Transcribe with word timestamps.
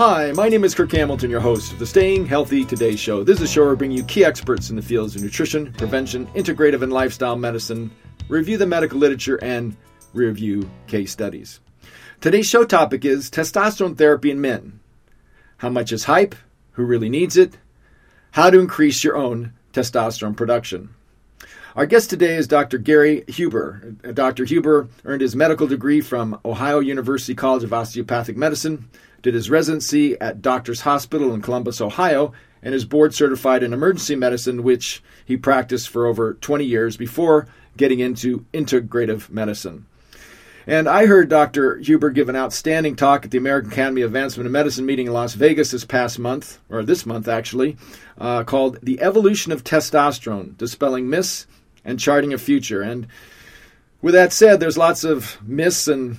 Hi, 0.00 0.32
my 0.32 0.48
name 0.48 0.64
is 0.64 0.74
Kirk 0.74 0.92
Hamilton, 0.92 1.28
your 1.28 1.40
host 1.40 1.74
of 1.74 1.78
the 1.78 1.84
Staying 1.84 2.24
Healthy 2.24 2.64
Today 2.64 2.96
show. 2.96 3.22
This 3.22 3.36
is 3.36 3.42
a 3.42 3.46
show 3.46 3.60
where 3.60 3.72
we 3.72 3.76
bring 3.76 3.90
you 3.90 4.02
key 4.04 4.24
experts 4.24 4.70
in 4.70 4.76
the 4.76 4.80
fields 4.80 5.14
of 5.14 5.22
nutrition, 5.22 5.74
prevention, 5.74 6.26
integrative 6.28 6.80
and 6.80 6.90
lifestyle 6.90 7.36
medicine, 7.36 7.90
review 8.26 8.56
the 8.56 8.66
medical 8.66 8.98
literature, 8.98 9.36
and 9.42 9.76
review 10.14 10.70
case 10.86 11.12
studies. 11.12 11.60
Today's 12.22 12.48
show 12.48 12.64
topic 12.64 13.04
is 13.04 13.30
testosterone 13.30 13.98
therapy 13.98 14.30
in 14.30 14.40
men. 14.40 14.80
How 15.58 15.68
much 15.68 15.92
is 15.92 16.04
hype? 16.04 16.34
Who 16.70 16.84
really 16.86 17.10
needs 17.10 17.36
it? 17.36 17.58
How 18.30 18.48
to 18.48 18.58
increase 18.58 19.04
your 19.04 19.18
own 19.18 19.52
testosterone 19.74 20.34
production. 20.34 20.94
Our 21.76 21.84
guest 21.84 22.08
today 22.08 22.36
is 22.36 22.48
Dr. 22.48 22.78
Gary 22.78 23.22
Huber. 23.28 23.94
Uh, 24.02 24.12
Dr. 24.12 24.44
Huber 24.44 24.88
earned 25.04 25.20
his 25.20 25.36
medical 25.36 25.66
degree 25.66 26.00
from 26.00 26.40
Ohio 26.44 26.80
University 26.80 27.34
College 27.34 27.64
of 27.64 27.74
Osteopathic 27.74 28.36
Medicine 28.38 28.88
did 29.22 29.34
his 29.34 29.50
residency 29.50 30.20
at 30.20 30.42
Doctors 30.42 30.82
Hospital 30.82 31.34
in 31.34 31.42
Columbus, 31.42 31.80
Ohio, 31.80 32.32
and 32.62 32.74
is 32.74 32.84
board 32.84 33.14
certified 33.14 33.62
in 33.62 33.72
emergency 33.72 34.16
medicine, 34.16 34.62
which 34.62 35.02
he 35.24 35.36
practiced 35.36 35.88
for 35.88 36.06
over 36.06 36.34
20 36.34 36.64
years 36.64 36.96
before 36.96 37.48
getting 37.76 38.00
into 38.00 38.44
integrative 38.52 39.30
medicine. 39.30 39.86
And 40.66 40.88
I 40.88 41.06
heard 41.06 41.30
Dr. 41.30 41.78
Huber 41.78 42.10
give 42.10 42.28
an 42.28 42.36
outstanding 42.36 42.94
talk 42.94 43.24
at 43.24 43.30
the 43.30 43.38
American 43.38 43.72
Academy 43.72 44.02
of 44.02 44.10
Advancement 44.10 44.46
in 44.46 44.52
Medicine 44.52 44.84
meeting 44.84 45.06
in 45.06 45.12
Las 45.12 45.34
Vegas 45.34 45.70
this 45.70 45.84
past 45.84 46.18
month, 46.18 46.58
or 46.68 46.84
this 46.84 47.06
month 47.06 47.28
actually, 47.28 47.76
uh, 48.18 48.44
called 48.44 48.78
The 48.82 49.00
Evolution 49.00 49.52
of 49.52 49.64
Testosterone 49.64 50.56
Dispelling 50.58 51.08
Myths 51.08 51.46
and 51.84 51.98
Charting 51.98 52.34
a 52.34 52.38
Future. 52.38 52.82
And 52.82 53.06
with 54.02 54.14
that 54.14 54.32
said, 54.32 54.60
there's 54.60 54.78
lots 54.78 55.02
of 55.02 55.38
myths 55.42 55.88
and 55.88 56.18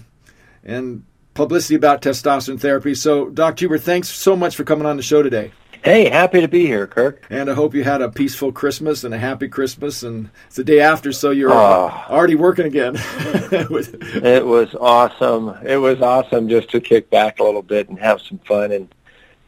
and 0.63 1.03
publicity 1.33 1.75
about 1.75 2.01
testosterone 2.01 2.59
therapy. 2.59 2.95
So, 2.95 3.29
Dr. 3.29 3.63
Huber, 3.63 3.77
thanks 3.77 4.09
so 4.09 4.35
much 4.35 4.55
for 4.55 4.63
coming 4.63 4.85
on 4.85 4.97
the 4.97 5.03
show 5.03 5.23
today. 5.23 5.51
Hey, 5.83 6.09
happy 6.09 6.41
to 6.41 6.47
be 6.47 6.67
here, 6.67 6.85
Kirk. 6.85 7.25
And 7.31 7.49
I 7.49 7.55
hope 7.55 7.73
you 7.73 7.83
had 7.83 8.03
a 8.03 8.09
peaceful 8.09 8.51
Christmas 8.51 9.03
and 9.03 9.15
a 9.15 9.17
happy 9.17 9.47
Christmas. 9.47 10.03
And 10.03 10.29
it's 10.45 10.57
the 10.57 10.63
day 10.63 10.79
after, 10.79 11.11
so 11.11 11.31
you're 11.31 11.51
oh, 11.51 11.91
already 12.07 12.35
working 12.35 12.67
again. 12.67 12.93
it 12.97 14.45
was 14.45 14.75
awesome. 14.75 15.57
It 15.65 15.77
was 15.77 15.99
awesome 16.01 16.49
just 16.49 16.69
to 16.69 16.81
kick 16.81 17.09
back 17.09 17.39
a 17.39 17.43
little 17.43 17.63
bit 17.63 17.89
and 17.89 17.97
have 17.97 18.21
some 18.21 18.37
fun. 18.39 18.71
And 18.71 18.93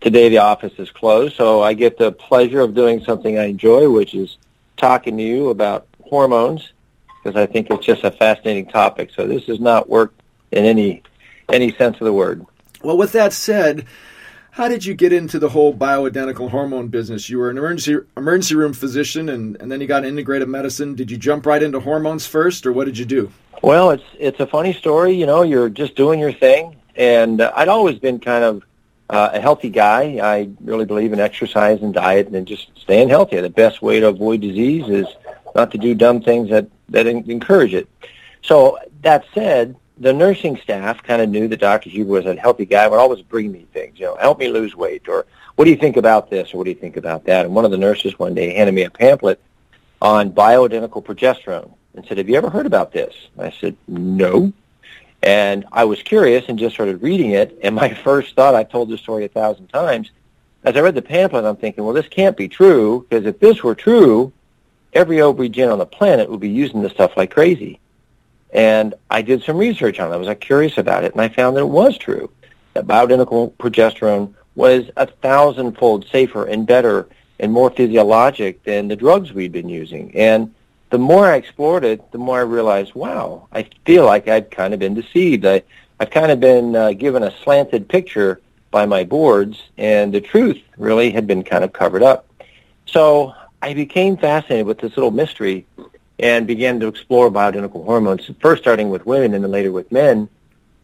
today 0.01 0.29
the 0.29 0.39
office 0.39 0.73
is 0.79 0.89
closed, 0.89 1.35
so 1.35 1.61
I 1.61 1.73
get 1.73 1.99
the 1.99 2.11
pleasure 2.11 2.61
of 2.61 2.73
doing 2.73 3.03
something 3.03 3.37
I 3.37 3.45
enjoy, 3.45 3.87
which 3.91 4.15
is 4.15 4.37
talking 4.75 5.17
to 5.17 5.23
you 5.23 5.49
about 5.49 5.85
hormones, 6.01 6.73
because 7.23 7.39
I 7.39 7.45
think 7.45 7.69
it's 7.69 7.85
just 7.85 8.03
a 8.03 8.11
fascinating 8.11 8.65
topic. 8.65 9.11
So 9.15 9.27
this 9.27 9.47
is 9.47 9.59
not 9.59 9.87
work 9.87 10.15
in 10.51 10.65
any 10.65 11.03
any 11.49 11.73
sense 11.73 11.97
of 11.99 12.05
the 12.05 12.13
word. 12.13 12.45
Well, 12.81 12.97
with 12.97 13.13
that 13.13 13.33
said, 13.33 13.85
how 14.51 14.67
did 14.67 14.85
you 14.85 14.93
get 14.93 15.11
into 15.11 15.39
the 15.39 15.49
whole 15.49 15.73
bioidentical 15.73 16.49
hormone 16.49 16.89
business? 16.89 17.29
You 17.29 17.39
were 17.39 17.49
an 17.49 17.57
emergency 17.57 17.97
emergency 18.15 18.55
room 18.55 18.73
physician, 18.73 19.29
and, 19.29 19.57
and 19.59 19.71
then 19.71 19.81
you 19.81 19.87
got 19.87 20.03
integrative 20.03 20.47
medicine. 20.47 20.93
Did 20.93 21.09
you 21.09 21.17
jump 21.17 21.45
right 21.45 21.63
into 21.63 21.79
hormones 21.79 22.27
first, 22.27 22.67
or 22.67 22.71
what 22.71 22.85
did 22.85 22.97
you 22.97 23.05
do? 23.05 23.31
Well, 23.63 23.91
it's 23.91 24.03
it's 24.19 24.39
a 24.39 24.45
funny 24.45 24.73
story. 24.73 25.13
You 25.13 25.25
know, 25.25 25.41
you're 25.41 25.69
just 25.69 25.95
doing 25.95 26.19
your 26.19 26.33
thing, 26.33 26.75
and 26.95 27.41
uh, 27.41 27.51
I'd 27.55 27.67
always 27.67 27.97
been 27.97 28.19
kind 28.19 28.43
of 28.43 28.63
uh, 29.09 29.31
a 29.33 29.41
healthy 29.41 29.69
guy. 29.69 30.19
I 30.21 30.49
really 30.61 30.85
believe 30.85 31.13
in 31.13 31.19
exercise 31.19 31.81
and 31.81 31.93
diet, 31.93 32.27
and 32.27 32.45
just 32.45 32.77
staying 32.77 33.09
healthy. 33.09 33.39
The 33.39 33.49
best 33.49 33.81
way 33.81 34.01
to 34.01 34.09
avoid 34.09 34.41
disease 34.41 34.87
is 34.87 35.07
not 35.55 35.71
to 35.71 35.77
do 35.77 35.95
dumb 35.95 36.21
things 36.21 36.49
that 36.49 36.67
that 36.89 37.07
encourage 37.07 37.73
it. 37.73 37.87
So 38.43 38.77
that 39.01 39.25
said, 39.33 39.75
the 40.03 40.13
nursing 40.13 40.57
staff 40.57 41.01
kind 41.01 41.21
of 41.21 41.29
knew 41.29 41.47
that 41.47 41.59
Dr. 41.59 41.89
Huber 41.89 42.11
was 42.11 42.25
a 42.25 42.35
healthy 42.35 42.65
guy, 42.65 42.87
would 42.87 42.99
always 42.99 43.21
bring 43.21 43.51
me 43.51 43.65
things, 43.73 43.99
you 43.99 44.05
know, 44.05 44.15
help 44.17 44.39
me 44.39 44.49
lose 44.49 44.75
weight, 44.75 45.07
or 45.07 45.25
what 45.55 45.65
do 45.65 45.71
you 45.71 45.77
think 45.77 45.97
about 45.97 46.29
this, 46.29 46.53
or 46.53 46.57
what 46.57 46.65
do 46.65 46.71
you 46.71 46.75
think 46.75 46.97
about 46.97 47.25
that? 47.25 47.45
And 47.45 47.55
one 47.55 47.65
of 47.65 47.71
the 47.71 47.77
nurses 47.77 48.19
one 48.19 48.33
day 48.33 48.53
handed 48.53 48.73
me 48.73 48.83
a 48.83 48.89
pamphlet 48.89 49.39
on 50.01 50.31
bioidentical 50.31 51.03
progesterone 51.03 51.73
and 51.95 52.05
said, 52.05 52.17
have 52.17 52.27
you 52.27 52.35
ever 52.35 52.49
heard 52.49 52.65
about 52.65 52.91
this? 52.91 53.13
I 53.39 53.51
said, 53.51 53.77
no. 53.87 54.51
And 55.21 55.65
I 55.71 55.85
was 55.85 56.01
curious 56.01 56.45
and 56.49 56.59
just 56.59 56.75
started 56.75 57.01
reading 57.01 57.31
it. 57.31 57.57
And 57.63 57.75
my 57.75 57.93
first 58.03 58.35
thought, 58.35 58.55
I've 58.55 58.69
told 58.69 58.89
this 58.89 58.99
story 58.99 59.25
a 59.25 59.29
thousand 59.29 59.67
times, 59.67 60.11
as 60.63 60.75
I 60.75 60.81
read 60.81 60.95
the 60.95 61.01
pamphlet, 61.01 61.45
I'm 61.45 61.55
thinking, 61.55 61.83
well, 61.83 61.93
this 61.93 62.07
can't 62.07 62.37
be 62.37 62.47
true, 62.47 63.05
because 63.07 63.25
if 63.25 63.39
this 63.39 63.63
were 63.63 63.75
true, 63.75 64.31
every 64.93 65.21
OB-GYN 65.21 65.71
on 65.71 65.79
the 65.79 65.85
planet 65.85 66.29
would 66.29 66.39
be 66.39 66.49
using 66.49 66.81
this 66.81 66.93
stuff 66.93 67.15
like 67.17 67.31
crazy. 67.31 67.79
And 68.53 68.93
I 69.09 69.21
did 69.21 69.43
some 69.43 69.57
research 69.57 69.99
on 69.99 70.11
it. 70.11 70.15
I 70.15 70.17
was 70.17 70.37
curious 70.39 70.77
about 70.77 71.03
it, 71.03 71.11
and 71.11 71.21
I 71.21 71.27
found 71.27 71.57
that 71.57 71.61
it 71.61 71.69
was 71.69 71.97
true. 71.97 72.29
That 72.73 72.87
bioidentical 72.87 73.51
progesterone 73.53 74.33
was 74.55 74.89
a 74.95 75.07
thousandfold 75.07 76.07
safer 76.11 76.45
and 76.45 76.65
better 76.65 77.07
and 77.39 77.51
more 77.51 77.71
physiologic 77.71 78.63
than 78.63 78.87
the 78.87 78.95
drugs 78.95 79.33
we'd 79.33 79.51
been 79.51 79.69
using. 79.69 80.15
And 80.15 80.53
the 80.91 80.99
more 80.99 81.25
I 81.25 81.37
explored 81.37 81.83
it, 81.83 82.11
the 82.11 82.19
more 82.19 82.37
I 82.37 82.43
realized, 82.43 82.93
wow, 82.93 83.47
I 83.51 83.67
feel 83.85 84.05
like 84.05 84.27
I'd 84.27 84.51
kind 84.51 84.73
of 84.73 84.79
been 84.79 84.93
deceived. 84.93 85.45
I, 85.45 85.63
I've 85.99 86.11
kind 86.11 86.31
of 86.31 86.39
been 86.39 86.75
uh, 86.75 86.93
given 86.93 87.23
a 87.23 87.35
slanted 87.43 87.89
picture 87.89 88.39
by 88.69 88.85
my 88.85 89.03
boards, 89.03 89.61
and 89.77 90.13
the 90.13 90.21
truth 90.21 90.61
really 90.77 91.09
had 91.09 91.25
been 91.25 91.43
kind 91.43 91.63
of 91.63 91.73
covered 91.73 92.03
up. 92.03 92.27
So 92.85 93.33
I 93.61 93.73
became 93.73 94.17
fascinated 94.17 94.67
with 94.67 94.79
this 94.79 94.95
little 94.95 95.11
mystery 95.11 95.65
and 96.19 96.45
began 96.47 96.79
to 96.79 96.87
explore 96.87 97.31
bioidentical 97.31 97.83
hormones, 97.85 98.29
first 98.39 98.61
starting 98.61 98.89
with 98.89 99.05
women 99.05 99.33
and 99.33 99.43
then 99.43 99.51
later 99.51 99.71
with 99.71 99.91
men. 99.91 100.29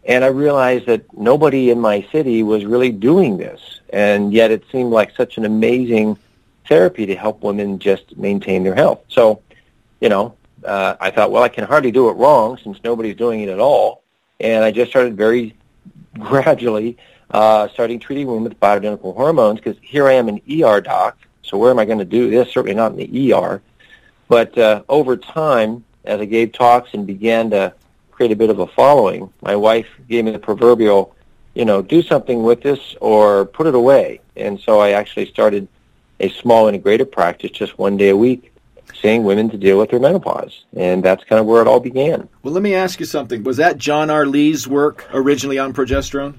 And 0.05 0.23
I 0.23 0.27
realized 0.27 0.87
that 0.87 1.05
nobody 1.17 1.69
in 1.69 1.79
my 1.79 2.05
city 2.11 2.41
was 2.43 2.65
really 2.65 2.91
doing 2.91 3.37
this. 3.37 3.81
And 3.91 4.33
yet 4.33 4.51
it 4.51 4.63
seemed 4.71 4.91
like 4.91 5.15
such 5.15 5.37
an 5.37 5.45
amazing 5.45 6.17
therapy 6.67 7.05
to 7.05 7.15
help 7.15 7.43
women 7.43 7.79
just 7.79 8.17
maintain 8.17 8.63
their 8.63 8.75
health. 8.75 9.01
So, 9.07 9.41
you 10.01 10.09
know, 10.09 10.35
uh, 10.65 10.95
I 10.99 11.11
thought, 11.11 11.31
well, 11.31 11.43
I 11.43 11.49
can 11.49 11.65
hardly 11.65 11.91
do 11.91 12.09
it 12.09 12.13
wrong 12.13 12.57
since 12.63 12.79
nobody's 12.83 13.15
doing 13.15 13.41
it 13.41 13.49
at 13.49 13.59
all. 13.59 14.03
And 14.39 14.63
I 14.63 14.71
just 14.71 14.89
started 14.89 15.15
very 15.15 15.55
gradually 16.19 16.97
uh, 17.31 17.67
starting 17.69 17.99
treating 17.99 18.27
women 18.27 18.43
with 18.43 18.59
bioidentical 18.59 19.15
hormones 19.15 19.59
because 19.59 19.77
here 19.81 20.07
I 20.07 20.13
am 20.13 20.27
an 20.27 20.41
ER 20.49 20.81
doc. 20.81 21.17
So 21.43 21.57
where 21.57 21.71
am 21.71 21.79
I 21.79 21.85
going 21.85 21.99
to 21.99 22.05
do 22.05 22.29
this? 22.29 22.51
Certainly 22.51 22.75
not 22.75 22.91
in 22.93 22.97
the 22.97 23.33
ER. 23.33 23.61
But 24.29 24.57
uh, 24.57 24.83
over 24.87 25.17
time, 25.17 25.83
as 26.05 26.21
I 26.21 26.25
gave 26.25 26.53
talks 26.53 26.93
and 26.93 27.05
began 27.05 27.49
to 27.49 27.73
create 28.11 28.31
a 28.31 28.35
bit 28.35 28.49
of 28.49 28.59
a 28.59 28.67
following, 28.67 29.33
my 29.41 29.55
wife 29.55 29.87
gave 30.07 30.23
me 30.23 30.31
the 30.31 30.39
proverbial, 30.39 31.15
you 31.55 31.65
know, 31.65 31.81
do 31.81 32.01
something 32.01 32.43
with 32.43 32.61
this 32.61 32.95
or 33.01 33.45
put 33.45 33.67
it 33.67 33.75
away. 33.75 34.21
And 34.37 34.59
so 34.59 34.79
I 34.79 34.91
actually 34.91 35.25
started 35.25 35.67
a 36.19 36.29
small 36.29 36.71
integrative 36.71 37.11
practice 37.11 37.51
just 37.51 37.77
one 37.77 37.97
day 37.97 38.09
a 38.09 38.15
week 38.15 38.53
seeing 39.01 39.23
women 39.23 39.49
to 39.49 39.57
deal 39.57 39.77
with 39.77 39.89
their 39.89 39.99
menopause. 39.99 40.65
And 40.75 41.03
that's 41.03 41.23
kind 41.23 41.39
of 41.39 41.45
where 41.45 41.61
it 41.61 41.67
all 41.67 41.79
began. 41.79 42.27
Well, 42.43 42.53
let 42.53 42.63
me 42.63 42.75
ask 42.75 42.99
you 42.99 43.05
something. 43.05 43.43
Was 43.43 43.57
that 43.57 43.77
John 43.77 44.09
R. 44.09 44.25
Lee's 44.25 44.67
work 44.67 45.07
originally 45.13 45.57
on 45.57 45.73
progesterone? 45.73 46.35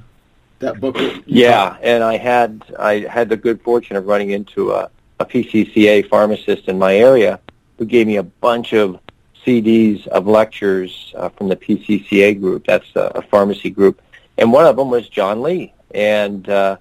That 0.58 0.78
book? 0.78 0.96
Yeah, 1.24 1.78
and 1.80 2.04
I 2.04 2.18
had 2.18 2.62
I 2.78 3.06
had 3.10 3.30
the 3.30 3.36
good 3.36 3.62
fortune 3.62 3.96
of 3.96 4.06
running 4.06 4.30
into 4.30 4.72
a, 4.72 4.90
a 5.18 5.24
PCCA 5.24 6.06
pharmacist 6.08 6.68
in 6.68 6.78
my 6.78 6.96
area 6.96 7.40
who 7.80 7.86
gave 7.86 8.06
me 8.06 8.16
a 8.16 8.22
bunch 8.22 8.74
of 8.74 9.00
CDs 9.44 10.06
of 10.08 10.26
lectures 10.26 11.14
uh, 11.16 11.30
from 11.30 11.48
the 11.48 11.56
PCCA 11.56 12.38
group. 12.38 12.66
That's 12.66 12.94
a, 12.94 13.10
a, 13.14 13.22
pharmacy 13.22 13.70
group. 13.70 14.02
And 14.36 14.52
one 14.52 14.66
of 14.66 14.76
them 14.76 14.90
was 14.90 15.08
John 15.08 15.40
Lee 15.40 15.72
and 15.94 16.46
uh, 16.46 16.76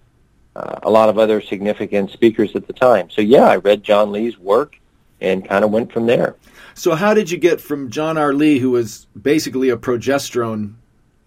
uh, 0.57 0.79
a 0.83 0.89
lot 0.89 1.07
of 1.07 1.17
other 1.17 1.39
significant 1.39 2.11
speakers 2.11 2.53
at 2.53 2.67
the 2.67 2.73
time. 2.73 3.09
So, 3.09 3.21
yeah, 3.21 3.45
I 3.45 3.55
read 3.55 3.81
John 3.81 4.11
Lee's 4.11 4.37
work 4.37 4.77
and 5.21 5.47
kind 5.47 5.63
of 5.63 5.71
went 5.71 5.93
from 5.93 6.05
there. 6.05 6.35
So, 6.73 6.95
how 6.95 7.13
did 7.13 7.31
you 7.31 7.37
get 7.37 7.61
from 7.61 7.89
John 7.89 8.17
R. 8.17 8.33
Lee, 8.33 8.59
who 8.59 8.71
was 8.71 9.07
basically 9.19 9.69
a 9.69 9.77
progesterone 9.77 10.73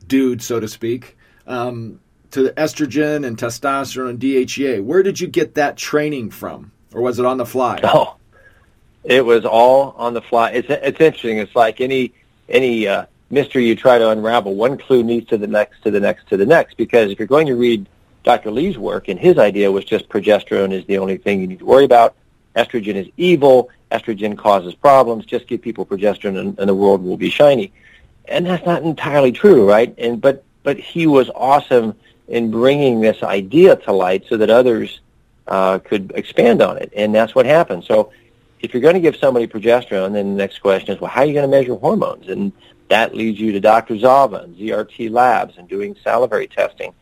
dude, 0.06 0.42
so 0.42 0.60
to 0.60 0.68
speak, 0.68 1.16
um, 1.46 1.98
to 2.32 2.50
estrogen 2.58 3.26
and 3.26 3.38
testosterone 3.38 4.10
and 4.10 4.20
DHEA? 4.20 4.84
Where 4.84 5.02
did 5.02 5.18
you 5.18 5.28
get 5.28 5.54
that 5.54 5.78
training 5.78 6.30
from? 6.30 6.72
Or 6.92 7.00
was 7.00 7.18
it 7.18 7.24
on 7.24 7.38
the 7.38 7.46
fly? 7.46 7.80
Oh, 7.82 8.16
it 9.04 9.24
was 9.24 9.44
all 9.44 9.94
on 9.96 10.14
the 10.14 10.22
fly. 10.22 10.50
It's 10.50 10.68
it's 10.70 11.00
interesting. 11.00 11.38
It's 11.38 11.56
like 11.56 11.80
any 11.80 12.12
any 12.48 12.86
uh, 12.86 13.06
mystery 13.30 13.66
you 13.66 13.74
try 13.74 13.98
to 13.98 14.10
unravel. 14.10 14.54
One 14.54 14.78
clue 14.78 15.02
leads 15.02 15.28
to 15.28 15.38
the 15.38 15.46
next, 15.46 15.82
to 15.82 15.90
the 15.90 16.00
next, 16.00 16.28
to 16.28 16.36
the 16.36 16.46
next. 16.46 16.76
Because 16.76 17.10
if 17.10 17.18
you're 17.18 17.28
going 17.28 17.46
to 17.46 17.56
read 17.56 17.88
Dr. 18.22 18.50
Lee's 18.50 18.78
work, 18.78 19.08
and 19.08 19.18
his 19.18 19.38
idea 19.38 19.72
was 19.72 19.84
just 19.84 20.08
progesterone 20.08 20.72
is 20.72 20.84
the 20.86 20.98
only 20.98 21.16
thing 21.16 21.40
you 21.40 21.46
need 21.46 21.58
to 21.58 21.66
worry 21.66 21.84
about. 21.84 22.14
Estrogen 22.54 22.94
is 22.94 23.08
evil. 23.16 23.70
Estrogen 23.90 24.36
causes 24.36 24.74
problems. 24.74 25.24
Just 25.24 25.48
give 25.48 25.62
people 25.62 25.84
progesterone, 25.84 26.38
and, 26.38 26.58
and 26.58 26.68
the 26.68 26.74
world 26.74 27.02
will 27.02 27.16
be 27.16 27.30
shiny. 27.30 27.72
And 28.26 28.46
that's 28.46 28.64
not 28.64 28.82
entirely 28.82 29.32
true, 29.32 29.68
right? 29.68 29.92
And 29.98 30.20
but 30.20 30.44
but 30.62 30.78
he 30.78 31.06
was 31.06 31.28
awesome 31.34 31.96
in 32.28 32.50
bringing 32.50 33.00
this 33.00 33.22
idea 33.22 33.76
to 33.76 33.92
light 33.92 34.24
so 34.28 34.36
that 34.36 34.48
others 34.48 35.00
uh, 35.48 35.78
could 35.80 36.12
expand 36.14 36.62
on 36.62 36.76
it, 36.78 36.92
and 36.94 37.14
that's 37.14 37.34
what 37.34 37.46
happened. 37.46 37.84
So 37.84 38.12
if 38.62 38.72
you're 38.72 38.80
going 38.80 38.94
to 38.94 39.00
give 39.00 39.16
somebody 39.16 39.46
progesterone, 39.46 40.12
then 40.12 40.30
the 40.30 40.36
next 40.36 40.60
question 40.60 40.94
is, 40.94 41.00
well, 41.00 41.10
how 41.10 41.22
are 41.22 41.26
you 41.26 41.34
going 41.34 41.48
to 41.48 41.56
measure 41.56 41.74
hormones? 41.74 42.28
And 42.28 42.52
that 42.88 43.14
leads 43.14 43.40
you 43.40 43.52
to 43.52 43.60
Dr. 43.60 43.98
Zava 43.98 44.36
and 44.36 44.56
ZRT 44.56 45.10
labs 45.10 45.58
and 45.58 45.68
doing 45.68 45.96
salivary 46.02 46.46
testing. 46.46 46.94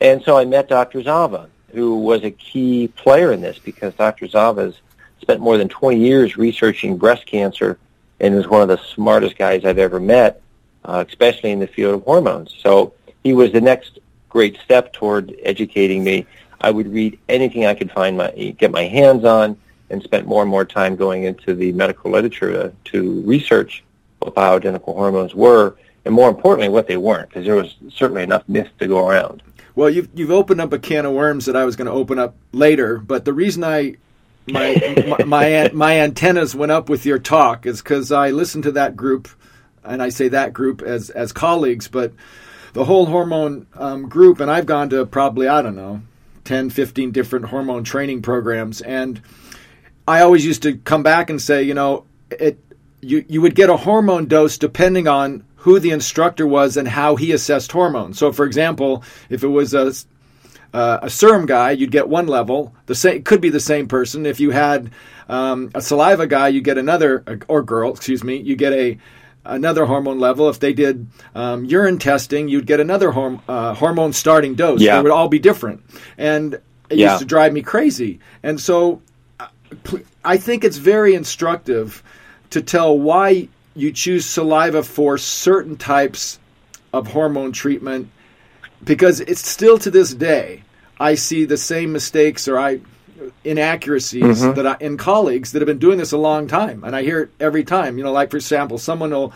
And 0.00 0.22
so 0.22 0.36
I 0.36 0.44
met 0.44 0.68
Dr. 0.68 1.02
Zava, 1.02 1.48
who 1.72 2.00
was 2.00 2.24
a 2.24 2.30
key 2.30 2.88
player 2.88 3.32
in 3.32 3.40
this 3.40 3.58
because 3.58 3.94
Dr. 3.94 4.26
Zava 4.26 4.62
has 4.62 4.80
spent 5.20 5.40
more 5.40 5.56
than 5.56 5.68
20 5.68 5.98
years 5.98 6.36
researching 6.36 6.96
breast 6.96 7.26
cancer 7.26 7.78
and 8.20 8.34
was 8.34 8.48
one 8.48 8.62
of 8.62 8.68
the 8.68 8.78
smartest 8.78 9.38
guys 9.38 9.64
I've 9.64 9.78
ever 9.78 10.00
met, 10.00 10.40
uh, 10.84 11.04
especially 11.06 11.52
in 11.52 11.60
the 11.60 11.66
field 11.66 11.94
of 11.94 12.02
hormones. 12.02 12.54
So 12.60 12.94
he 13.22 13.32
was 13.32 13.52
the 13.52 13.60
next 13.60 13.98
great 14.28 14.58
step 14.64 14.92
toward 14.92 15.34
educating 15.42 16.02
me. 16.02 16.26
I 16.60 16.70
would 16.70 16.92
read 16.92 17.18
anything 17.28 17.66
I 17.66 17.74
could 17.74 17.92
find 17.92 18.16
my 18.16 18.30
get 18.58 18.72
my 18.72 18.84
hands 18.84 19.24
on, 19.24 19.56
and 19.90 20.02
spent 20.02 20.26
more 20.26 20.42
and 20.42 20.50
more 20.50 20.64
time 20.64 20.96
going 20.96 21.24
into 21.24 21.54
the 21.54 21.72
medical 21.72 22.10
literature 22.10 22.52
to, 22.52 22.72
to 22.92 23.20
research 23.22 23.84
what 24.18 24.34
bioidentical 24.34 24.94
hormones 24.94 25.34
were, 25.34 25.76
and 26.04 26.14
more 26.14 26.28
importantly, 26.28 26.68
what 26.68 26.86
they 26.86 26.96
weren't, 26.96 27.28
because 27.28 27.44
there 27.44 27.54
was 27.54 27.76
certainly 27.90 28.22
enough 28.22 28.42
myth 28.48 28.68
to 28.78 28.86
go 28.86 29.06
around. 29.08 29.42
Well, 29.74 29.90
you've 29.90 30.08
you've 30.14 30.32
opened 30.32 30.60
up 30.60 30.72
a 30.72 30.78
can 30.78 31.06
of 31.06 31.12
worms 31.12 31.46
that 31.46 31.56
I 31.56 31.64
was 31.64 31.76
going 31.76 31.86
to 31.86 31.92
open 31.92 32.18
up 32.18 32.34
later, 32.52 32.98
but 32.98 33.24
the 33.24 33.32
reason 33.32 33.62
I 33.62 33.96
my 34.48 34.96
my, 35.06 35.24
my 35.24 35.70
my 35.72 36.00
antennas 36.00 36.54
went 36.54 36.72
up 36.72 36.88
with 36.88 37.06
your 37.06 37.18
talk 37.18 37.66
is 37.66 37.80
because 37.80 38.10
I 38.10 38.30
listened 38.30 38.64
to 38.64 38.72
that 38.72 38.96
group, 38.96 39.28
and 39.84 40.02
I 40.02 40.08
say 40.08 40.28
that 40.28 40.52
group 40.52 40.82
as 40.82 41.10
as 41.10 41.32
colleagues, 41.32 41.86
but 41.86 42.12
the 42.72 42.84
whole 42.84 43.06
hormone 43.06 43.66
um, 43.74 44.08
group, 44.08 44.40
and 44.40 44.50
I've 44.50 44.66
gone 44.66 44.88
to 44.90 45.06
probably 45.06 45.46
I 45.46 45.62
don't 45.62 45.76
know 45.76 46.02
10, 46.44 46.70
15 46.70 47.12
different 47.12 47.46
hormone 47.46 47.84
training 47.84 48.22
programs, 48.22 48.80
and 48.80 49.20
I 50.08 50.22
always 50.22 50.44
used 50.44 50.62
to 50.62 50.76
come 50.78 51.02
back 51.02 51.28
and 51.28 51.40
say, 51.40 51.62
you 51.62 51.74
know, 51.74 52.04
it 52.30 52.58
you 53.00 53.24
you 53.28 53.40
would 53.42 53.54
get 53.54 53.70
a 53.70 53.76
hormone 53.76 54.26
dose 54.26 54.58
depending 54.58 55.06
on 55.06 55.44
who 55.56 55.78
the 55.78 55.90
instructor 55.90 56.46
was 56.46 56.76
and 56.76 56.88
how 56.88 57.16
he 57.16 57.32
assessed 57.32 57.72
hormones. 57.72 58.18
So, 58.18 58.32
for 58.32 58.46
example, 58.46 59.04
if 59.28 59.42
it 59.42 59.48
was 59.48 59.74
a 59.74 59.92
uh, 60.72 61.00
a 61.02 61.10
serum 61.10 61.46
guy, 61.46 61.72
you'd 61.72 61.90
get 61.90 62.08
one 62.08 62.26
level. 62.26 62.74
The 62.86 62.94
same 62.94 63.22
could 63.22 63.40
be 63.40 63.50
the 63.50 63.60
same 63.60 63.86
person. 63.86 64.26
If 64.26 64.40
you 64.40 64.50
had 64.50 64.90
um, 65.28 65.70
a 65.74 65.80
saliva 65.80 66.26
guy, 66.26 66.48
you 66.48 66.60
get 66.60 66.78
another, 66.78 67.24
or 67.48 67.62
girl, 67.62 67.90
excuse 67.90 68.24
me, 68.24 68.36
you 68.36 68.56
get 68.56 68.72
a 68.72 68.98
another 69.44 69.86
hormone 69.86 70.20
level. 70.20 70.48
If 70.48 70.60
they 70.60 70.72
did 70.72 71.06
um, 71.34 71.64
urine 71.64 71.98
testing, 71.98 72.48
you'd 72.48 72.66
get 72.66 72.80
another 72.80 73.10
horm- 73.10 73.40
uh, 73.48 73.74
hormone 73.74 74.12
starting 74.12 74.54
dose. 74.54 74.80
Yeah. 74.80 74.96
They 74.96 75.02
would 75.02 75.12
all 75.12 75.28
be 75.28 75.38
different, 75.38 75.82
and 76.16 76.54
it 76.90 76.98
yeah. 76.98 77.10
used 77.10 77.20
to 77.20 77.26
drive 77.26 77.52
me 77.52 77.62
crazy. 77.62 78.20
And 78.42 78.60
so, 78.60 78.94
uh, 78.94 78.98
I 80.24 80.36
think 80.36 80.64
it's 80.64 80.78
very 80.78 81.14
instructive 81.14 82.02
to 82.50 82.62
tell 82.62 82.98
why 82.98 83.48
you 83.74 83.92
choose 83.92 84.26
saliva 84.26 84.82
for 84.82 85.18
certain 85.18 85.76
types 85.76 86.38
of 86.92 87.08
hormone 87.08 87.52
treatment 87.52 88.10
because 88.82 89.20
it's 89.20 89.46
still 89.46 89.78
to 89.78 89.90
this 89.90 90.14
day 90.14 90.62
I 91.00 91.14
see 91.14 91.44
the 91.44 91.56
same 91.56 91.92
mistakes 91.92 92.48
or 92.48 92.58
I 92.58 92.80
inaccuracies 93.44 94.42
mm-hmm. 94.42 94.54
that 94.54 94.66
I, 94.66 94.76
in 94.80 94.96
colleagues 94.96 95.52
that 95.52 95.62
have 95.62 95.66
been 95.66 95.78
doing 95.78 95.98
this 95.98 96.12
a 96.12 96.18
long 96.18 96.46
time, 96.46 96.84
and 96.84 96.94
I 96.94 97.02
hear 97.02 97.22
it 97.22 97.30
every 97.40 97.64
time. 97.64 97.98
You 97.98 98.04
know, 98.04 98.12
like 98.12 98.30
for 98.30 98.36
example, 98.36 98.78
someone 98.78 99.10
will 99.10 99.32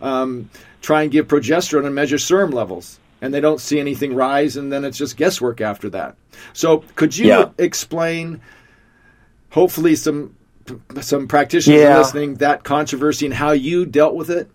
um, 0.00 0.50
try 0.80 1.02
and 1.02 1.10
give 1.10 1.28
progesterone 1.28 1.86
and 1.86 1.94
measure 1.94 2.18
serum 2.18 2.50
levels, 2.50 2.98
and 3.20 3.32
they 3.32 3.40
don't 3.40 3.60
see 3.60 3.80
anything 3.80 4.14
rise, 4.14 4.56
and 4.56 4.72
then 4.72 4.84
it's 4.84 4.98
just 4.98 5.16
guesswork 5.16 5.60
after 5.60 5.90
that. 5.90 6.16
So, 6.52 6.84
could 6.94 7.16
you 7.16 7.28
yeah. 7.28 7.50
explain? 7.58 8.40
Hopefully, 9.52 9.96
some 9.96 10.34
some 11.00 11.28
practitioners 11.28 11.80
yeah. 11.80 11.98
listening 11.98 12.36
that 12.36 12.64
controversy 12.64 13.26
and 13.26 13.34
how 13.34 13.50
you 13.50 13.84
dealt 13.84 14.14
with 14.14 14.30
it. 14.30 14.50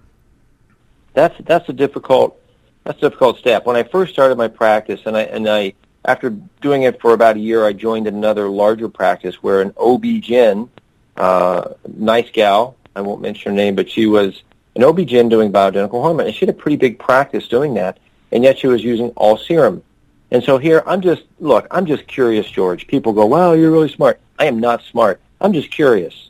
That's 1.14 1.36
that's 1.46 1.70
a 1.70 1.74
difficult 1.74 2.40
that's 2.84 2.98
a 2.98 3.02
difficult 3.02 3.38
step. 3.38 3.66
When 3.66 3.76
I 3.76 3.84
first 3.84 4.14
started 4.14 4.38
my 4.38 4.48
practice, 4.48 5.02
and 5.06 5.16
I 5.16 5.22
and 5.22 5.48
I 5.48 5.74
after 6.04 6.32
doing 6.62 6.84
it 6.84 7.00
for 7.00 7.14
about 7.14 7.36
a 7.36 7.40
year, 7.40 7.64
I 7.64 7.74
joined 7.74 8.08
another 8.08 8.50
larger 8.50 8.90
practice 8.90 9.36
where 9.44 9.62
an 9.62 9.74
OB-GYN, 9.78 10.70
uh, 11.18 11.74
nice 11.96 12.32
gal, 12.32 12.76
I 12.96 13.02
won't 13.02 13.22
mention 13.22 13.52
her 13.52 13.56
name, 13.56 13.76
but 13.76 13.90
she 13.90 14.08
was 14.08 14.42
an 14.76 14.84
OB-GYN 14.84 15.30
doing 15.30 15.52
bioidentical 15.52 16.02
hormone, 16.02 16.26
and 16.26 16.34
she 16.34 16.46
had 16.46 16.56
a 16.56 16.58
pretty 16.58 16.78
big 16.78 16.98
practice 16.98 17.48
doing 17.48 17.74
that, 17.76 18.00
and 18.32 18.44
yet 18.44 18.58
she 18.58 18.68
was 18.68 18.84
using 18.84 19.10
all 19.12 19.38
serum. 19.38 19.84
And 20.32 20.44
so 20.44 20.58
here, 20.58 20.82
I'm 20.86 21.02
just, 21.02 21.24
look, 21.40 21.68
I'm 21.72 21.86
just 21.86 22.08
curious, 22.08 22.50
George. 22.50 22.88
People 22.88 23.14
go, 23.14 23.26
wow, 23.26 23.54
you're 23.54 23.72
really 23.72 23.90
smart. 23.90 24.20
I 24.40 24.46
am 24.46 24.60
not 24.60 24.84
smart. 24.84 25.20
I'm 25.42 25.54
just 25.54 25.72
curious. 25.72 26.30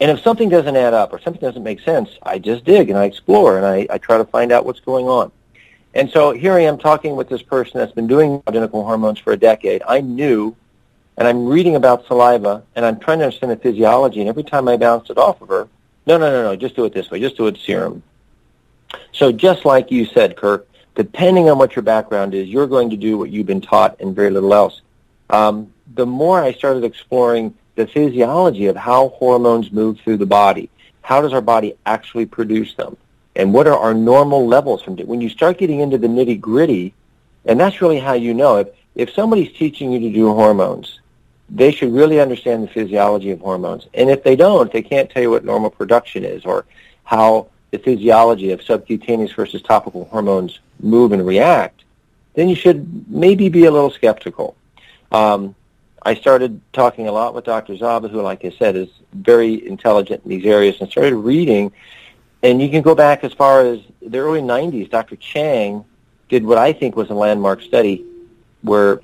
And 0.00 0.10
if 0.10 0.22
something 0.22 0.48
doesn't 0.48 0.76
add 0.76 0.94
up 0.94 1.12
or 1.12 1.20
something 1.20 1.40
doesn't 1.40 1.62
make 1.62 1.80
sense, 1.80 2.10
I 2.22 2.38
just 2.38 2.64
dig 2.64 2.90
and 2.90 2.98
I 2.98 3.04
explore 3.04 3.56
and 3.56 3.64
I, 3.64 3.86
I 3.88 3.98
try 3.98 4.18
to 4.18 4.24
find 4.24 4.52
out 4.52 4.66
what's 4.66 4.80
going 4.80 5.06
on. 5.06 5.32
And 5.94 6.10
so 6.10 6.32
here 6.32 6.52
I 6.52 6.60
am 6.60 6.76
talking 6.76 7.16
with 7.16 7.28
this 7.30 7.40
person 7.40 7.78
that's 7.80 7.92
been 7.92 8.06
doing 8.06 8.42
identical 8.46 8.84
hormones 8.84 9.18
for 9.18 9.32
a 9.32 9.36
decade. 9.36 9.82
I 9.88 10.02
knew, 10.02 10.54
and 11.16 11.26
I'm 11.26 11.46
reading 11.46 11.76
about 11.76 12.06
saliva, 12.06 12.62
and 12.74 12.84
I'm 12.84 13.00
trying 13.00 13.20
to 13.20 13.24
understand 13.24 13.52
the 13.52 13.56
physiology, 13.56 14.20
and 14.20 14.28
every 14.28 14.42
time 14.42 14.68
I 14.68 14.76
bounced 14.76 15.08
it 15.08 15.16
off 15.16 15.40
of 15.40 15.48
her, 15.48 15.68
no, 16.06 16.18
no, 16.18 16.30
no, 16.30 16.42
no, 16.42 16.56
just 16.56 16.76
do 16.76 16.84
it 16.84 16.92
this 16.92 17.10
way. 17.10 17.18
Just 17.18 17.38
do 17.38 17.46
it 17.46 17.56
serum. 17.56 18.02
So 19.12 19.32
just 19.32 19.64
like 19.64 19.90
you 19.90 20.04
said, 20.04 20.36
Kirk, 20.36 20.68
depending 20.94 21.48
on 21.48 21.56
what 21.56 21.74
your 21.74 21.82
background 21.82 22.34
is, 22.34 22.48
you're 22.48 22.66
going 22.66 22.90
to 22.90 22.96
do 22.96 23.16
what 23.16 23.30
you've 23.30 23.46
been 23.46 23.62
taught 23.62 23.98
and 24.00 24.14
very 24.14 24.30
little 24.30 24.52
else. 24.52 24.82
Um, 25.30 25.72
the 25.94 26.06
more 26.06 26.42
I 26.42 26.52
started 26.52 26.84
exploring 26.84 27.54
the 27.74 27.86
physiology 27.86 28.66
of 28.66 28.76
how 28.76 29.08
hormones 29.10 29.70
move 29.70 30.00
through 30.00 30.16
the 30.16 30.26
body, 30.26 30.70
how 31.02 31.20
does 31.20 31.32
our 31.32 31.40
body 31.40 31.76
actually 31.86 32.26
produce 32.26 32.74
them? 32.74 32.96
and 33.36 33.52
what 33.52 33.66
are 33.66 33.78
our 33.78 33.94
normal 33.94 34.46
levels 34.46 34.82
from 34.82 34.96
when 34.98 35.20
you 35.20 35.28
start 35.28 35.58
getting 35.58 35.80
into 35.80 35.98
the 35.98 36.08
nitty 36.08 36.40
gritty 36.40 36.94
and 37.44 37.60
that's 37.60 37.80
really 37.80 38.00
how 38.00 38.14
you 38.14 38.34
know. 38.34 38.56
If 38.56 38.68
if 38.96 39.12
somebody's 39.12 39.52
teaching 39.52 39.92
you 39.92 40.00
to 40.00 40.10
do 40.10 40.32
hormones 40.32 41.00
they 41.48 41.70
should 41.70 41.92
really 41.92 42.18
understand 42.18 42.64
the 42.64 42.72
physiology 42.72 43.30
of 43.30 43.38
hormones. 43.38 43.86
And 43.94 44.10
if 44.10 44.24
they 44.24 44.34
don't 44.34 44.72
they 44.72 44.82
can't 44.82 45.08
tell 45.08 45.22
you 45.22 45.30
what 45.30 45.44
normal 45.44 45.70
production 45.70 46.24
is 46.24 46.44
or 46.44 46.64
how 47.04 47.48
the 47.70 47.78
physiology 47.78 48.50
of 48.50 48.62
subcutaneous 48.62 49.32
versus 49.32 49.62
topical 49.62 50.06
hormones 50.06 50.60
move 50.80 51.12
and 51.12 51.24
react 51.24 51.84
then 52.34 52.48
you 52.48 52.54
should 52.54 53.08
maybe 53.08 53.48
be 53.48 53.64
a 53.64 53.70
little 53.70 53.90
skeptical. 53.90 54.54
Um, 55.10 55.54
I 56.06 56.14
started 56.14 56.60
talking 56.72 57.08
a 57.08 57.12
lot 57.12 57.34
with 57.34 57.44
Dr. 57.44 57.76
Zava, 57.76 58.08
who, 58.08 58.22
like 58.22 58.44
I 58.44 58.50
said, 58.50 58.76
is 58.76 58.88
very 59.12 59.66
intelligent 59.66 60.22
in 60.24 60.30
these 60.30 60.46
areas, 60.46 60.80
and 60.80 60.90
started 60.90 61.16
reading 61.16 61.72
and 62.42 62.60
you 62.60 62.68
can 62.68 62.82
go 62.82 62.94
back 62.94 63.24
as 63.24 63.32
far 63.32 63.62
as 63.62 63.80
the 64.00 64.18
early 64.18 64.40
90s. 64.40 64.90
Dr. 64.90 65.16
Chang 65.16 65.84
did 66.28 66.44
what 66.44 66.58
I 66.58 66.72
think 66.72 66.96
was 66.96 67.10
a 67.10 67.14
landmark 67.14 67.62
study 67.62 68.04
where 68.62 69.00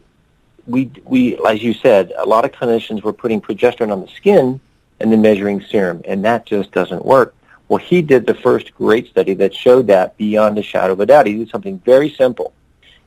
we, 0.66 0.90
we, 1.04 1.36
as 1.44 1.62
you 1.62 1.74
said, 1.74 2.12
a 2.18 2.24
lot 2.26 2.44
of 2.44 2.52
clinicians 2.52 3.02
were 3.02 3.12
putting 3.12 3.40
progesterone 3.40 3.92
on 3.92 4.00
the 4.00 4.08
skin 4.08 4.60
and 5.00 5.10
then 5.10 5.20
measuring 5.20 5.60
serum, 5.60 6.02
and 6.04 6.24
that 6.24 6.46
just 6.46 6.70
doesn't 6.70 7.04
work. 7.04 7.34
Well, 7.68 7.78
he 7.78 8.02
did 8.02 8.26
the 8.26 8.34
first 8.34 8.74
great 8.74 9.08
study 9.08 9.34
that 9.34 9.54
showed 9.54 9.88
that 9.88 10.16
beyond 10.16 10.58
a 10.58 10.62
shadow 10.62 10.92
of 10.92 11.00
a 11.00 11.06
doubt. 11.06 11.26
He 11.26 11.34
did 11.34 11.48
something 11.48 11.78
very 11.80 12.10
simple. 12.10 12.52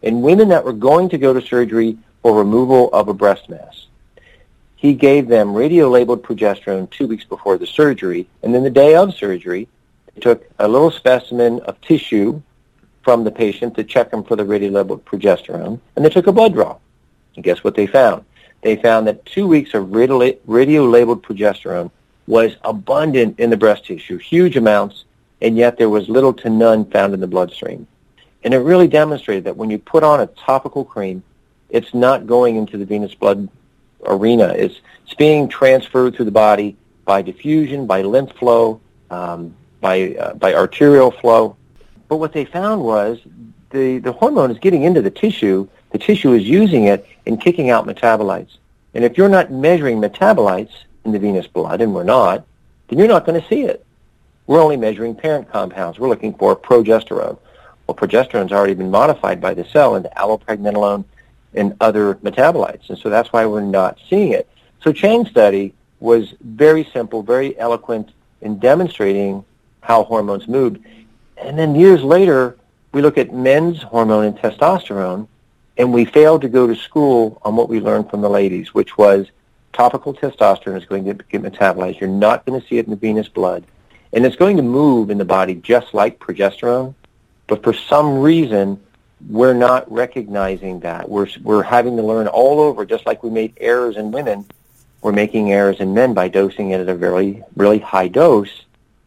In 0.01 0.21
women 0.21 0.49
that 0.49 0.65
were 0.65 0.73
going 0.73 1.07
to 1.09 1.17
go 1.17 1.33
to 1.33 1.41
surgery 1.41 1.97
for 2.21 2.37
removal 2.37 2.89
of 2.91 3.07
a 3.07 3.13
breast 3.13 3.49
mass, 3.49 3.87
he 4.75 4.93
gave 4.93 5.27
them 5.27 5.53
radio-labeled 5.53 6.23
progesterone 6.23 6.89
two 6.89 7.07
weeks 7.07 7.23
before 7.23 7.57
the 7.57 7.67
surgery, 7.67 8.27
and 8.43 8.53
then 8.53 8.63
the 8.63 8.69
day 8.69 8.95
of 8.95 9.13
surgery, 9.13 9.67
they 10.13 10.21
took 10.21 10.49
a 10.59 10.67
little 10.67 10.91
specimen 10.91 11.59
of 11.61 11.79
tissue 11.81 12.41
from 13.03 13.23
the 13.23 13.31
patient 13.31 13.75
to 13.75 13.83
check 13.83 14.11
them 14.11 14.23
for 14.23 14.35
the 14.35 14.45
radio-labeled 14.45 15.05
progesterone, 15.05 15.79
and 15.95 16.03
they 16.03 16.09
took 16.09 16.27
a 16.27 16.31
blood 16.31 16.53
draw. 16.53 16.77
And 17.35 17.43
guess 17.43 17.63
what 17.63 17.75
they 17.75 17.87
found? 17.87 18.25
They 18.61 18.75
found 18.75 19.07
that 19.07 19.25
two 19.25 19.47
weeks 19.47 19.73
of 19.73 19.93
radio-labeled 19.93 21.23
progesterone 21.23 21.91
was 22.27 22.55
abundant 22.63 23.39
in 23.39 23.49
the 23.49 23.57
breast 23.57 23.85
tissue, 23.85 24.17
huge 24.17 24.57
amounts, 24.57 25.05
and 25.41 25.55
yet 25.57 25.77
there 25.77 25.89
was 25.89 26.09
little 26.09 26.33
to 26.33 26.49
none 26.49 26.85
found 26.85 27.13
in 27.13 27.19
the 27.19 27.27
bloodstream. 27.27 27.85
And 28.43 28.53
it 28.53 28.59
really 28.59 28.87
demonstrated 28.87 29.43
that 29.43 29.57
when 29.57 29.69
you 29.69 29.77
put 29.77 30.03
on 30.03 30.21
a 30.21 30.27
topical 30.27 30.83
cream, 30.83 31.23
it's 31.69 31.93
not 31.93 32.25
going 32.25 32.55
into 32.55 32.77
the 32.77 32.85
venous 32.85 33.13
blood 33.13 33.49
arena. 34.07 34.47
It's, 34.49 34.75
it's 35.05 35.13
being 35.13 35.47
transferred 35.47 36.15
through 36.15 36.25
the 36.25 36.31
body 36.31 36.77
by 37.05 37.21
diffusion, 37.21 37.85
by 37.85 38.01
lymph 38.01 38.31
flow, 38.33 38.81
um, 39.11 39.55
by, 39.81 40.15
uh, 40.15 40.33
by 40.33 40.53
arterial 40.53 41.11
flow. 41.11 41.55
But 42.07 42.17
what 42.17 42.33
they 42.33 42.45
found 42.45 42.81
was 42.81 43.19
the, 43.69 43.99
the 43.99 44.11
hormone 44.11 44.51
is 44.51 44.59
getting 44.59 44.83
into 44.83 45.01
the 45.01 45.11
tissue, 45.11 45.67
the 45.91 45.97
tissue 45.97 46.33
is 46.33 46.43
using 46.43 46.85
it 46.85 47.07
and 47.25 47.39
kicking 47.39 47.69
out 47.69 47.85
metabolites. 47.85 48.57
And 48.93 49.03
if 49.03 49.17
you're 49.17 49.29
not 49.29 49.51
measuring 49.51 49.99
metabolites 49.99 50.71
in 51.03 51.11
the 51.11 51.19
venous 51.19 51.47
blood, 51.47 51.81
and 51.81 51.93
we're 51.93 52.03
not, 52.03 52.45
then 52.87 52.99
you're 52.99 53.07
not 53.07 53.25
going 53.25 53.39
to 53.39 53.47
see 53.47 53.63
it. 53.63 53.85
We're 54.47 54.61
only 54.61 54.77
measuring 54.77 55.15
parent 55.15 55.51
compounds. 55.51 55.99
We're 55.99 56.09
looking 56.09 56.33
for 56.33 56.55
progesterone. 56.55 57.37
Well, 57.87 57.95
progesterone's 57.95 58.51
already 58.51 58.73
been 58.73 58.91
modified 58.91 59.41
by 59.41 59.53
the 59.53 59.65
cell 59.65 59.95
into 59.95 60.09
allopregnanolone 60.17 61.05
and 61.55 61.75
other 61.81 62.15
metabolites, 62.15 62.89
and 62.89 62.97
so 62.97 63.09
that's 63.09 63.31
why 63.31 63.45
we're 63.45 63.61
not 63.61 63.97
seeing 64.09 64.31
it. 64.31 64.47
So 64.81 64.91
Chang's 64.91 65.29
study 65.29 65.73
was 65.99 66.33
very 66.41 66.83
simple, 66.93 67.23
very 67.23 67.57
eloquent 67.57 68.11
in 68.41 68.59
demonstrating 68.59 69.43
how 69.81 70.03
hormones 70.03 70.47
moved. 70.47 70.79
And 71.37 71.57
then 71.57 71.75
years 71.75 72.03
later, 72.03 72.57
we 72.91 73.01
look 73.01 73.17
at 73.17 73.33
men's 73.33 73.81
hormone 73.81 74.25
and 74.25 74.37
testosterone, 74.37 75.27
and 75.77 75.93
we 75.93 76.05
failed 76.05 76.41
to 76.41 76.49
go 76.49 76.67
to 76.67 76.75
school 76.75 77.41
on 77.43 77.55
what 77.55 77.69
we 77.69 77.79
learned 77.79 78.09
from 78.09 78.21
the 78.21 78.29
ladies, 78.29 78.73
which 78.73 78.97
was 78.97 79.27
topical 79.73 80.13
testosterone 80.13 80.77
is 80.77 80.85
going 80.85 81.03
to 81.05 81.13
get 81.13 81.41
metabolized. 81.41 81.99
You're 81.99 82.09
not 82.09 82.45
going 82.45 82.59
to 82.59 82.65
see 82.67 82.77
it 82.77 82.85
in 82.85 82.91
the 82.91 82.97
venous 82.97 83.27
blood. 83.27 83.65
And 84.13 84.25
it's 84.25 84.37
going 84.37 84.55
to 84.57 84.63
move 84.63 85.09
in 85.09 85.17
the 85.17 85.25
body 85.25 85.55
just 85.55 85.93
like 85.93 86.19
progesterone. 86.19 86.95
But 87.47 87.63
for 87.63 87.73
some 87.73 88.19
reason, 88.19 88.81
we're 89.29 89.53
not 89.53 89.91
recognizing 89.91 90.81
that. 90.81 91.09
We're, 91.09 91.27
we're 91.41 91.63
having 91.63 91.95
to 91.97 92.03
learn 92.03 92.27
all 92.27 92.59
over, 92.59 92.85
just 92.85 93.05
like 93.05 93.23
we 93.23 93.29
made 93.29 93.53
errors 93.57 93.97
in 93.97 94.11
women, 94.11 94.45
we're 95.01 95.11
making 95.11 95.51
errors 95.51 95.79
in 95.79 95.93
men 95.93 96.13
by 96.13 96.27
dosing 96.27 96.71
it 96.71 96.81
at 96.81 96.89
a 96.89 96.95
very, 96.95 97.43
really 97.55 97.79
high 97.79 98.07
dose. 98.07 98.63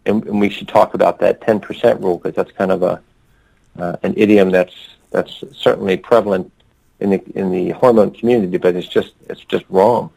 And, 0.07 0.25
and 0.27 0.41
we 0.41 0.49
should 0.49 0.69
talk 0.69 0.95
about 0.95 1.19
that 1.21 1.41
10% 1.41 2.01
rule 2.01 2.19
because 2.19 2.35
that's 2.35 2.53
kind 2.53 2.71
of 2.71 2.83
a, 2.83 3.03
uh, 3.79 3.97
an 4.03 4.15
idiom 4.17 4.51
that's, 4.51 4.75
that's 5.11 5.45
certainly 5.53 5.97
prevalent 5.97 6.53
in 7.01 7.11
the, 7.11 7.23
in 7.35 7.51
the 7.51 7.71
hormone 7.71 8.11
community, 8.11 8.57
but 8.59 8.75
it's 8.75 8.89
just, 8.89 9.13
it's 9.29 9.45
just 9.45 9.65
wrong. 9.69 10.11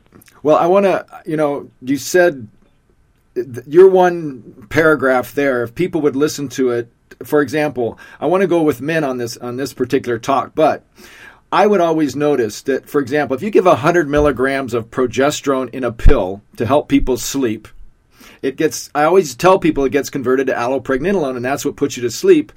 Well, 0.43 0.57
I 0.57 0.65
want 0.67 0.85
to, 0.85 1.05
you 1.25 1.37
know, 1.37 1.69
you 1.81 1.97
said 1.97 2.47
your 3.65 3.89
one 3.89 4.67
paragraph 4.69 5.33
there, 5.33 5.63
if 5.63 5.75
people 5.75 6.01
would 6.01 6.15
listen 6.15 6.49
to 6.49 6.71
it, 6.71 6.91
for 7.23 7.41
example, 7.41 7.97
I 8.19 8.25
want 8.27 8.41
to 8.41 8.47
go 8.47 8.61
with 8.61 8.81
men 8.81 9.03
on 9.03 9.17
this 9.17 9.37
on 9.37 9.57
this 9.57 9.73
particular 9.73 10.19
talk, 10.19 10.53
but 10.55 10.85
I 11.51 11.67
would 11.67 11.81
always 11.81 12.15
notice 12.15 12.61
that, 12.63 12.89
for 12.89 13.01
example, 13.01 13.35
if 13.35 13.43
you 13.43 13.49
give 13.49 13.65
100 13.65 14.09
milligrams 14.09 14.73
of 14.73 14.89
progesterone 14.89 15.69
in 15.71 15.83
a 15.83 15.91
pill 15.91 16.41
to 16.55 16.65
help 16.65 16.87
people 16.87 17.17
sleep, 17.17 17.67
it 18.41 18.55
gets. 18.55 18.89
I 18.95 19.03
always 19.03 19.35
tell 19.35 19.59
people 19.59 19.83
it 19.83 19.91
gets 19.91 20.09
converted 20.09 20.47
to 20.47 20.53
allopregnanolone, 20.53 21.35
and 21.35 21.43
that's 21.43 21.65
what 21.65 21.75
puts 21.75 21.97
you 21.97 22.03
to 22.03 22.11
sleep. 22.11 22.53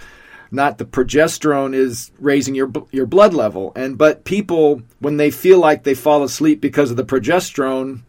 Not 0.50 0.78
the 0.78 0.84
progesterone 0.84 1.74
is 1.74 2.12
raising 2.20 2.54
your 2.54 2.70
your 2.92 3.06
blood 3.06 3.34
level, 3.34 3.72
and 3.74 3.98
but 3.98 4.24
people 4.24 4.82
when 5.00 5.16
they 5.16 5.30
feel 5.30 5.58
like 5.58 5.82
they 5.82 5.94
fall 5.94 6.22
asleep 6.22 6.60
because 6.60 6.92
of 6.92 6.96
the 6.96 7.04
progesterone 7.04 8.02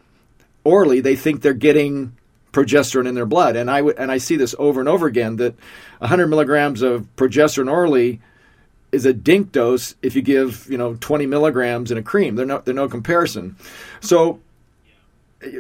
orally, 0.63 0.99
they 0.99 1.15
think 1.15 1.41
they're 1.41 1.53
getting 1.53 2.15
progesterone 2.55 3.07
in 3.07 3.15
their 3.15 3.25
blood, 3.25 3.57
and 3.57 3.69
I 3.69 3.79
w- 3.79 3.95
and 3.97 4.09
I 4.09 4.17
see 4.17 4.37
this 4.37 4.55
over 4.57 4.79
and 4.79 4.87
over 4.87 5.07
again 5.07 5.35
that 5.35 5.55
100 5.99 6.27
milligrams 6.27 6.81
of 6.81 7.05
progesterone 7.17 7.69
orally 7.69 8.21
is 8.93 9.05
a 9.05 9.11
dink 9.11 9.51
dose 9.51 9.93
if 10.01 10.15
you 10.15 10.21
give 10.21 10.65
you 10.69 10.77
know 10.77 10.95
20 10.95 11.25
milligrams 11.25 11.91
in 11.91 11.97
a 11.97 12.01
cream. 12.01 12.35
They're 12.35 12.45
no 12.45 12.59
they're 12.59 12.73
no 12.73 12.87
comparison. 12.87 13.57
So 13.99 14.39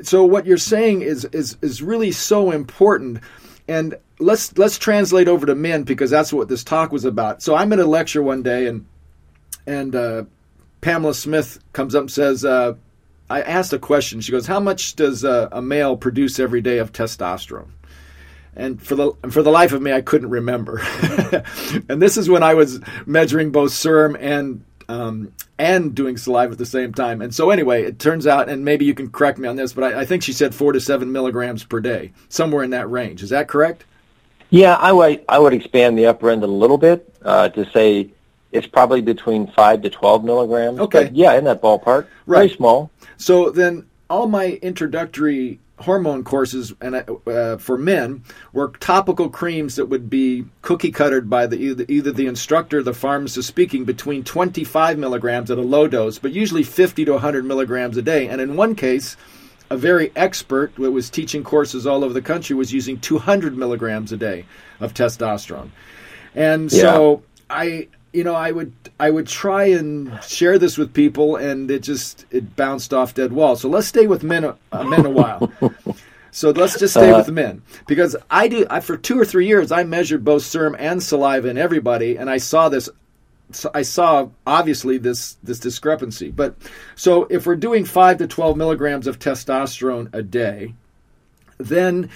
so 0.03 0.23
what 0.23 0.45
you're 0.45 0.57
saying 0.57 1.01
is 1.01 1.25
is 1.25 1.57
is 1.61 1.81
really 1.81 2.13
so 2.13 2.51
important. 2.51 3.19
And 3.67 3.95
let's 4.19 4.57
let's 4.57 4.77
translate 4.77 5.27
over 5.27 5.45
to 5.45 5.55
men 5.55 5.83
because 5.83 6.09
that's 6.09 6.31
what 6.31 6.47
this 6.47 6.63
talk 6.63 6.93
was 6.93 7.03
about. 7.03 7.43
So 7.43 7.55
I'm 7.55 7.73
at 7.73 7.79
a 7.79 7.85
lecture 7.85 8.23
one 8.23 8.41
day 8.41 8.67
and 8.67 8.85
and 9.67 9.93
uh, 9.95 10.23
Pamela 10.79 11.13
Smith 11.13 11.59
comes 11.73 11.93
up 11.93 12.01
and 12.01 12.11
says. 12.11 12.45
Uh, 12.45 12.75
I 13.29 13.41
asked 13.41 13.73
a 13.73 13.79
question. 13.79 14.21
She 14.21 14.31
goes, 14.31 14.47
"How 14.47 14.59
much 14.59 14.95
does 14.95 15.23
a, 15.23 15.49
a 15.51 15.61
male 15.61 15.97
produce 15.97 16.39
every 16.39 16.61
day 16.61 16.77
of 16.77 16.91
testosterone?" 16.91 17.69
And 18.55 18.81
for 18.81 18.95
the 18.95 19.11
for 19.29 19.43
the 19.43 19.51
life 19.51 19.73
of 19.73 19.81
me, 19.81 19.91
I 19.91 20.01
couldn't 20.01 20.29
remember. 20.29 20.79
and 21.89 22.01
this 22.01 22.17
is 22.17 22.29
when 22.29 22.43
I 22.43 22.53
was 22.53 22.79
measuring 23.05 23.51
both 23.51 23.71
serum 23.71 24.15
and 24.19 24.63
um, 24.87 25.33
and 25.57 25.95
doing 25.95 26.17
saliva 26.17 26.53
at 26.53 26.57
the 26.57 26.65
same 26.65 26.93
time. 26.93 27.21
And 27.21 27.33
so 27.33 27.49
anyway, 27.49 27.83
it 27.83 27.99
turns 27.99 28.27
out, 28.27 28.49
and 28.49 28.63
maybe 28.63 28.85
you 28.85 28.93
can 28.93 29.09
correct 29.09 29.37
me 29.37 29.47
on 29.47 29.55
this, 29.55 29.73
but 29.73 29.83
I, 29.83 30.01
I 30.01 30.05
think 30.05 30.23
she 30.23 30.33
said 30.33 30.53
four 30.53 30.73
to 30.73 30.79
seven 30.79 31.11
milligrams 31.11 31.63
per 31.63 31.79
day, 31.79 32.13
somewhere 32.29 32.63
in 32.63 32.71
that 32.71 32.89
range. 32.89 33.23
Is 33.23 33.29
that 33.29 33.47
correct? 33.47 33.85
Yeah, 34.49 34.75
I 34.75 34.91
would 34.91 35.25
I 35.27 35.39
would 35.39 35.53
expand 35.53 35.97
the 35.97 36.05
upper 36.05 36.29
end 36.29 36.43
a 36.43 36.47
little 36.47 36.77
bit 36.77 37.13
uh, 37.23 37.49
to 37.49 37.69
say 37.71 38.11
it's 38.51 38.67
probably 38.67 39.01
between 39.01 39.47
five 39.47 39.81
to 39.81 39.89
twelve 39.89 40.23
milligrams. 40.23 40.79
Okay. 40.79 41.09
yeah, 41.13 41.33
in 41.33 41.43
that 41.45 41.61
ballpark. 41.61 42.07
Right. 42.25 42.39
Very 42.39 42.49
small. 42.49 42.91
So 43.17 43.49
then, 43.49 43.87
all 44.09 44.27
my 44.27 44.59
introductory 44.61 45.59
hormone 45.79 46.23
courses 46.23 46.73
and 46.79 47.03
uh, 47.27 47.57
for 47.57 47.77
men 47.77 48.23
were 48.53 48.69
topical 48.79 49.29
creams 49.29 49.75
that 49.75 49.87
would 49.87 50.09
be 50.09 50.45
cookie 50.61 50.91
cuttered 50.91 51.29
by 51.29 51.45
the 51.47 51.57
either, 51.57 51.85
either 51.89 52.11
the 52.11 52.27
instructor 52.27 52.79
or 52.79 52.83
the 52.83 52.93
pharmacist 52.93 53.47
speaking 53.47 53.83
between 53.83 54.23
25 54.23 54.97
milligrams 54.97 55.51
at 55.51 55.57
a 55.57 55.61
low 55.61 55.87
dose, 55.87 56.17
but 56.17 56.31
usually 56.31 56.63
50 56.63 57.05
to 57.05 57.11
100 57.13 57.43
milligrams 57.43 57.97
a 57.97 58.01
day. 58.01 58.27
And 58.27 58.39
in 58.39 58.55
one 58.55 58.75
case, 58.75 59.17
a 59.69 59.75
very 59.75 60.11
expert 60.15 60.73
that 60.75 60.91
was 60.91 61.09
teaching 61.09 61.43
courses 61.43 61.85
all 61.85 62.03
over 62.03 62.13
the 62.13 62.21
country 62.21 62.55
was 62.55 62.71
using 62.71 62.99
200 62.99 63.57
milligrams 63.57 64.11
a 64.11 64.17
day 64.17 64.45
of 64.79 64.93
testosterone. 64.93 65.69
And 66.35 66.71
yeah. 66.71 66.81
so 66.81 67.23
I 67.49 67.87
you 68.15 68.23
know, 68.23 68.33
I 68.33 68.51
would 68.51 68.73
I 68.99 69.09
would 69.09 69.27
try 69.27 69.65
and 69.65 70.19
share 70.23 70.57
this 70.57 70.77
with 70.77 70.93
people, 70.93 71.35
and 71.35 71.69
it 71.69 71.83
just 71.83 72.25
it 72.31 72.55
bounced 72.55 72.93
off 72.93 73.13
dead 73.13 73.33
wall. 73.33 73.55
So 73.55 73.67
let's 73.67 73.87
stay 73.87 74.07
with 74.07 74.23
men 74.23 74.45
uh, 74.45 74.83
men 74.83 75.05
a 75.05 75.09
while. 75.09 75.51
so 76.31 76.51
let's 76.51 76.79
just 76.79 76.93
stay 76.93 77.11
uh, 77.11 77.17
with 77.17 77.29
men 77.29 77.61
because 77.87 78.15
I 78.31 78.47
do. 78.47 78.65
I, 78.69 78.79
for 78.79 78.95
two 78.95 79.19
or 79.19 79.25
three 79.25 79.47
years, 79.47 79.71
I 79.71 79.83
measured 79.83 80.23
both 80.23 80.43
serum 80.43 80.75
and 80.79 81.03
saliva 81.03 81.49
in 81.49 81.57
everybody, 81.57 82.17
and 82.17 82.29
I 82.29 82.37
saw 82.37 82.69
this. 82.69 82.89
I 83.73 83.81
saw 83.81 84.29
obviously 84.47 84.97
this 84.97 85.35
this 85.43 85.59
discrepancy. 85.59 86.31
But 86.31 86.55
so 86.95 87.25
if 87.29 87.45
we're 87.45 87.57
doing 87.57 87.83
five 87.83 88.17
to 88.19 88.27
twelve 88.27 88.55
milligrams 88.55 89.07
of 89.07 89.19
testosterone 89.19 90.13
a 90.13 90.23
day, 90.23 90.73
then 91.57 92.09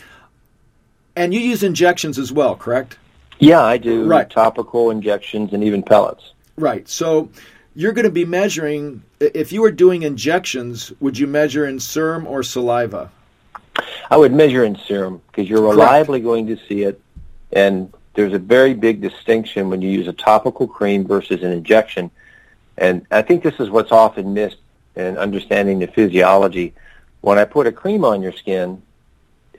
and 1.15 1.33
you 1.33 1.41
use 1.41 1.61
injections 1.61 2.17
as 2.17 2.31
well, 2.31 2.55
correct? 2.55 2.97
Yeah, 3.39 3.61
I 3.61 3.77
do. 3.77 4.05
Right. 4.05 4.29
Topical 4.29 4.91
injections 4.91 5.53
and 5.53 5.63
even 5.63 5.81
pellets. 5.81 6.33
Right. 6.57 6.87
So 6.87 7.29
you're 7.73 7.93
going 7.93 8.05
to 8.05 8.11
be 8.11 8.25
measuring, 8.25 9.01
if 9.19 9.51
you 9.51 9.61
were 9.61 9.71
doing 9.71 10.03
injections, 10.03 10.91
would 10.99 11.17
you 11.17 11.25
measure 11.25 11.65
in 11.65 11.79
serum 11.79 12.27
or 12.27 12.43
saliva? 12.43 13.09
I 14.11 14.17
would 14.17 14.33
measure 14.33 14.65
in 14.65 14.77
serum 14.85 15.21
because 15.27 15.49
you're 15.49 15.61
reliably 15.61 16.19
Correct. 16.19 16.25
going 16.25 16.47
to 16.47 16.57
see 16.67 16.83
it. 16.83 17.01
And 17.53 17.93
there's 18.13 18.33
a 18.33 18.39
very 18.39 18.73
big 18.73 19.01
distinction 19.01 19.69
when 19.69 19.81
you 19.81 19.89
use 19.89 20.07
a 20.07 20.13
topical 20.13 20.67
cream 20.67 21.07
versus 21.07 21.41
an 21.41 21.51
injection. 21.51 22.11
And 22.77 23.05
I 23.11 23.21
think 23.21 23.43
this 23.43 23.59
is 23.59 23.69
what's 23.69 23.91
often 23.91 24.33
missed 24.33 24.57
in 24.95 25.17
understanding 25.17 25.79
the 25.79 25.87
physiology. 25.87 26.73
When 27.21 27.37
I 27.37 27.45
put 27.45 27.67
a 27.67 27.71
cream 27.71 28.03
on 28.03 28.21
your 28.21 28.33
skin, 28.33 28.81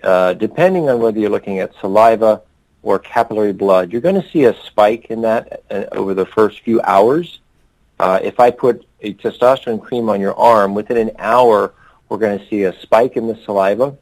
uh, 0.03 0.35
depending 0.35 0.89
on 0.91 1.01
whether 1.01 1.19
you're 1.19 1.31
looking 1.31 1.61
at 1.61 1.73
saliva 1.81 2.43
or 2.83 2.99
capillary 2.99 3.53
blood, 3.53 3.93
you're 3.93 4.01
going 4.01 4.21
to 4.21 4.29
see 4.31 4.45
a 4.45 4.55
spike 4.65 5.07
in 5.07 5.23
that 5.23 5.63
uh, 5.71 5.85
over 5.93 6.15
the 6.15 6.27
first 6.27 6.61
few 6.61 6.81
hours. 6.83 7.41
Uh, 7.99 8.19
if 8.23 8.41
I 8.41 8.51
put 8.51 8.87
a 9.03 9.15
testosterone 9.15 9.83
cream 9.83 10.09
on 10.09 10.21
your 10.21 10.35
arm, 10.35 10.75
within 10.75 10.97
an 10.97 11.11
hour, 11.19 11.75
we're 12.09 12.19
going 12.19 12.39
to 12.39 12.49
see 12.49 12.65
a 12.65 12.79
spike 12.81 13.17
in 13.17 13.27
the 13.27 13.37
saliva. 13.45 13.97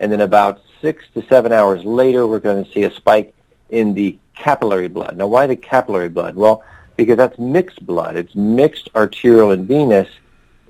And 0.00 0.10
then 0.10 0.22
about 0.22 0.60
six 0.80 1.04
to 1.14 1.24
seven 1.26 1.52
hours 1.52 1.84
later, 1.84 2.26
we're 2.26 2.40
going 2.40 2.64
to 2.64 2.72
see 2.72 2.84
a 2.84 2.90
spike 2.90 3.34
in 3.68 3.94
the 3.94 4.18
capillary 4.34 4.88
blood. 4.88 5.16
Now, 5.16 5.26
why 5.26 5.46
the 5.46 5.56
capillary 5.56 6.08
blood? 6.08 6.34
Well, 6.34 6.64
because 6.96 7.16
that's 7.16 7.38
mixed 7.38 7.84
blood. 7.84 8.16
It's 8.16 8.34
mixed 8.34 8.88
arterial 8.94 9.50
and 9.50 9.66
venous, 9.66 10.08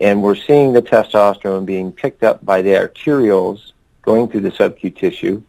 and 0.01 0.23
we're 0.23 0.37
seeing 0.37 0.73
the 0.73 0.83
testosterone 0.83 1.65
being 1.65 1.93
picked 1.93 2.23
up 2.25 2.45
by 2.45 2.63
the 2.63 2.71
arterioles 2.71 3.73
going 4.03 4.29
through 4.29 4.41
the 4.41 4.51
subcutaneous 4.51 4.99
tissue 4.99 5.43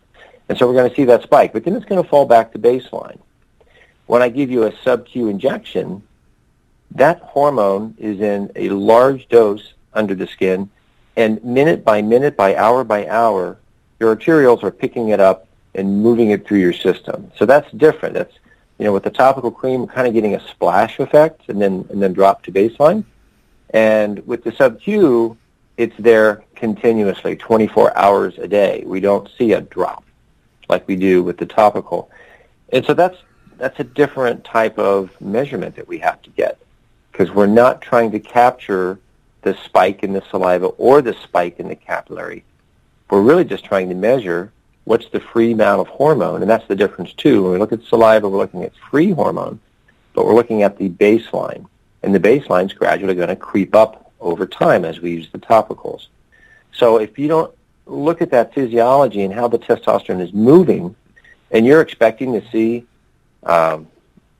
and 0.49 0.57
so 0.57 0.67
we're 0.67 0.73
going 0.73 0.89
to 0.89 0.95
see 0.95 1.05
that 1.05 1.23
spike, 1.23 1.53
but 1.53 1.63
then 1.63 1.75
it's 1.75 1.85
going 1.85 2.01
to 2.01 2.07
fall 2.07 2.25
back 2.25 2.51
to 2.51 2.59
baseline. 2.59 3.19
When 4.05 4.21
I 4.21 4.29
give 4.29 4.51
you 4.51 4.63
a 4.63 4.75
sub-Q 4.83 5.29
injection, 5.29 6.03
that 6.91 7.21
hormone 7.21 7.95
is 7.97 8.19
in 8.19 8.51
a 8.55 8.69
large 8.69 9.27
dose 9.29 9.73
under 9.93 10.15
the 10.15 10.27
skin, 10.27 10.69
and 11.15 11.43
minute 11.43 11.83
by 11.83 12.01
minute, 12.01 12.35
by 12.35 12.55
hour 12.55 12.83
by 12.83 13.07
hour, 13.07 13.57
your 13.99 14.15
arterioles 14.15 14.63
are 14.63 14.71
picking 14.71 15.09
it 15.09 15.19
up 15.19 15.47
and 15.75 16.03
moving 16.03 16.31
it 16.31 16.45
through 16.45 16.59
your 16.59 16.73
system. 16.73 17.31
So 17.37 17.45
that's 17.45 17.71
different. 17.71 18.15
That's 18.15 18.33
you 18.79 18.85
know, 18.85 18.93
with 18.93 19.03
the 19.03 19.11
topical 19.11 19.51
cream, 19.51 19.81
we're 19.81 19.93
kind 19.93 20.07
of 20.07 20.13
getting 20.13 20.35
a 20.35 20.47
splash 20.49 20.99
effect 20.99 21.47
and 21.47 21.61
then 21.61 21.85
and 21.89 22.01
then 22.01 22.13
drop 22.13 22.43
to 22.43 22.51
baseline. 22.51 23.05
And 23.69 24.25
with 24.27 24.43
the 24.43 24.51
sub-Q, 24.51 25.37
it's 25.77 25.95
there 25.97 26.43
continuously, 26.55 27.35
24 27.35 27.97
hours 27.97 28.37
a 28.37 28.47
day. 28.47 28.83
We 28.85 28.99
don't 28.99 29.29
see 29.37 29.53
a 29.53 29.61
drop 29.61 30.03
like 30.69 30.87
we 30.87 30.95
do 30.95 31.23
with 31.23 31.37
the 31.37 31.45
topical. 31.45 32.09
And 32.71 32.85
so 32.85 32.93
that's 32.93 33.17
that's 33.57 33.79
a 33.79 33.83
different 33.83 34.43
type 34.43 34.77
of 34.77 35.19
measurement 35.21 35.75
that 35.75 35.87
we 35.87 35.99
have 35.99 36.21
to 36.23 36.29
get 36.31 36.59
because 37.11 37.31
we're 37.31 37.45
not 37.45 37.81
trying 37.81 38.11
to 38.11 38.19
capture 38.19 38.99
the 39.43 39.55
spike 39.65 40.03
in 40.03 40.13
the 40.13 40.23
saliva 40.29 40.65
or 40.65 41.01
the 41.01 41.13
spike 41.13 41.59
in 41.59 41.67
the 41.67 41.75
capillary. 41.75 42.43
We're 43.09 43.21
really 43.21 43.45
just 43.45 43.63
trying 43.63 43.89
to 43.89 43.95
measure 43.95 44.51
what's 44.85 45.07
the 45.09 45.19
free 45.19 45.51
amount 45.51 45.81
of 45.81 45.87
hormone, 45.87 46.41
and 46.41 46.49
that's 46.49 46.67
the 46.67 46.75
difference 46.75 47.13
too. 47.13 47.43
When 47.43 47.51
we 47.53 47.57
look 47.57 47.71
at 47.71 47.83
saliva, 47.83 48.27
we're 48.27 48.39
looking 48.39 48.63
at 48.63 48.73
free 48.89 49.11
hormone, 49.11 49.59
but 50.13 50.25
we're 50.25 50.35
looking 50.35 50.63
at 50.63 50.77
the 50.77 50.89
baseline, 50.89 51.65
and 52.01 52.13
the 52.13 52.19
baseline 52.19 52.65
is 52.65 52.73
gradually 52.73 53.15
going 53.15 53.29
to 53.29 53.35
creep 53.35 53.75
up 53.75 54.11
over 54.19 54.45
time 54.45 54.83
as 54.85 54.99
we 54.99 55.11
use 55.11 55.29
the 55.31 55.37
topicals. 55.37 56.07
So 56.73 56.97
if 56.97 57.19
you 57.19 57.27
don't 57.27 57.53
look 57.85 58.21
at 58.21 58.31
that 58.31 58.53
physiology 58.53 59.23
and 59.23 59.33
how 59.33 59.47
the 59.47 59.59
testosterone 59.59 60.21
is 60.21 60.33
moving, 60.33 60.95
and 61.51 61.65
you're 61.65 61.81
expecting 61.81 62.33
to 62.33 62.49
see, 62.49 62.85
um, 63.43 63.87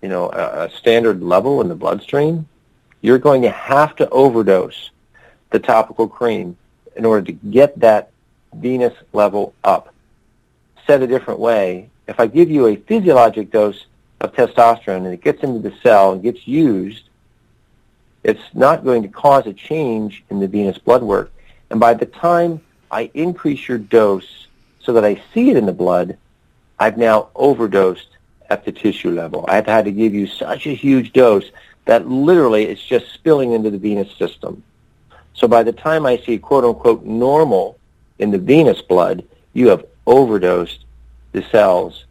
you 0.01 0.09
know, 0.09 0.29
a, 0.31 0.65
a, 0.65 0.69
standard 0.69 1.21
level 1.21 1.61
in 1.61 1.67
the 1.67 1.75
bloodstream, 1.75 2.47
you're 3.01 3.19
going 3.19 3.41
to 3.41 3.51
have 3.51 3.95
to 3.97 4.09
overdose 4.09 4.91
the 5.51 5.59
topical 5.59 6.07
cream 6.07 6.57
in 6.95 7.05
order 7.05 7.25
to 7.25 7.31
get 7.31 7.79
that 7.79 8.11
venous 8.55 8.93
level 9.13 9.53
up. 9.63 9.93
Said 10.87 11.01
a 11.01 11.07
different 11.07 11.39
way, 11.39 11.89
if 12.07 12.19
I 12.19 12.27
give 12.27 12.49
you 12.49 12.67
a 12.67 12.75
physiologic 12.75 13.51
dose 13.51 13.85
of 14.21 14.33
testosterone 14.33 15.05
and 15.05 15.13
it 15.13 15.21
gets 15.21 15.43
into 15.43 15.59
the 15.59 15.75
cell 15.81 16.13
and 16.13 16.23
gets 16.23 16.47
used, 16.47 17.03
it's 18.23 18.43
not 18.53 18.83
going 18.83 19.03
to 19.03 19.09
cause 19.09 19.45
a 19.47 19.53
change 19.53 20.23
in 20.29 20.39
the 20.39 20.47
venous 20.47 20.77
blood 20.77 21.03
work. 21.03 21.31
And 21.69 21.79
by 21.79 21.93
the 21.93 22.05
time 22.05 22.61
I 22.93 23.09
increase 23.15 23.67
your 23.67 23.79
dose 23.79 24.47
so 24.79 24.93
that 24.93 25.03
I 25.03 25.19
see 25.33 25.49
it 25.49 25.57
in 25.57 25.65
the 25.65 25.73
blood, 25.73 26.15
I've 26.77 26.95
now 26.95 27.29
overdosed 27.33 28.09
at 28.51 28.65
the 28.65 28.71
tissue 28.71 29.09
level. 29.09 29.45
I've 29.47 29.65
had 29.65 29.85
to 29.85 29.91
give 29.91 30.13
you 30.13 30.27
such 30.27 30.67
a 30.67 30.75
huge 30.75 31.11
dose 31.11 31.49
that 31.85 32.07
literally 32.07 32.65
it's 32.65 32.85
just 32.85 33.11
spilling 33.11 33.53
into 33.53 33.71
the 33.71 33.79
venous 33.79 34.15
system. 34.15 34.61
So 35.33 35.47
by 35.47 35.63
the 35.63 35.71
time 35.71 36.05
I 36.05 36.17
see 36.17 36.37
quote 36.37 36.63
unquote 36.63 37.03
normal 37.03 37.79
in 38.19 38.29
the 38.29 38.37
venous 38.37 38.83
blood, 38.83 39.25
you 39.53 39.69
have 39.69 39.83
overdosed 40.05 40.85
the 41.31 41.41
cells 41.41 42.05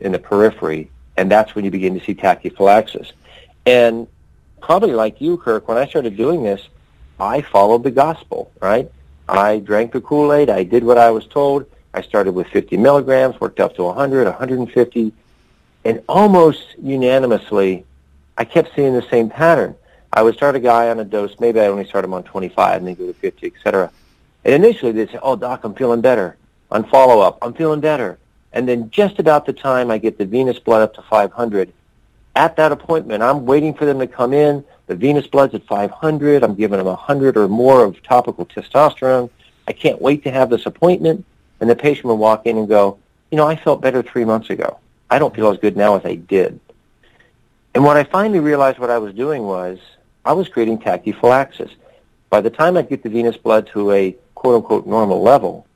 in 0.00 0.10
the 0.10 0.18
periphery, 0.18 0.90
and 1.16 1.30
that's 1.30 1.54
when 1.54 1.64
you 1.64 1.70
begin 1.70 1.96
to 1.96 2.04
see 2.04 2.14
tachyphylaxis. 2.14 3.12
And 3.64 4.08
probably 4.60 4.92
like 4.92 5.20
you, 5.20 5.36
Kirk, 5.36 5.68
when 5.68 5.78
I 5.78 5.86
started 5.86 6.16
doing 6.16 6.42
this, 6.42 6.66
I 7.20 7.42
followed 7.42 7.84
the 7.84 7.92
gospel, 7.92 8.50
right? 8.60 8.90
I 9.28 9.58
drank 9.58 9.92
the 9.92 10.00
Kool-Aid. 10.00 10.50
I 10.50 10.62
did 10.62 10.84
what 10.84 10.98
I 10.98 11.10
was 11.10 11.26
told. 11.26 11.66
I 11.94 12.02
started 12.02 12.32
with 12.32 12.46
50 12.48 12.76
milligrams, 12.76 13.40
worked 13.40 13.58
up 13.58 13.74
to 13.76 13.84
100, 13.84 14.26
150, 14.26 15.12
and 15.84 16.02
almost 16.08 16.74
unanimously, 16.78 17.84
I 18.36 18.44
kept 18.44 18.74
seeing 18.76 18.92
the 18.92 19.06
same 19.08 19.30
pattern. 19.30 19.74
I 20.12 20.22
would 20.22 20.34
start 20.34 20.56
a 20.56 20.60
guy 20.60 20.90
on 20.90 21.00
a 21.00 21.04
dose, 21.04 21.40
maybe 21.40 21.60
I 21.60 21.66
only 21.66 21.86
start 21.86 22.04
him 22.04 22.14
on 22.14 22.22
25 22.22 22.78
and 22.78 22.86
then 22.86 22.94
go 22.94 23.06
to 23.06 23.14
50, 23.14 23.46
etc. 23.46 23.90
And 24.44 24.54
initially 24.54 24.92
they'd 24.92 25.10
say, 25.10 25.18
oh, 25.22 25.36
doc, 25.36 25.64
I'm 25.64 25.74
feeling 25.74 26.00
better. 26.00 26.36
On 26.70 26.84
follow-up, 26.84 27.38
I'm 27.42 27.54
feeling 27.54 27.80
better. 27.80 28.18
And 28.52 28.68
then 28.68 28.90
just 28.90 29.18
about 29.18 29.46
the 29.46 29.52
time 29.52 29.90
I 29.90 29.98
get 29.98 30.18
the 30.18 30.24
venous 30.24 30.58
blood 30.58 30.82
up 30.82 30.94
to 30.94 31.02
500, 31.02 31.72
at 32.34 32.56
that 32.56 32.72
appointment, 32.72 33.22
I'm 33.22 33.46
waiting 33.46 33.72
for 33.72 33.86
them 33.86 33.98
to 33.98 34.06
come 34.06 34.32
in. 34.32 34.64
The 34.86 34.96
venous 34.96 35.26
blood's 35.26 35.54
at 35.54 35.64
500. 35.66 36.42
I'm 36.42 36.54
giving 36.54 36.78
them 36.78 36.86
100 36.86 37.36
or 37.36 37.48
more 37.48 37.84
of 37.84 38.02
topical 38.02 38.46
testosterone. 38.46 39.30
I 39.66 39.72
can't 39.72 40.00
wait 40.00 40.22
to 40.24 40.30
have 40.30 40.50
this 40.50 40.66
appointment. 40.66 41.24
And 41.60 41.68
the 41.68 41.76
patient 41.76 42.06
will 42.06 42.18
walk 42.18 42.46
in 42.46 42.58
and 42.58 42.68
go, 42.68 42.98
you 43.30 43.36
know, 43.36 43.46
I 43.46 43.56
felt 43.56 43.80
better 43.80 44.02
three 44.02 44.24
months 44.24 44.50
ago. 44.50 44.78
I 45.10 45.18
don't 45.18 45.34
feel 45.34 45.50
as 45.50 45.58
good 45.58 45.76
now 45.76 45.96
as 45.96 46.04
I 46.04 46.14
did. 46.14 46.60
And 47.74 47.84
what 47.84 47.96
I 47.96 48.04
finally 48.04 48.40
realized 48.40 48.78
what 48.78 48.90
I 48.90 48.98
was 48.98 49.14
doing 49.14 49.42
was 49.42 49.78
I 50.24 50.32
was 50.32 50.48
creating 50.48 50.78
tachyphylaxis. 50.78 51.70
By 52.30 52.40
the 52.40 52.50
time 52.50 52.76
I 52.76 52.82
get 52.82 53.02
the 53.02 53.08
venous 53.08 53.36
blood 53.36 53.68
to 53.68 53.92
a 53.92 54.16
quote-unquote 54.34 54.86
normal 54.86 55.22
level, 55.22 55.66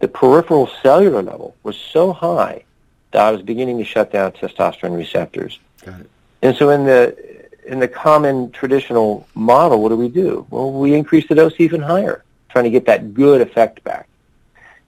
the 0.00 0.08
peripheral 0.08 0.68
cellular 0.82 1.22
level 1.22 1.56
was 1.62 1.76
so 1.76 2.12
high 2.12 2.64
that 3.12 3.22
I 3.22 3.30
was 3.30 3.42
beginning 3.42 3.78
to 3.78 3.84
shut 3.84 4.12
down 4.12 4.32
testosterone 4.32 4.96
receptors. 4.96 5.58
Got 5.84 6.00
it. 6.00 6.10
And 6.42 6.56
so 6.56 6.70
in 6.70 6.84
the 6.84 7.33
in 7.66 7.78
the 7.78 7.88
common 7.88 8.50
traditional 8.52 9.26
model, 9.34 9.82
what 9.82 9.88
do 9.90 9.96
we 9.96 10.08
do? 10.08 10.46
Well, 10.50 10.72
we 10.72 10.94
increase 10.94 11.26
the 11.28 11.34
dose 11.34 11.54
even 11.58 11.80
higher, 11.80 12.24
trying 12.48 12.64
to 12.64 12.70
get 12.70 12.86
that 12.86 13.14
good 13.14 13.40
effect 13.40 13.82
back 13.84 14.08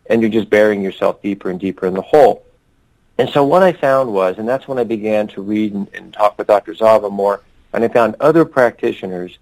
and 0.08 0.20
you're 0.20 0.30
just 0.30 0.50
burying 0.50 0.82
yourself 0.82 1.20
deeper 1.22 1.50
and 1.50 1.60
deeper 1.60 1.86
in 1.86 1.94
the 1.94 2.02
hole. 2.02 2.44
And 3.18 3.28
so 3.30 3.44
what 3.44 3.62
I 3.62 3.72
found 3.72 4.12
was, 4.12 4.38
and 4.38 4.48
that's 4.48 4.68
when 4.68 4.78
I 4.78 4.84
began 4.84 5.26
to 5.28 5.42
read 5.42 5.74
and, 5.74 5.88
and 5.94 6.12
talk 6.12 6.36
with 6.38 6.46
Dr. 6.46 6.74
Zava 6.74 7.10
more, 7.10 7.42
and 7.72 7.82
I 7.82 7.88
found 7.88 8.16
other 8.20 8.44
practitioners 8.44 9.38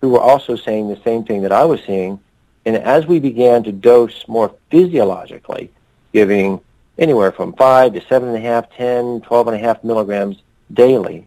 who 0.00 0.10
were 0.10 0.20
also 0.20 0.56
saying 0.56 0.88
the 0.88 1.00
same 1.02 1.24
thing 1.24 1.42
that 1.42 1.52
I 1.52 1.64
was 1.64 1.82
seeing. 1.84 2.20
And 2.66 2.76
as 2.76 3.06
we 3.06 3.18
began 3.18 3.62
to 3.64 3.72
dose 3.72 4.26
more 4.28 4.54
physiologically, 4.70 5.70
giving 6.12 6.60
anywhere 6.98 7.32
from 7.32 7.54
5 7.54 7.94
to 7.94 8.00
7.5, 8.00 8.68
10, 8.76 9.20
12.5 9.22 9.84
milligrams 9.84 10.42
daily, 10.72 11.26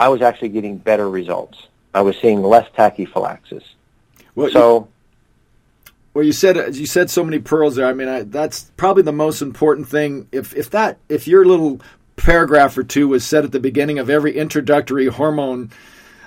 I 0.00 0.08
was 0.08 0.22
actually 0.22 0.48
getting 0.48 0.78
better 0.78 1.08
results. 1.08 1.68
I 1.94 2.00
was 2.00 2.16
seeing 2.16 2.42
less 2.42 2.66
tachyphylaxis. 2.74 3.64
Well, 4.34 4.50
so 4.50 4.88
well, 6.14 6.24
you 6.24 6.32
said 6.32 6.74
you 6.74 6.86
said 6.86 7.10
so 7.10 7.22
many 7.22 7.38
pearls 7.38 7.76
there. 7.76 7.86
I 7.86 7.92
mean, 7.92 8.08
I, 8.08 8.22
that's 8.22 8.70
probably 8.76 9.02
the 9.02 9.12
most 9.12 9.42
important 9.42 9.88
thing. 9.88 10.26
If 10.32 10.56
if 10.56 10.70
that 10.70 10.98
if 11.08 11.28
your 11.28 11.44
little 11.44 11.80
paragraph 12.16 12.76
or 12.78 12.82
two 12.82 13.08
was 13.08 13.24
said 13.24 13.44
at 13.44 13.52
the 13.52 13.60
beginning 13.60 13.98
of 13.98 14.08
every 14.08 14.36
introductory 14.36 15.06
hormone, 15.06 15.70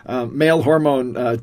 uh, 0.06 0.26
male 0.26 0.62
hormone 0.62 1.18
uh, 1.18 1.38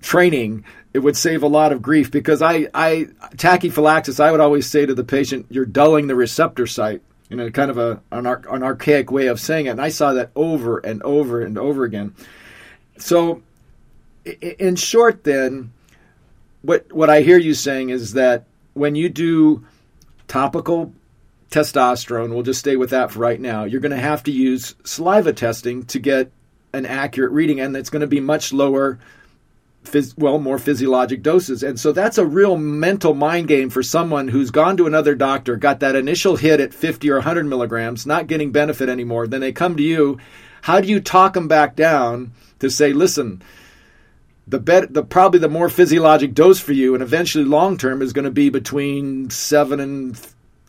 training, 0.00 0.64
it 0.94 1.00
would 1.00 1.16
save 1.16 1.42
a 1.42 1.48
lot 1.48 1.72
of 1.72 1.82
grief. 1.82 2.10
Because 2.10 2.40
I, 2.40 2.68
I 2.72 3.08
tachyphylaxis, 3.36 4.20
I 4.20 4.30
would 4.30 4.40
always 4.40 4.66
say 4.66 4.86
to 4.86 4.94
the 4.94 5.04
patient, 5.04 5.46
"You're 5.50 5.66
dulling 5.66 6.06
the 6.06 6.16
receptor 6.16 6.66
site." 6.66 7.02
You 7.28 7.36
know, 7.36 7.50
kind 7.50 7.70
of 7.70 7.78
a 7.78 8.00
an, 8.10 8.26
ar- 8.26 8.44
an 8.50 8.62
archaic 8.62 9.10
way 9.10 9.26
of 9.26 9.40
saying 9.40 9.66
it, 9.66 9.70
and 9.70 9.82
I 9.82 9.90
saw 9.90 10.14
that 10.14 10.30
over 10.34 10.78
and 10.78 11.02
over 11.02 11.42
and 11.42 11.58
over 11.58 11.84
again. 11.84 12.14
So, 12.96 13.42
in 14.24 14.76
short, 14.76 15.24
then 15.24 15.72
what 16.62 16.90
what 16.92 17.10
I 17.10 17.20
hear 17.20 17.38
you 17.38 17.54
saying 17.54 17.90
is 17.90 18.14
that 18.14 18.44
when 18.74 18.94
you 18.94 19.08
do 19.08 19.64
topical 20.26 20.92
testosterone, 21.50 22.30
we'll 22.30 22.42
just 22.42 22.60
stay 22.60 22.76
with 22.76 22.90
that 22.90 23.10
for 23.10 23.20
right 23.20 23.40
now. 23.40 23.64
You're 23.64 23.80
going 23.80 23.90
to 23.90 23.96
have 23.96 24.22
to 24.24 24.32
use 24.32 24.74
saliva 24.84 25.32
testing 25.32 25.84
to 25.86 25.98
get 25.98 26.30
an 26.72 26.86
accurate 26.86 27.32
reading, 27.32 27.60
and 27.60 27.76
it's 27.76 27.90
going 27.90 28.00
to 28.00 28.06
be 28.06 28.20
much 28.20 28.52
lower, 28.52 28.98
phys- 29.84 30.16
well, 30.18 30.38
more 30.38 30.58
physiologic 30.58 31.22
doses. 31.22 31.62
And 31.62 31.78
so 31.78 31.92
that's 31.92 32.18
a 32.18 32.26
real 32.26 32.56
mental 32.56 33.14
mind 33.14 33.48
game 33.48 33.70
for 33.70 33.82
someone 33.82 34.28
who's 34.28 34.50
gone 34.50 34.76
to 34.76 34.86
another 34.86 35.14
doctor, 35.14 35.56
got 35.56 35.80
that 35.80 35.96
initial 35.96 36.36
hit 36.36 36.60
at 36.60 36.74
50 36.74 37.10
or 37.10 37.16
100 37.16 37.46
milligrams, 37.46 38.06
not 38.06 38.26
getting 38.26 38.52
benefit 38.52 38.88
anymore. 38.88 39.26
Then 39.26 39.40
they 39.40 39.52
come 39.52 39.76
to 39.76 39.82
you. 39.82 40.18
How 40.62 40.80
do 40.80 40.88
you 40.88 41.00
talk 41.00 41.34
them 41.34 41.48
back 41.48 41.76
down 41.76 42.32
to 42.58 42.70
say, 42.70 42.92
listen, 42.92 43.42
the 44.48 44.58
bet 44.58 44.94
the 44.94 45.02
probably 45.02 45.38
the 45.38 45.48
more 45.48 45.68
physiologic 45.68 46.34
dose 46.34 46.58
for 46.58 46.72
you 46.72 46.94
and 46.94 47.02
eventually 47.02 47.44
long 47.44 47.76
term 47.76 48.00
is 48.00 48.12
going 48.12 48.24
to 48.24 48.30
be 48.30 48.48
between 48.48 49.28
7 49.28 49.78
and 49.78 50.18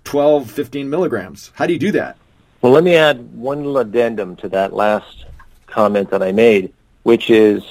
12 0.04 0.52
15 0.52 0.89
milligrams 0.89 1.52
how 1.56 1.65
do 1.65 1.74
you 1.74 1.80
do 1.80 1.91
that 1.93 2.17
well 2.62 2.74
let 2.74 2.84
me 2.84 2.95
add 2.95 3.34
one 3.34 3.60
little 3.60 3.78
addendum 3.78 4.36
to 4.36 4.50
that 4.50 4.74
last 4.74 5.26
comment 5.67 6.10
that 6.10 6.22
i 6.22 6.32
made 6.32 6.74
which 7.04 7.30
is 7.30 7.63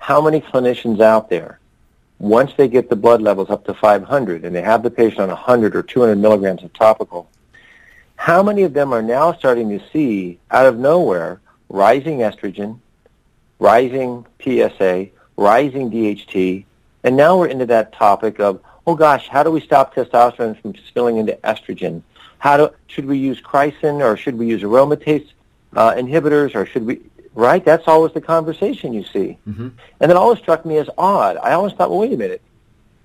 how 0.00 0.20
many 0.20 0.40
clinicians 0.40 1.00
out 1.00 1.30
there 1.30 1.60
once 2.18 2.52
they 2.56 2.66
get 2.66 2.90
the 2.90 2.96
blood 2.96 3.22
levels 3.22 3.48
up 3.48 3.64
to 3.64 3.72
500 3.72 4.44
and 4.44 4.54
they 4.54 4.62
have 4.62 4.82
the 4.82 4.90
patient 4.90 5.20
on 5.20 5.28
100 5.28 5.76
or 5.76 5.82
200 5.82 6.16
milligrams 6.16 6.64
of 6.64 6.72
topical 6.72 7.30
how 8.16 8.42
many 8.42 8.62
of 8.62 8.74
them 8.74 8.92
are 8.92 9.02
now 9.02 9.32
starting 9.32 9.68
to 9.70 9.80
see 9.92 10.38
out 10.50 10.66
of 10.66 10.76
nowhere 10.76 11.40
rising 11.68 12.18
estrogen 12.18 12.78
rising 13.60 14.26
psa 14.42 15.12
rising 15.40 15.90
DHT, 15.90 16.64
and 17.02 17.16
now 17.16 17.38
we're 17.38 17.48
into 17.48 17.64
that 17.66 17.94
topic 17.94 18.38
of, 18.40 18.60
oh 18.86 18.94
gosh, 18.94 19.26
how 19.28 19.42
do 19.42 19.50
we 19.50 19.60
stop 19.60 19.94
testosterone 19.94 20.60
from 20.60 20.74
spilling 20.86 21.16
into 21.16 21.32
estrogen? 21.42 22.02
How 22.38 22.56
do, 22.58 22.70
should 22.88 23.06
we 23.06 23.16
use 23.16 23.40
chrysin 23.40 24.04
or 24.04 24.18
should 24.18 24.36
we 24.36 24.46
use 24.46 24.62
aromatase 24.62 25.30
uh, 25.74 25.94
inhibitors 25.94 26.54
or 26.54 26.66
should 26.66 26.84
we, 26.84 27.00
right? 27.34 27.64
That's 27.64 27.86
always 27.86 28.12
the 28.12 28.20
conversation 28.20 28.92
you 28.92 29.04
see. 29.04 29.38
Mm-hmm. 29.48 29.68
And 30.00 30.10
it 30.10 30.16
always 30.16 30.38
struck 30.38 30.64
me 30.64 30.78
as 30.78 30.88
odd. 30.98 31.36
I 31.38 31.52
always 31.52 31.72
thought, 31.74 31.90
well, 31.90 32.00
wait 32.00 32.12
a 32.12 32.16
minute. 32.16 32.42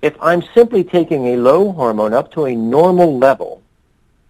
If 0.02 0.16
I'm 0.22 0.44
simply 0.54 0.84
taking 0.84 1.28
a 1.28 1.38
low 1.38 1.72
hormone 1.72 2.14
up 2.14 2.32
to 2.34 2.46
a 2.46 2.56
normal 2.56 3.18
level, 3.18 3.62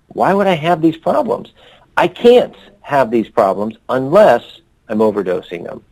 why 0.07 0.33
would 0.33 0.47
I 0.47 0.53
have 0.53 0.81
these 0.81 0.97
problems? 0.97 1.51
I 1.97 2.07
can't 2.07 2.55
have 2.81 3.09
these 3.11 3.29
problems 3.29 3.75
unless 3.89 4.61
I'm 4.87 4.99
overdosing 4.99 5.63
them. 5.63 5.83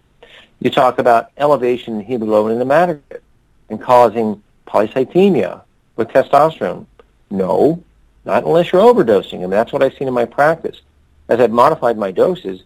You 0.59 0.69
talk 0.69 0.99
about 0.99 1.31
elevation 1.37 1.95
in 1.99 2.05
hemoglobin 2.05 2.53
in 2.53 2.59
the 2.59 2.65
hematocrit 2.65 3.21
and 3.69 3.81
causing 3.81 4.41
polycythemia 4.67 5.61
with 5.95 6.09
testosterone. 6.09 6.85
No, 7.29 7.83
not 8.25 8.43
unless 8.43 8.71
you're 8.71 8.81
overdosing. 8.81 9.43
And 9.43 9.51
that's 9.51 9.73
what 9.73 9.83
I've 9.83 9.95
seen 9.95 10.07
in 10.07 10.13
my 10.13 10.25
practice. 10.25 10.81
As 11.29 11.39
I've 11.39 11.51
modified 11.51 11.97
my 11.97 12.11
doses, 12.11 12.63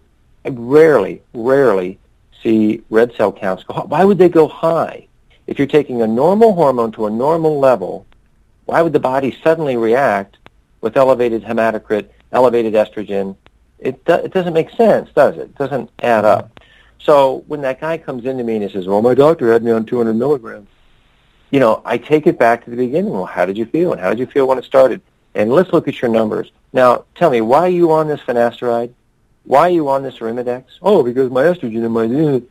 I 0.47 0.49
rarely, 0.51 1.21
rarely 1.33 1.99
see 2.41 2.81
red 2.89 3.13
cell 3.15 3.33
counts 3.33 3.65
go 3.65 3.73
Why 3.81 4.05
would 4.05 4.17
they 4.17 4.29
go 4.29 4.47
high? 4.47 5.07
If 5.45 5.57
you're 5.57 5.67
taking 5.67 6.01
a 6.01 6.07
normal 6.07 6.53
hormone 6.53 6.93
to 6.93 7.07
a 7.07 7.09
normal 7.09 7.59
level, 7.59 8.05
why 8.63 8.81
would 8.81 8.93
the 8.93 8.99
body 8.99 9.37
suddenly 9.43 9.75
react 9.75 10.37
with 10.79 10.95
elevated 10.95 11.43
hematocrit, 11.43 12.07
elevated 12.31 12.75
estrogen? 12.75 13.35
It, 13.79 14.05
do, 14.05 14.13
it 14.13 14.31
doesn't 14.31 14.53
make 14.53 14.69
sense, 14.69 15.09
does 15.13 15.35
it? 15.35 15.41
It 15.41 15.55
doesn't 15.55 15.89
add 15.99 16.23
up. 16.23 16.57
So 16.97 17.43
when 17.47 17.59
that 17.61 17.81
guy 17.81 17.97
comes 17.97 18.25
into 18.25 18.45
me 18.45 18.55
and 18.55 18.63
he 18.63 18.69
says, 18.69 18.87
well, 18.87 19.01
my 19.01 19.15
doctor 19.15 19.51
had 19.51 19.63
me 19.63 19.71
on 19.71 19.85
200 19.85 20.13
milligrams, 20.13 20.69
you 21.51 21.59
know, 21.59 21.81
I 21.83 21.97
take 21.97 22.25
it 22.25 22.39
back 22.39 22.63
to 22.63 22.69
the 22.69 22.77
beginning. 22.77 23.11
Well, 23.11 23.25
how 23.25 23.45
did 23.45 23.57
you 23.57 23.65
feel? 23.65 23.91
And 23.91 23.99
how 23.99 24.11
did 24.11 24.19
you 24.19 24.27
feel 24.27 24.47
when 24.47 24.57
it 24.57 24.63
started? 24.63 25.01
And 25.35 25.51
let's 25.51 25.73
look 25.73 25.89
at 25.89 26.01
your 26.01 26.09
numbers. 26.09 26.51
Now, 26.71 27.03
tell 27.15 27.31
me, 27.31 27.41
why 27.41 27.63
are 27.63 27.69
you 27.69 27.91
on 27.91 28.07
this 28.07 28.21
finasteride? 28.21 28.93
Why 29.47 29.61
are 29.61 29.69
you 29.69 29.87
on 29.87 30.03
this 30.03 30.17
Arimidex? 30.17 30.65
Oh, 30.81 31.01
because 31.03 31.31
my 31.31 31.43
estrogen 31.43 31.85
and 31.85 31.93
my... 31.93 32.41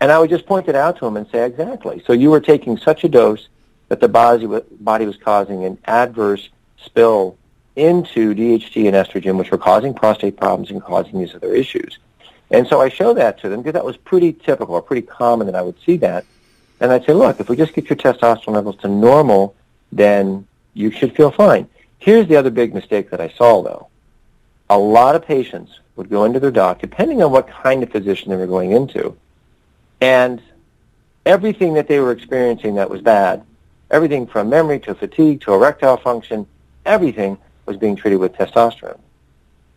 And 0.00 0.12
I 0.12 0.18
would 0.18 0.30
just 0.30 0.46
point 0.46 0.68
it 0.68 0.76
out 0.76 0.98
to 0.98 1.06
him 1.06 1.16
and 1.16 1.26
say, 1.28 1.44
exactly. 1.44 2.02
So 2.06 2.12
you 2.12 2.30
were 2.30 2.40
taking 2.40 2.76
such 2.78 3.02
a 3.02 3.08
dose 3.08 3.48
that 3.88 3.98
the 3.98 4.08
body, 4.08 4.46
body 4.78 5.06
was 5.06 5.16
causing 5.16 5.64
an 5.64 5.78
adverse 5.86 6.48
spill 6.76 7.36
into 7.74 8.34
DHT 8.34 8.86
and 8.86 8.94
estrogen, 8.94 9.38
which 9.38 9.50
were 9.50 9.58
causing 9.58 9.92
prostate 9.92 10.36
problems 10.36 10.70
and 10.70 10.82
causing 10.82 11.18
these 11.18 11.34
other 11.34 11.52
issues. 11.52 11.98
And 12.50 12.68
so 12.68 12.80
I 12.80 12.90
show 12.90 13.12
that 13.14 13.40
to 13.40 13.48
them 13.48 13.60
because 13.60 13.72
that 13.72 13.84
was 13.84 13.96
pretty 13.96 14.32
typical 14.32 14.76
or 14.76 14.82
pretty 14.82 15.02
common 15.02 15.46
that 15.46 15.56
I 15.56 15.62
would 15.62 15.80
see 15.84 15.96
that. 15.96 16.24
And 16.78 16.92
I'd 16.92 17.04
say, 17.04 17.12
look, 17.12 17.40
if 17.40 17.48
we 17.48 17.56
just 17.56 17.74
get 17.74 17.88
your 17.88 17.96
testosterone 17.96 18.54
levels 18.54 18.76
to 18.76 18.88
normal, 18.88 19.56
then 19.90 20.46
you 20.74 20.92
should 20.92 21.16
feel 21.16 21.32
fine. 21.32 21.68
Here's 21.98 22.28
the 22.28 22.36
other 22.36 22.50
big 22.50 22.72
mistake 22.72 23.10
that 23.10 23.20
I 23.20 23.30
saw, 23.30 23.62
though. 23.62 23.88
A 24.68 24.78
lot 24.78 25.14
of 25.14 25.24
patients 25.24 25.80
would 25.96 26.10
go 26.10 26.24
into 26.24 26.40
their 26.40 26.50
doc, 26.50 26.80
depending 26.80 27.22
on 27.22 27.30
what 27.30 27.48
kind 27.48 27.82
of 27.82 27.90
physician 27.90 28.30
they 28.30 28.36
were 28.36 28.46
going 28.46 28.72
into, 28.72 29.16
and 30.00 30.42
everything 31.24 31.74
that 31.74 31.88
they 31.88 32.00
were 32.00 32.12
experiencing 32.12 32.74
that 32.74 32.90
was 32.90 33.00
bad, 33.00 33.44
everything 33.90 34.26
from 34.26 34.48
memory 34.48 34.78
to 34.80 34.94
fatigue 34.94 35.40
to 35.42 35.54
erectile 35.54 35.96
function, 35.96 36.46
everything 36.84 37.38
was 37.66 37.76
being 37.76 37.96
treated 37.96 38.18
with 38.18 38.32
testosterone. 38.34 38.98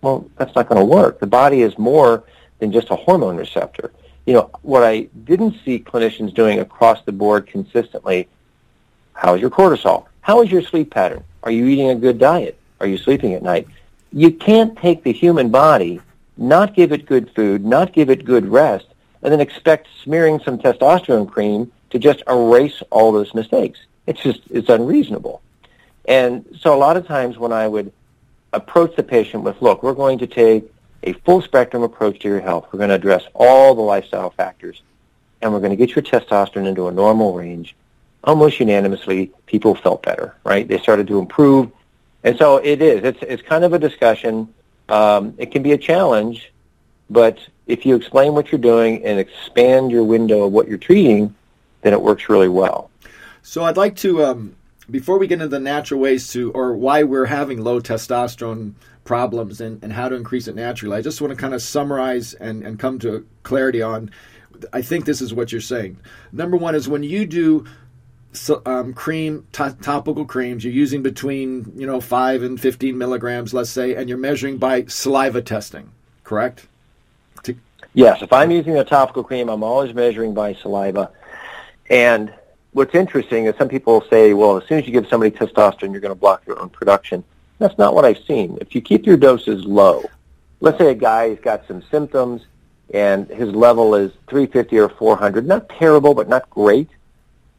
Well, 0.02 0.30
that's 0.38 0.56
not 0.56 0.70
going 0.70 0.80
to 0.80 0.86
work. 0.86 1.20
The 1.20 1.28
body 1.28 1.62
is 1.62 1.78
more 1.78 2.24
than 2.60 2.72
just 2.72 2.90
a 2.90 2.96
hormone 2.96 3.38
receptor. 3.38 3.92
You 4.26 4.34
know, 4.34 4.52
what 4.62 4.84
I 4.84 5.10
didn't 5.24 5.56
see 5.66 5.80
clinicians 5.80 6.34
doing 6.34 6.60
across 6.60 7.04
the 7.04 7.12
board 7.12 7.48
consistently, 7.48 8.28
how 9.14 9.34
is 9.36 9.42
your 9.42 9.50
cortisol? 9.50 10.06
How 10.22 10.42
is 10.42 10.52
your 10.52 10.62
sleep 10.62 10.92
pattern? 10.92 11.24
Are 11.44 11.52
you 11.52 11.66
eating 11.68 11.90
a 11.90 11.96
good 11.96 12.20
diet? 12.20 12.60
Are 12.80 12.88
you 12.88 12.98
sleeping 12.98 13.34
at 13.34 13.44
night? 13.44 13.68
You 14.12 14.32
can't 14.32 14.78
take 14.78 15.04
the 15.04 15.14
human 15.14 15.50
body, 15.50 16.02
not 16.38 16.74
give 16.74 16.92
it 16.92 17.06
good 17.06 17.30
food, 17.36 17.66
not 17.66 17.94
give 17.94 18.10
it 18.10 18.26
good 18.26 18.48
rest, 18.48 18.88
and 19.22 19.32
then 19.32 19.42
expect 19.42 19.88
smearing 20.04 20.40
some 20.40 20.58
testosterone 20.58 21.30
cream 21.30 21.72
to 21.92 22.00
just 22.00 22.24
erase 22.28 22.82
all 22.90 23.12
those 23.12 23.34
mistakes. 23.34 23.80
It's 24.08 24.22
just, 24.22 24.42
it's 24.50 24.70
unreasonable. 24.70 25.42
And 26.06 26.46
so 26.60 26.74
a 26.74 26.78
lot 26.78 26.98
of 26.98 27.06
times 27.06 27.38
when 27.38 27.52
I 27.52 27.68
would 27.68 27.92
approach 28.54 28.96
the 28.96 29.04
patient 29.04 29.44
with, 29.44 29.62
look, 29.62 29.84
we're 29.84 29.94
going 29.94 30.18
to 30.20 30.28
take 30.28 30.72
a 31.04 31.14
full 31.14 31.42
spectrum 31.42 31.84
approach 31.84 32.20
to 32.20 32.28
your 32.28 32.40
health. 32.40 32.68
We're 32.72 32.80
going 32.80 32.90
to 32.90 32.96
address 32.96 33.24
all 33.36 33.76
the 33.76 33.82
lifestyle 33.82 34.32
factors, 34.32 34.82
and 35.42 35.54
we're 35.54 35.60
going 35.60 35.72
to 35.72 35.76
get 35.76 35.96
your 35.96 36.04
testosterone 36.04 36.68
into 36.68 36.88
a 36.88 36.92
normal 36.92 37.36
range. 37.36 37.76
Almost 38.24 38.60
unanimously, 38.60 39.32
people 39.46 39.76
felt 39.76 40.04
better, 40.04 40.36
right? 40.44 40.68
They 40.68 40.80
started 40.80 41.08
to 41.08 41.20
improve. 41.20 41.72
And 42.24 42.38
so 42.38 42.58
it 42.58 42.82
is. 42.82 43.04
It's, 43.04 43.20
it's 43.22 43.42
kind 43.42 43.64
of 43.64 43.74
a 43.74 43.80
discussion. 43.80 44.54
Um, 44.90 45.34
it 45.38 45.52
can 45.52 45.64
be 45.64 45.72
a 45.72 45.78
challenge, 45.78 46.52
but 47.10 47.40
if 47.68 47.86
you 47.86 47.96
explain 47.96 48.34
what 48.34 48.52
you're 48.52 48.60
doing 48.60 49.04
and 49.06 49.20
expand 49.20 49.92
your 49.92 50.04
window 50.04 50.44
of 50.44 50.52
what 50.52 50.68
you're 50.68 50.78
treating, 50.78 51.34
then 51.82 51.94
it 51.94 52.02
works 52.02 52.28
really 52.30 52.50
well. 52.50 52.90
So 53.42 53.64
I'd 53.64 53.78
like 53.78 53.96
to, 53.98 54.24
um, 54.26 54.56
before 54.92 55.18
we 55.18 55.28
get 55.28 55.36
into 55.36 55.48
the 55.48 55.60
natural 55.60 56.00
ways 56.00 56.32
to, 56.34 56.52
or 56.52 56.76
why 56.76 57.04
we're 57.04 57.26
having 57.26 57.64
low 57.64 57.80
testosterone 57.80 58.74
problems 59.06 59.62
and, 59.62 59.84
and 59.84 59.94
how 59.94 60.10
to 60.10 60.16
increase 60.16 60.48
it 60.48 60.56
naturally. 60.56 60.98
I 60.98 61.02
just 61.02 61.22
want 61.22 61.32
to 61.32 61.38
kind 61.40 61.54
of 61.54 61.62
summarize 61.62 62.36
and, 62.36 62.64
and 62.64 62.78
come 62.78 63.00
to 63.00 63.26
clarity 63.44 63.82
on. 63.82 64.12
I 64.74 64.82
think 64.82 65.06
this 65.06 65.22
is 65.22 65.34
what 65.34 65.52
you're 65.52 65.62
saying. 65.62 65.98
Number 66.32 66.58
one 66.58 66.76
is 66.76 66.90
when 66.90 67.02
you 67.02 67.26
do 67.26 67.66
um, 68.66 68.94
cream 68.94 69.48
t- 69.52 69.64
topical 69.82 70.26
creams, 70.26 70.64
you're 70.64 70.74
using 70.74 71.02
between 71.02 71.72
you 71.76 71.88
know 71.88 72.00
five 72.00 72.44
and 72.44 72.60
fifteen 72.60 72.98
milligrams, 72.98 73.54
let's 73.54 73.70
say, 73.70 73.96
and 73.96 74.08
you're 74.08 74.18
measuring 74.18 74.58
by 74.58 74.86
saliva 74.86 75.42
testing, 75.42 75.92
correct? 76.24 76.68
To- 77.44 77.56
yes. 77.94 78.22
If 78.22 78.32
I'm 78.32 78.52
using 78.52 78.78
a 78.78 78.84
topical 78.84 79.24
cream, 79.24 79.50
I'm 79.50 79.64
always 79.64 79.94
measuring 79.94 80.34
by 80.34 80.54
saliva. 80.54 81.12
And 81.90 82.34
what's 82.74 82.94
interesting 82.94 83.46
is 83.46 83.56
some 83.58 83.70
people 83.70 84.04
say, 84.10 84.34
well, 84.34 84.58
as 84.58 84.68
soon 84.68 84.80
as 84.80 84.86
you 84.86 84.94
give 84.94 85.08
somebody 85.08 85.36
testosterone, 85.36 85.92
you're 85.92 86.02
going 86.02 86.14
to 86.14 86.20
block 86.20 86.44
your 86.46 86.60
own 86.60 86.70
production. 86.70 87.24
That's 87.58 87.78
not 87.78 87.96
what 87.96 88.06
I've 88.06 88.24
seen. 88.26 88.58
If 88.62 88.76
you 88.76 88.82
keep 88.82 89.06
your 89.06 89.18
doses 89.18 89.66
low, 89.66 90.04
let's 90.62 90.78
say 90.78 90.92
a 90.92 90.96
guy's 90.96 91.40
got 91.40 91.68
some 91.68 91.82
symptoms 91.90 92.46
and 92.94 93.28
his 93.28 93.50
level 93.50 93.96
is 93.96 94.12
350 94.28 94.80
or 94.80 94.90
400, 94.90 95.46
not 95.46 95.70
terrible, 95.70 96.14
but 96.14 96.28
not 96.28 96.50
great. 96.50 96.90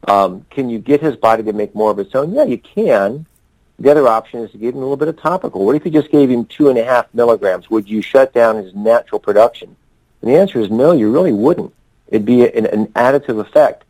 Um, 0.07 0.45
can 0.49 0.69
you 0.69 0.79
get 0.79 1.01
his 1.01 1.15
body 1.15 1.43
to 1.43 1.53
make 1.53 1.75
more 1.75 1.91
of 1.91 1.99
its 1.99 2.15
own? 2.15 2.33
Yeah, 2.33 2.43
you 2.43 2.57
can. 2.57 3.25
The 3.79 3.89
other 3.89 4.07
option 4.07 4.41
is 4.41 4.51
to 4.51 4.57
give 4.57 4.75
him 4.75 4.79
a 4.79 4.81
little 4.81 4.97
bit 4.97 5.07
of 5.07 5.19
topical. 5.19 5.65
What 5.65 5.75
if 5.75 5.85
you 5.85 5.91
just 5.91 6.11
gave 6.11 6.29
him 6.29 6.45
two 6.45 6.69
and 6.69 6.77
a 6.77 6.83
half 6.83 7.07
milligrams? 7.13 7.69
Would 7.69 7.89
you 7.89 8.01
shut 8.01 8.33
down 8.33 8.57
his 8.57 8.73
natural 8.75 9.19
production? 9.19 9.75
And 10.21 10.29
the 10.29 10.37
answer 10.37 10.59
is 10.59 10.69
no, 10.69 10.91
you 10.91 11.11
really 11.11 11.33
wouldn't. 11.33 11.73
It'd 12.07 12.25
be 12.25 12.47
an, 12.47 12.65
an 12.67 12.87
additive 12.87 13.39
effect. 13.39 13.85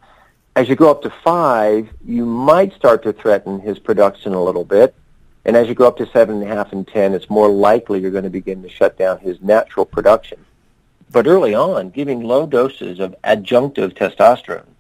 As 0.56 0.70
you 0.70 0.76
go 0.76 0.90
up 0.92 1.02
to 1.04 1.10
five, 1.24 1.90
you 2.06 2.26
might 2.26 2.74
start 2.74 3.04
to 3.04 3.14
threaten 3.14 3.60
his 3.60 3.80
production 3.80 4.34
a 4.34 4.44
little 4.44 4.66
bit. 4.66 4.96
And 5.44 5.58
as 5.58 5.68
you 5.68 5.76
go 5.76 5.88
up 5.88 5.98
to 5.98 6.06
seven 6.08 6.42
and 6.42 6.44
a 6.52 6.56
half 6.56 6.72
and 6.72 6.88
ten, 6.88 7.14
it's 7.14 7.30
more 7.30 7.50
likely 7.50 8.00
you're 8.00 8.12
going 8.12 8.26
to 8.26 8.30
begin 8.30 8.62
to 8.64 8.70
shut 8.70 8.98
down 8.98 9.20
his 9.20 9.42
natural 9.42 9.86
production. 9.86 10.40
But 11.12 11.28
early 11.28 11.54
on, 11.56 11.90
giving 11.90 12.22
low 12.22 12.46
doses 12.46 13.00
of 13.00 13.16
adjunctive 13.24 13.94
testosterone 13.94 14.71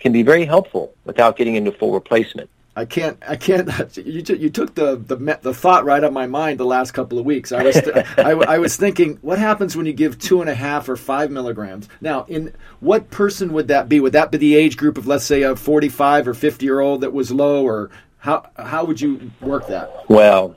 can 0.00 0.12
be 0.12 0.22
very 0.22 0.44
helpful 0.44 0.94
without 1.04 1.36
getting 1.36 1.56
into 1.56 1.72
full 1.72 1.92
replacement. 1.92 2.48
I 2.78 2.84
can't. 2.84 3.18
I 3.26 3.34
can't. 3.34 3.68
You, 3.98 4.22
t- 4.22 4.36
you 4.36 4.50
took 4.50 4.74
the, 4.74 4.96
the 4.96 5.16
the 5.42 5.52
thought 5.52 5.84
right 5.84 5.96
out 5.96 6.04
of 6.04 6.12
my 6.12 6.26
mind 6.26 6.60
the 6.60 6.64
last 6.64 6.92
couple 6.92 7.18
of 7.18 7.24
weeks. 7.24 7.50
I 7.50 7.64
was 7.64 7.74
th- 7.74 8.06
I, 8.18 8.30
I, 8.30 8.58
was 8.58 8.76
thinking, 8.76 9.18
what 9.20 9.38
happens 9.38 9.76
when 9.76 9.86
you 9.86 9.92
give 9.92 10.18
two 10.18 10.40
and 10.40 10.48
a 10.48 10.54
half 10.54 10.88
or 10.88 10.96
five 10.96 11.30
milligrams? 11.30 11.88
Now, 12.00 12.24
in 12.28 12.54
what 12.78 13.10
person 13.10 13.52
would 13.52 13.68
that 13.68 13.88
be? 13.88 13.98
Would 13.98 14.12
that 14.12 14.30
be 14.30 14.38
the 14.38 14.54
age 14.54 14.76
group 14.76 14.96
of 14.96 15.08
let's 15.08 15.24
say 15.24 15.42
a 15.42 15.56
forty 15.56 15.88
five 15.88 16.28
or 16.28 16.34
fifty 16.34 16.66
year 16.66 16.78
old 16.78 17.00
that 17.00 17.12
was 17.12 17.32
low, 17.32 17.64
or 17.64 17.90
how 18.18 18.48
how 18.56 18.84
would 18.84 19.00
you 19.00 19.32
work 19.40 19.66
that? 19.66 20.08
Well, 20.08 20.54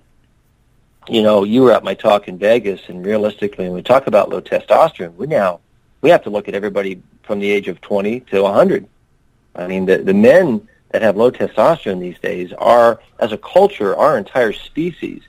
you 1.08 1.23
know, 1.23 1.43
you 1.43 1.63
were 1.63 1.71
at 1.71 1.84
my 1.84 1.95
talk 1.95 2.27
in 2.27 2.38
Vegas, 2.38 2.82
and 2.88 3.04
realistically, 3.04 3.65
when 3.65 3.73
we 3.73 3.82
talk 3.82 4.06
about 4.06 4.30
low 4.30 4.41
testosterone, 4.41 5.15
we 5.15 5.25
now 5.25 5.60
we 6.01 6.12
have 6.12 6.23
to 6.23 6.30
look 6.30 6.47
at 6.47 6.54
everybody 6.54 7.01
from 7.23 7.39
the 7.39 7.49
age 7.49 7.67
of 7.67 7.82
20 7.82 8.19
to 8.19 8.43
100. 8.43 8.88
I 9.55 9.67
mean, 9.67 9.85
the 9.85 9.97
the 9.97 10.13
men 10.13 10.67
that 10.91 11.01
have 11.01 11.17
low 11.17 11.31
testosterone 11.31 11.99
these 11.99 12.19
days 12.19 12.51
are, 12.53 12.99
as 13.19 13.31
a 13.31 13.37
culture, 13.37 13.95
our 13.95 14.17
entire 14.17 14.53
species 14.53 15.23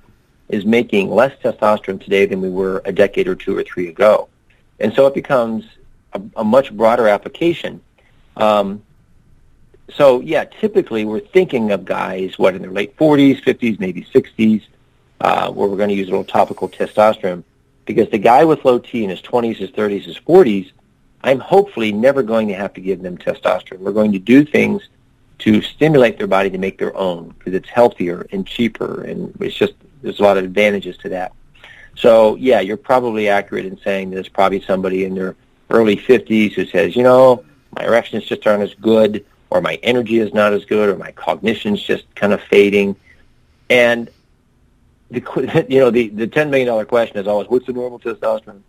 is 0.49 0.65
making 0.65 1.11
less 1.11 1.33
testosterone 1.43 2.03
today 2.03 2.27
than 2.27 2.41
we 2.41 2.51
were 2.51 2.83
a 2.85 2.93
decade 2.93 3.29
or 3.29 3.35
two 3.35 3.57
or 3.57 3.63
three 3.63 3.89
ago, 3.89 4.29
and 4.81 4.93
so 4.95 5.07
it 5.07 5.15
becomes 5.15 5.65
a, 6.13 6.21
a 6.37 6.45
much 6.45 6.77
broader 6.77 7.09
application. 7.09 7.81
Um, 8.37 8.83
so 9.91 10.21
yeah, 10.21 10.45
typically 10.45 11.05
we're 11.05 11.21
thinking 11.21 11.71
of 11.73 11.85
guys 11.85 12.39
what 12.39 12.55
in 12.55 12.63
their 12.63 12.71
late 12.71 12.97
40s, 12.97 13.43
50s, 13.43 13.79
maybe 13.79 14.03
60s, 14.03 14.63
uh, 15.21 15.51
where 15.51 15.69
we're 15.69 15.77
going 15.77 15.89
to 15.89 15.95
use 15.95 16.09
a 16.09 16.11
little 16.11 16.25
topical 16.25 16.69
testosterone. 16.69 17.45
Because 17.85 18.09
the 18.11 18.19
guy 18.19 18.45
with 18.45 18.65
low 18.65 18.79
T 18.79 19.03
in 19.03 19.11
his 19.11 19.21
20s, 19.21 19.57
his 19.57 19.71
30s, 19.71 20.05
his 20.05 20.19
40s, 20.19 20.71
I'm 21.25 21.41
hopefully 21.41 21.93
never 21.93 22.23
going 22.23 22.49
to 22.49 22.55
have 22.55 22.73
to 22.75 22.81
give 22.81 23.03
them 23.03 23.17
testosterone. 23.17 23.79
We're 23.79 23.93
going 23.93 24.13
to 24.13 24.19
do 24.19 24.45
things 24.45 24.89
to 25.39 25.61
stimulate 25.63 26.19
their 26.19 26.27
body 26.27 26.51
to 26.51 26.59
make 26.59 26.79
their 26.79 26.97
own 26.97 27.35
because 27.39 27.55
it's 27.55 27.69
healthier 27.69 28.27
and 28.33 28.47
cheaper, 28.47 29.03
and 29.03 29.35
it's 29.41 29.57
just 29.57 29.75
there's 30.03 30.21
a 30.21 30.23
lot 30.23 30.37
of 30.37 30.45
advantages 30.45 30.97
to 30.99 31.09
that. 31.11 31.33
So 31.95 32.37
yeah, 32.37 32.61
you're 32.61 32.77
probably 32.77 33.29
accurate 33.29 33.67
in 33.67 33.79
saying 33.79 34.11
there's 34.11 34.29
probably 34.29 34.61
somebody 34.63 35.05
in 35.05 35.15
their 35.15 35.37
early 35.71 35.97
50s 35.97 36.53
who 36.53 36.67
says, 36.67 36.97
you 36.97 37.03
know, 37.03 37.45
my 37.77 37.85
erections 37.85 38.25
just 38.25 38.47
aren't 38.47 38.63
as 38.63 38.75
good 38.75 39.25
or 39.53 39.61
my 39.61 39.75
energy 39.83 40.19
is 40.19 40.33
not 40.33 40.55
as 40.55 40.65
good, 40.65 40.89
or 40.89 40.97
my 40.97 41.13
cognition's 41.13 41.83
just 41.83 42.05
kind 42.15 42.33
of 42.33 42.41
fading. 42.45 42.97
And 43.69 44.09
the 45.11 45.67
you 45.69 45.79
know 45.79 45.91
the 45.91 46.09
the 46.09 46.27
ten 46.27 46.51
million 46.51 46.69
dollar 46.69 46.87
question 46.87 47.19
is 47.19 47.27
always 47.27 47.49
what's 47.49 47.67
the 47.67 47.75
normal 47.75 48.01
testosterone? 48.01 48.63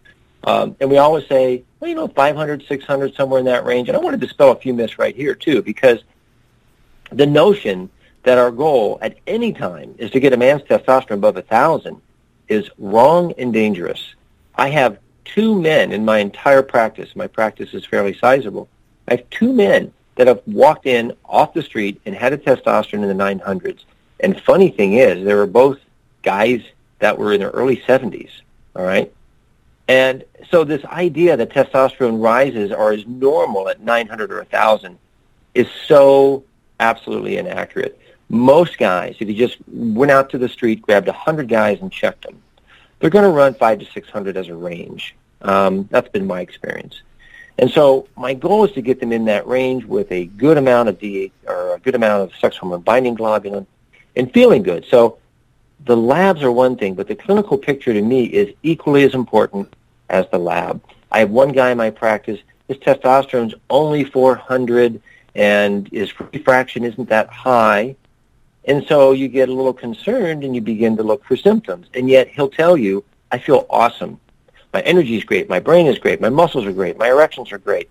Um, 0.45 0.75
and 0.79 0.89
we 0.89 0.97
always 0.97 1.25
say, 1.27 1.63
well, 1.79 1.89
you 1.89 1.95
know, 1.95 2.07
500, 2.07 2.65
600, 2.67 3.15
somewhere 3.15 3.39
in 3.39 3.45
that 3.45 3.65
range. 3.65 3.87
And 3.87 3.95
I 3.95 3.99
want 3.99 4.19
to 4.19 4.25
dispel 4.25 4.51
a 4.51 4.55
few 4.55 4.73
myths 4.73 4.99
right 4.99 5.15
here 5.15 5.35
too, 5.35 5.61
because 5.61 5.99
the 7.11 7.25
notion 7.25 7.89
that 8.23 8.37
our 8.37 8.51
goal 8.51 8.97
at 9.01 9.17
any 9.27 9.53
time 9.53 9.95
is 9.97 10.11
to 10.11 10.19
get 10.19 10.33
a 10.33 10.37
man's 10.37 10.61
testosterone 10.63 11.11
above 11.11 11.37
a 11.37 11.41
thousand 11.41 12.01
is 12.47 12.69
wrong 12.77 13.33
and 13.37 13.53
dangerous. 13.53 14.15
I 14.55 14.69
have 14.69 14.99
two 15.25 15.59
men 15.59 15.91
in 15.91 16.05
my 16.05 16.19
entire 16.19 16.61
practice. 16.61 17.15
My 17.15 17.27
practice 17.27 17.73
is 17.73 17.85
fairly 17.85 18.13
sizable. 18.13 18.67
I 19.07 19.15
have 19.15 19.29
two 19.29 19.53
men 19.53 19.93
that 20.15 20.27
have 20.27 20.41
walked 20.45 20.85
in 20.85 21.13
off 21.25 21.53
the 21.53 21.63
street 21.63 21.99
and 22.05 22.15
had 22.15 22.33
a 22.33 22.37
testosterone 22.37 23.09
in 23.09 23.17
the 23.17 23.23
900s. 23.23 23.83
And 24.19 24.39
funny 24.41 24.69
thing 24.69 24.93
is, 24.93 25.25
they 25.25 25.33
were 25.33 25.47
both 25.47 25.79
guys 26.21 26.61
that 26.99 27.17
were 27.17 27.33
in 27.33 27.39
their 27.39 27.49
early 27.49 27.77
70s, 27.77 28.29
all 28.75 28.83
right? 28.83 29.11
And 29.87 30.23
so 30.49 30.63
this 30.63 30.83
idea 30.85 31.35
that 31.35 31.49
testosterone 31.49 32.23
rises 32.23 32.71
or 32.71 32.93
is 32.93 33.05
normal 33.05 33.69
at 33.69 33.81
900 33.81 34.31
or 34.31 34.37
1,000 34.37 34.97
is 35.53 35.67
so 35.87 36.43
absolutely 36.79 37.37
inaccurate. 37.37 37.99
Most 38.29 38.77
guys, 38.77 39.15
if 39.19 39.27
you 39.27 39.35
just 39.35 39.57
went 39.67 40.11
out 40.11 40.29
to 40.31 40.37
the 40.37 40.49
street, 40.49 40.81
grabbed 40.81 41.07
100 41.07 41.47
guys 41.47 41.79
and 41.81 41.91
checked 41.91 42.23
them, 42.23 42.41
they're 42.99 43.09
going 43.09 43.25
to 43.25 43.29
run 43.29 43.53
5 43.53 43.79
to 43.79 43.85
600 43.85 44.37
as 44.37 44.47
a 44.47 44.55
range. 44.55 45.15
Um, 45.41 45.87
that's 45.91 46.07
been 46.09 46.25
my 46.25 46.39
experience. 46.39 47.01
And 47.59 47.69
so 47.69 48.07
my 48.17 48.33
goal 48.33 48.63
is 48.63 48.71
to 48.71 48.81
get 48.81 48.99
them 48.99 49.11
in 49.11 49.25
that 49.25 49.45
range 49.45 49.85
with 49.85 50.11
a 50.11 50.25
good 50.25 50.57
amount 50.57 50.89
of 50.89 50.99
D 50.99 51.31
or 51.45 51.75
a 51.75 51.79
good 51.79 51.95
amount 51.95 52.23
of 52.23 52.35
sex 52.39 52.57
hormone 52.57 52.81
binding 52.81 53.15
globulin 53.15 53.67
and 54.15 54.33
feeling 54.33 54.63
good. 54.63 54.85
So 54.85 55.19
the 55.85 55.97
labs 55.97 56.43
are 56.43 56.51
one 56.51 56.75
thing, 56.75 56.93
but 56.93 57.07
the 57.07 57.15
clinical 57.15 57.57
picture 57.57 57.93
to 57.93 58.01
me 58.01 58.25
is 58.25 58.53
equally 58.63 59.03
as 59.03 59.13
important 59.13 59.73
as 60.09 60.25
the 60.31 60.37
lab. 60.37 60.81
I 61.11 61.19
have 61.19 61.29
one 61.29 61.51
guy 61.51 61.71
in 61.71 61.77
my 61.77 61.89
practice, 61.89 62.39
his 62.67 62.77
testosterone's 62.77 63.55
only 63.69 64.03
400 64.03 65.01
and 65.35 65.87
his 65.89 66.11
fraction 66.43 66.83
isn't 66.83 67.09
that 67.09 67.29
high. 67.29 67.95
And 68.65 68.85
so 68.87 69.11
you 69.11 69.27
get 69.27 69.49
a 69.49 69.53
little 69.53 69.73
concerned 69.73 70.43
and 70.43 70.55
you 70.55 70.61
begin 70.61 70.95
to 70.97 71.03
look 71.03 71.25
for 71.25 71.35
symptoms. 71.35 71.87
And 71.93 72.09
yet 72.09 72.29
he'll 72.29 72.49
tell 72.49 72.77
you, 72.77 73.03
I 73.31 73.39
feel 73.39 73.65
awesome. 73.69 74.19
My 74.73 74.81
energy 74.81 75.17
is 75.17 75.23
great. 75.23 75.49
My 75.49 75.59
brain 75.59 75.87
is 75.87 75.99
great. 75.99 76.21
My 76.21 76.29
muscles 76.29 76.65
are 76.65 76.71
great. 76.71 76.97
My 76.97 77.09
erections 77.09 77.51
are 77.51 77.57
great. 77.57 77.89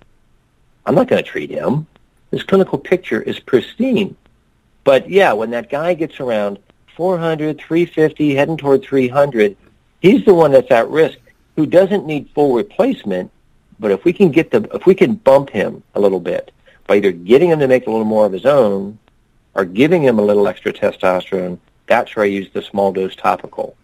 I'm 0.87 0.95
not 0.95 1.09
going 1.09 1.23
to 1.23 1.29
treat 1.29 1.51
him. 1.51 1.87
His 2.31 2.43
clinical 2.43 2.79
picture 2.79 3.21
is 3.21 3.39
pristine. 3.39 4.17
But 4.85 5.09
yeah, 5.09 5.33
when 5.33 5.51
that 5.51 5.71
guy 5.71 5.95
gets 5.95 6.19
around 6.19 6.59
400, 6.97 7.59
350, 7.59 8.35
heading 8.35 8.57
toward 8.57 8.83
300, 8.83 9.57
he's 10.01 10.25
the 10.25 10.35
one 10.35 10.53
that's 10.53 10.71
at 10.71 10.89
risk 10.89 11.19
who 11.57 11.67
doesn't 11.67 12.07
need 12.07 12.31
full 12.35 12.55
replacement. 12.55 13.31
But 13.79 13.91
if 13.91 14.05
we 14.05 14.13
can 14.13 14.31
get 14.31 14.51
the, 14.51 14.69
if 14.75 14.87
we 14.87 14.95
can 14.95 15.15
bump 15.15 15.51
him 15.51 15.83
a 15.95 16.01
little 16.01 16.21
bit 16.21 16.53
by 16.87 16.97
either 16.97 17.13
getting 17.13 17.51
him 17.51 17.59
to 17.61 17.69
make 17.69 17.87
a 17.87 17.91
little 17.91 18.05
more 18.05 18.27
of 18.27 18.33
his 18.33 18.47
own 18.47 18.99
or 19.55 19.65
giving 19.65 20.03
him 20.03 20.19
a 20.19 20.23
little 20.23 20.47
extra 20.49 20.73
testosterone, 20.73 21.59
that's 21.87 22.15
where 22.15 22.25
I 22.25 22.29
use 22.29 22.49
the 22.53 22.63
small 22.63 22.93
dose 22.93 23.17
topical. 23.17 23.77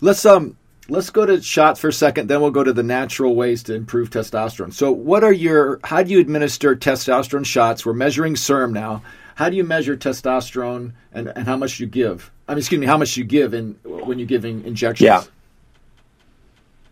Let's 0.00 0.24
um 0.26 0.56
let's 0.88 1.10
go 1.10 1.24
to 1.24 1.40
shots 1.40 1.80
for 1.80 1.88
a 1.88 1.92
second, 1.92 2.28
then 2.28 2.40
we'll 2.40 2.50
go 2.50 2.64
to 2.64 2.72
the 2.72 2.82
natural 2.82 3.34
ways 3.34 3.62
to 3.64 3.74
improve 3.74 4.10
testosterone. 4.10 4.72
So, 4.72 4.92
what 4.92 5.24
are 5.24 5.32
your 5.32 5.80
how 5.84 6.02
do 6.02 6.12
you 6.12 6.20
administer 6.20 6.76
testosterone 6.76 7.46
shots? 7.46 7.86
We're 7.86 7.94
measuring 7.94 8.36
serum 8.36 8.72
now. 8.72 9.02
How 9.34 9.48
do 9.48 9.56
you 9.56 9.64
measure 9.64 9.96
testosterone 9.96 10.92
and, 11.12 11.28
and 11.28 11.46
how 11.46 11.56
much 11.56 11.80
you 11.80 11.86
give? 11.86 12.30
I 12.46 12.52
mean, 12.52 12.58
excuse 12.58 12.80
me, 12.80 12.86
how 12.86 12.96
much 12.96 13.16
you 13.16 13.24
give 13.24 13.54
in 13.54 13.72
when 13.84 14.18
you're 14.18 14.28
giving 14.28 14.64
injections? 14.64 15.06
Yeah. 15.06 15.24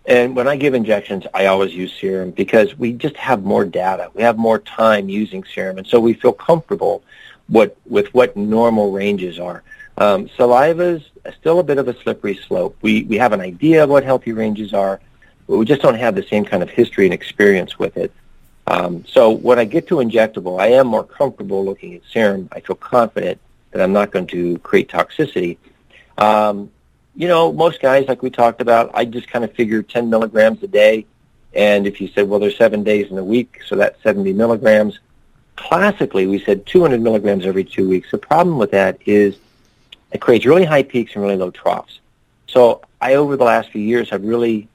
And 0.05 0.35
when 0.35 0.49
I 0.49 0.57
give 0.57 0.75
injections, 0.75 1.25
I 1.33 1.47
always 1.47 1.73
use 1.73 1.93
serum 1.93 2.33
because 2.33 2.77
we 2.77 2.93
just 2.93 3.17
have 3.17 3.45
more 3.45 3.65
data. 3.65 4.11
We 4.15 4.23
have 4.23 4.37
more 4.37 4.59
time 4.59 5.09
using 5.09 5.45
serum, 5.45 5.79
and 5.79 5.87
so 5.87 6.01
we 6.01 6.15
feel 6.15 6.33
comfortable 6.33 7.05
what 7.47 7.77
with 7.87 8.13
what 8.13 8.37
normal 8.37 8.91
ranges 8.91 9.39
are. 9.39 9.63
Um, 9.99 10.29
saliva 10.37 10.95
is 10.95 11.35
still 11.39 11.61
a 11.61 11.63
bit 11.63 11.79
of 11.79 11.87
a 11.87 11.97
slippery 12.03 12.35
slope. 12.35 12.77
We 12.83 13.05
we 13.05 13.17
have 13.19 13.33
an 13.33 13.41
idea 13.41 13.85
of 13.85 13.91
what 13.91 14.03
healthy 14.03 14.33
ranges 14.33 14.75
are, 14.75 15.01
but 15.47 15.59
we 15.59 15.65
just 15.65 15.83
don't 15.83 15.95
have 15.95 16.17
the 16.17 16.25
same 16.25 16.45
kind 16.45 16.65
of 16.65 16.71
history 16.71 17.05
and 17.05 17.15
experience 17.15 17.79
with 17.79 17.97
it. 17.97 18.11
Um, 18.66 19.05
so 19.07 19.31
when 19.31 19.59
I 19.59 19.64
get 19.64 19.88
to 19.88 19.96
injectable, 19.96 20.61
I 20.61 20.68
am 20.68 20.87
more 20.87 21.05
comfortable 21.05 21.64
looking 21.64 21.94
at 21.94 22.03
serum. 22.11 22.48
I 22.53 22.61
feel 22.61 22.77
confident 22.77 23.40
that 23.72 23.83
I'm 23.83 23.92
not 23.92 24.11
going 24.11 24.27
to 24.29 24.59
create 24.59 24.88
toxicity. 24.88 25.57
Um, 26.18 26.70
you 27.14 27.29
know, 27.29 27.53
most 27.53 27.81
guys, 27.81 28.07
like 28.09 28.22
we 28.22 28.31
talked 28.31 28.61
about, 28.61 28.90
I 28.94 29.05
just 29.05 29.29
kind 29.29 29.44
of 29.44 29.53
figure 29.53 29.83
10 29.83 30.09
milligrams 30.09 30.62
a 30.62 30.68
day. 30.68 31.07
And 31.55 31.87
if 31.87 32.01
you 32.01 32.09
said, 32.09 32.29
well, 32.29 32.40
there's 32.40 32.57
seven 32.57 32.83
days 32.83 33.11
in 33.11 33.18
a 33.18 33.25
week, 33.25 33.61
so 33.66 33.77
that's 33.77 34.03
70 34.03 34.33
milligrams. 34.33 34.98
Classically, 35.57 36.27
we 36.27 36.42
said 36.42 36.64
200 36.64 37.01
milligrams 37.01 37.44
every 37.44 37.64
two 37.64 37.88
weeks. 37.88 38.11
The 38.11 38.18
problem 38.18 38.57
with 38.57 38.70
that 38.70 38.98
is 39.05 39.37
it 40.12 40.20
creates 40.20 40.46
really 40.46 40.64
high 40.64 40.83
peaks 40.83 41.14
and 41.14 41.22
really 41.22 41.37
low 41.37 41.51
troughs. 41.51 42.01
So 42.46 42.83
I, 43.01 43.14
over 43.14 43.37
the 43.37 43.44
last 43.44 43.70
few 43.70 43.83
years, 43.83 44.09
have 44.11 44.25
really 44.25 44.68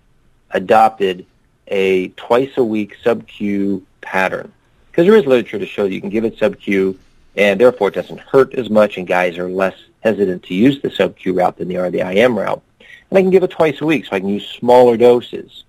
adopted 0.52 1.26
a 1.68 2.10
twice 2.10 2.58
a 2.58 2.64
week 2.64 2.96
sub-Q 3.04 3.86
pattern. 4.02 4.52
Because 4.92 5.06
there 5.06 5.16
is 5.16 5.26
literature 5.26 5.60
to 5.60 5.66
show 5.66 5.86
you 5.86 6.02
can 6.02 6.10
give 6.10 6.26
it 6.26 6.38
sub-Q, 6.38 6.98
and 7.36 7.60
therefore 7.60 7.90
it 7.90 7.94
doesn't 7.94 8.20
hurt 8.20 8.54
as 8.56 8.70
much, 8.70 8.98
and 8.98 9.08
guys 9.08 9.38
are 9.38 9.50
less 9.50 9.76
hesitant 10.02 10.44
to 10.44 10.54
use 10.54 10.82
the 10.82 10.90
sub-Q 10.90 11.34
route 11.34 11.58
than 11.58 11.68
they 11.68 11.76
are 11.76 11.92
the 11.92 12.00
IM 12.00 12.38
route. 12.38 12.62
And 13.10 13.18
I 13.18 13.22
can 13.22 13.32
give 13.32 13.44
it 13.44 13.52
twice 13.52 13.82
a 13.82 13.86
week, 13.86 14.06
so 14.06 14.16
I 14.16 14.20
can 14.20 14.30
use 14.30 14.48
smaller 14.48 14.98
doses. 14.98 15.64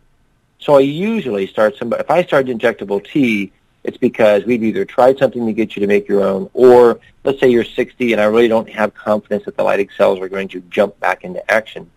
So 0.59 0.77
I 0.77 0.81
usually 0.81 1.47
start 1.47 1.77
some. 1.77 1.93
If 1.93 2.11
I 2.11 2.25
start 2.25 2.47
injectable 2.47 3.05
T, 3.05 3.53
it's 3.85 3.97
because 3.97 4.45
we've 4.45 4.63
either 4.63 4.85
tried 4.85 5.19
something 5.19 5.47
to 5.47 5.53
get 5.53 5.77
you 5.77 5.81
to 5.81 5.87
make 5.87 6.09
your 6.09 6.25
own, 6.25 6.51
or 6.53 7.01
let's 7.25 7.41
say 7.41 7.49
you're 7.49 7.65
60 7.65 8.13
and 8.13 8.21
I 8.21 8.25
really 8.25 8.49
don't 8.49 8.69
have 8.69 8.95
confidence 8.95 9.45
that 9.45 9.57
the 9.57 9.63
Leydig 9.63 9.91
cells 9.97 10.19
are 10.21 10.29
going 10.29 10.49
to 10.49 10.61
jump 10.63 10.99
back 11.01 11.25
into 11.25 11.49
action. 11.51 11.91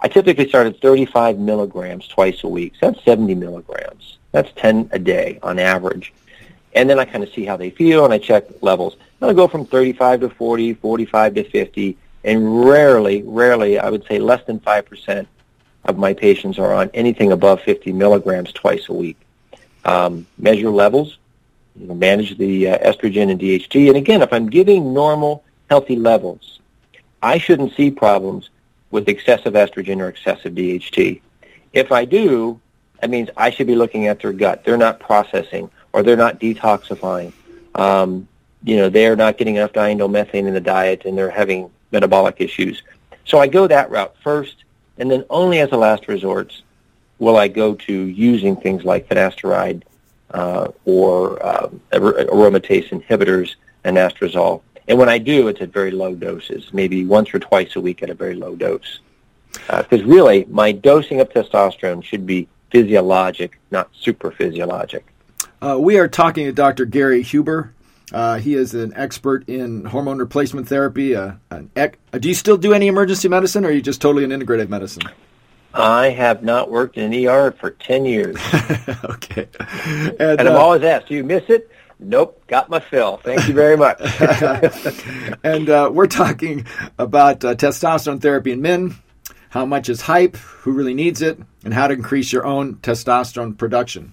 I 0.00 0.08
typically 0.08 0.48
start 0.48 0.66
at 0.66 0.80
35 0.80 1.38
milligrams 1.38 2.06
twice 2.08 2.44
a 2.44 2.48
week. 2.48 2.74
So 2.80 2.90
that's 2.90 3.04
70 3.04 3.34
milligrams. 3.34 4.18
That's 4.32 4.50
10 4.56 4.90
a 4.92 4.98
day 4.98 5.38
on 5.42 5.58
average. 5.58 6.12
And 6.74 6.90
then 6.90 6.98
I 6.98 7.04
kind 7.04 7.22
of 7.22 7.32
see 7.32 7.44
how 7.44 7.56
they 7.56 7.70
feel 7.70 8.04
and 8.04 8.12
I 8.12 8.18
check 8.18 8.44
levels. 8.60 8.96
And 9.20 9.30
I 9.30 9.32
go 9.32 9.48
from 9.48 9.64
35 9.64 10.20
to 10.20 10.30
40, 10.30 10.74
45 10.74 11.34
to 11.36 11.44
50, 11.44 11.96
and 12.24 12.64
rarely, 12.64 13.22
rarely, 13.22 13.78
I 13.78 13.90
would 13.90 14.06
say 14.06 14.18
less 14.18 14.44
than 14.46 14.58
5% 14.58 15.26
of 15.84 15.98
my 15.98 16.14
patients 16.14 16.58
are 16.58 16.72
on 16.72 16.90
anything 16.94 17.32
above 17.32 17.60
50 17.62 17.92
milligrams 17.92 18.52
twice 18.52 18.88
a 18.88 18.92
week. 18.92 19.18
Um, 19.84 20.26
measure 20.38 20.70
levels, 20.70 21.18
you 21.76 21.86
know, 21.86 21.94
manage 21.94 22.38
the 22.38 22.68
uh, 22.68 22.78
estrogen 22.78 23.30
and 23.30 23.38
DHT. 23.38 23.88
And 23.88 23.96
again, 23.96 24.22
if 24.22 24.32
I'm 24.32 24.48
giving 24.48 24.94
normal, 24.94 25.44
healthy 25.68 25.96
levels, 25.96 26.60
I 27.22 27.38
shouldn't 27.38 27.74
see 27.74 27.90
problems 27.90 28.48
with 28.94 29.08
excessive 29.08 29.54
estrogen 29.54 30.00
or 30.00 30.06
excessive 30.06 30.54
DHT. 30.54 31.20
If 31.72 31.90
I 31.90 32.04
do, 32.04 32.60
that 33.00 33.10
means 33.10 33.28
I 33.36 33.50
should 33.50 33.66
be 33.66 33.74
looking 33.74 34.06
at 34.06 34.20
their 34.20 34.32
gut. 34.32 34.64
They're 34.64 34.76
not 34.76 35.00
processing 35.00 35.68
or 35.92 36.04
they're 36.04 36.16
not 36.16 36.38
detoxifying. 36.38 37.32
Um, 37.74 38.28
you 38.62 38.76
know, 38.76 38.88
they're 38.88 39.16
not 39.16 39.36
getting 39.36 39.56
enough 39.56 39.72
diindolylmethane 39.72 40.46
in 40.46 40.54
the 40.54 40.60
diet 40.60 41.06
and 41.06 41.18
they're 41.18 41.28
having 41.28 41.72
metabolic 41.90 42.36
issues. 42.38 42.84
So 43.24 43.40
I 43.40 43.48
go 43.48 43.66
that 43.66 43.90
route 43.90 44.14
first, 44.22 44.62
and 44.96 45.10
then 45.10 45.24
only 45.28 45.58
as 45.58 45.72
a 45.72 45.76
last 45.76 46.06
resort 46.06 46.62
will 47.18 47.36
I 47.36 47.48
go 47.48 47.74
to 47.74 47.92
using 47.92 48.54
things 48.54 48.84
like 48.84 49.08
finasteride 49.08 49.82
uh, 50.30 50.68
or 50.84 51.44
um, 51.44 51.80
aromatase 51.90 52.90
inhibitors 52.90 53.56
and 53.82 53.96
anastrozole. 53.96 54.62
And 54.88 54.98
when 54.98 55.08
I 55.08 55.18
do, 55.18 55.48
it's 55.48 55.60
at 55.60 55.72
very 55.72 55.90
low 55.90 56.14
doses, 56.14 56.72
maybe 56.72 57.04
once 57.04 57.32
or 57.32 57.38
twice 57.38 57.76
a 57.76 57.80
week 57.80 58.02
at 58.02 58.10
a 58.10 58.14
very 58.14 58.34
low 58.34 58.54
dose. 58.54 59.00
Because 59.52 60.02
uh, 60.02 60.06
really, 60.06 60.46
my 60.48 60.72
dosing 60.72 61.20
of 61.20 61.30
testosterone 61.30 62.02
should 62.02 62.26
be 62.26 62.48
physiologic, 62.70 63.58
not 63.70 63.88
super 63.98 64.30
physiologic. 64.30 65.06
Uh, 65.62 65.78
we 65.78 65.98
are 65.98 66.08
talking 66.08 66.44
to 66.46 66.52
Dr. 66.52 66.84
Gary 66.84 67.22
Huber. 67.22 67.72
Uh, 68.12 68.38
he 68.38 68.54
is 68.54 68.74
an 68.74 68.92
expert 68.96 69.48
in 69.48 69.84
hormone 69.86 70.18
replacement 70.18 70.68
therapy. 70.68 71.16
Uh, 71.16 71.34
ec- 71.76 71.98
uh, 72.12 72.18
do 72.18 72.28
you 72.28 72.34
still 72.34 72.56
do 72.56 72.74
any 72.74 72.86
emergency 72.88 73.28
medicine, 73.28 73.64
or 73.64 73.68
are 73.68 73.72
you 73.72 73.80
just 73.80 74.02
totally 74.02 74.24
an 74.24 74.30
integrative 74.30 74.68
medicine? 74.68 75.04
I 75.72 76.10
have 76.10 76.42
not 76.42 76.70
worked 76.70 76.96
in 76.96 77.12
an 77.12 77.26
ER 77.26 77.52
for 77.52 77.70
10 77.70 78.04
years. 78.04 78.36
okay. 79.04 79.48
And, 79.86 80.20
and 80.20 80.40
I'm 80.48 80.54
uh, 80.54 80.58
always 80.58 80.82
asked, 80.82 81.08
do 81.08 81.14
you 81.14 81.24
miss 81.24 81.44
it? 81.48 81.70
Nope, 82.04 82.46
got 82.46 82.68
my 82.68 82.80
fill. 82.80 83.16
Thank 83.16 83.48
you 83.48 83.54
very 83.54 83.76
much. 83.76 83.98
and 85.44 85.70
uh, 85.70 85.90
we're 85.92 86.06
talking 86.06 86.66
about 86.98 87.40
testosterone 87.40 88.20
therapy 88.20 88.52
in 88.52 88.60
men, 88.60 88.96
how 89.48 89.64
much 89.64 89.88
is 89.88 90.02
hype, 90.02 90.36
who 90.36 90.72
really 90.72 90.94
needs 90.94 91.22
it, 91.22 91.38
and 91.64 91.72
how 91.72 91.86
to 91.86 91.94
increase 91.94 92.32
your 92.32 92.44
own 92.44 92.76
testosterone 92.76 93.56
production. 93.56 94.12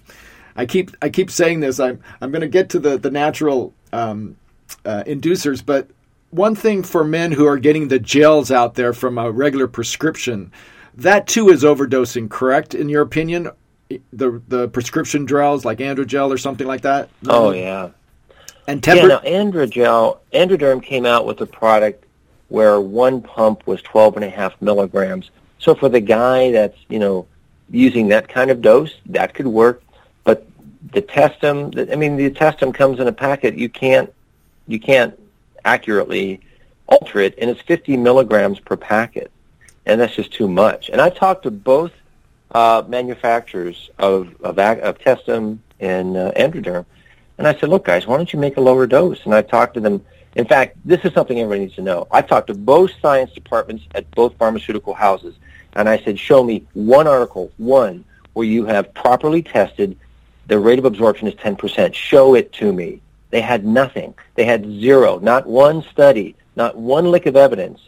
I 0.56 0.66
keep 0.66 0.90
I 1.02 1.10
keep 1.10 1.30
saying 1.30 1.60
this. 1.60 1.78
I'm 1.80 2.00
I'm 2.20 2.30
going 2.30 2.42
to 2.42 2.48
get 2.48 2.70
to 2.70 2.78
the 2.78 2.98
the 2.98 3.10
natural 3.10 3.74
um, 3.92 4.36
uh, 4.84 5.02
inducers, 5.06 5.64
but 5.64 5.88
one 6.30 6.54
thing 6.54 6.82
for 6.82 7.04
men 7.04 7.32
who 7.32 7.46
are 7.46 7.58
getting 7.58 7.88
the 7.88 7.98
gels 7.98 8.50
out 8.50 8.74
there 8.74 8.94
from 8.94 9.18
a 9.18 9.30
regular 9.30 9.68
prescription, 9.68 10.50
that 10.94 11.26
too 11.26 11.50
is 11.50 11.62
overdosing. 11.62 12.30
Correct, 12.30 12.74
in 12.74 12.88
your 12.88 13.02
opinion? 13.02 13.50
The 14.12 14.40
the 14.48 14.68
prescription 14.68 15.26
gels 15.26 15.64
like 15.64 15.78
Androgel 15.78 16.30
or 16.30 16.38
something 16.38 16.66
like 16.66 16.82
that. 16.82 17.08
Oh 17.28 17.50
mm-hmm. 17.50 17.58
yeah. 17.58 17.90
And 18.68 18.82
temper- 18.82 19.08
yeah, 19.08 19.08
now 19.08 19.20
Androgel, 19.20 20.18
Androderm 20.32 20.82
came 20.82 21.04
out 21.04 21.26
with 21.26 21.40
a 21.40 21.46
product 21.46 22.04
where 22.48 22.80
one 22.80 23.22
pump 23.22 23.66
was 23.66 23.82
12 23.82 24.16
and 24.16 24.24
a 24.24 24.30
half 24.30 24.60
milligrams. 24.60 25.30
So 25.58 25.74
for 25.74 25.88
the 25.88 26.00
guy 26.00 26.52
that's, 26.52 26.76
you 26.88 26.98
know, 26.98 27.26
using 27.70 28.08
that 28.08 28.28
kind 28.28 28.50
of 28.50 28.60
dose, 28.60 28.94
that 29.06 29.34
could 29.34 29.46
work 29.46 29.82
But 30.24 30.46
the 30.92 31.02
Testim, 31.02 31.90
I 31.90 31.96
mean, 31.96 32.16
the 32.16 32.30
Testim 32.30 32.74
comes 32.74 33.00
in 33.00 33.08
a 33.08 33.12
packet. 33.12 33.56
You 33.56 33.68
can't, 33.68 34.12
you 34.68 34.78
can't 34.78 35.18
accurately 35.64 36.40
alter 36.86 37.20
it, 37.20 37.34
and 37.38 37.48
it's 37.48 37.60
50 37.62 37.96
milligrams 37.96 38.60
per 38.60 38.76
packet, 38.76 39.30
and 39.86 40.00
that's 40.00 40.14
just 40.14 40.32
too 40.32 40.48
much. 40.48 40.90
And 40.90 41.00
I've 41.00 41.14
talked 41.14 41.44
to 41.44 41.50
both 41.50 41.92
uh, 42.52 42.82
manufacturers 42.86 43.90
of 43.98 44.34
of, 44.42 44.58
of 44.58 44.98
Testim 44.98 45.58
and 45.80 46.16
uh, 46.16 46.32
Androderm, 46.32 46.86
and 47.38 47.46
I 47.46 47.54
said, 47.54 47.68
look, 47.68 47.84
guys, 47.84 48.06
why 48.06 48.16
don't 48.16 48.32
you 48.32 48.38
make 48.38 48.56
a 48.56 48.60
lower 48.60 48.86
dose? 48.86 49.24
And 49.24 49.34
I've 49.34 49.48
talked 49.48 49.74
to 49.74 49.80
them. 49.80 50.04
In 50.34 50.46
fact, 50.46 50.78
this 50.84 51.00
is 51.04 51.12
something 51.12 51.38
everybody 51.38 51.60
needs 51.60 51.74
to 51.74 51.82
know. 51.82 52.06
I've 52.10 52.26
talked 52.26 52.46
to 52.46 52.54
both 52.54 52.90
science 53.02 53.32
departments 53.32 53.84
at 53.94 54.10
both 54.12 54.36
pharmaceutical 54.38 54.94
houses, 54.94 55.34
and 55.74 55.88
I 55.88 55.98
said, 55.98 56.18
show 56.18 56.42
me 56.42 56.66
one 56.72 57.06
article, 57.06 57.52
one, 57.58 58.04
where 58.32 58.46
you 58.46 58.64
have 58.64 58.94
properly 58.94 59.42
tested 59.42 59.96
the 60.46 60.58
rate 60.58 60.78
of 60.78 60.84
absorption 60.84 61.28
is 61.28 61.34
10%. 61.34 61.94
Show 61.94 62.34
it 62.34 62.52
to 62.54 62.72
me. 62.72 63.00
They 63.30 63.40
had 63.40 63.64
nothing. 63.64 64.14
They 64.34 64.44
had 64.44 64.64
zero, 64.64 65.18
not 65.18 65.46
one 65.46 65.82
study, 65.82 66.36
not 66.56 66.76
one 66.76 67.10
lick 67.10 67.26
of 67.26 67.36
evidence 67.36 67.80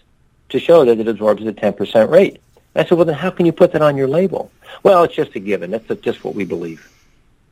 to 0.49 0.59
show 0.59 0.85
that 0.85 0.99
it 0.99 1.09
absorbs 1.09 1.43
at 1.43 1.49
a 1.49 1.53
10% 1.53 2.11
rate. 2.11 2.41
I 2.77 2.85
said, 2.85 2.93
well, 2.93 3.05
then 3.05 3.15
how 3.15 3.31
can 3.31 3.47
you 3.47 3.53
put 3.53 3.73
that 3.73 3.83
on 3.83 3.97
your 3.97 4.09
label? 4.09 4.51
Well, 4.83 5.05
it's 5.05 5.15
just 5.15 5.35
a 5.35 5.39
given. 5.39 5.71
That's 5.71 5.87
just 6.01 6.25
what 6.25 6.35
we 6.35 6.45
believe. 6.45 6.91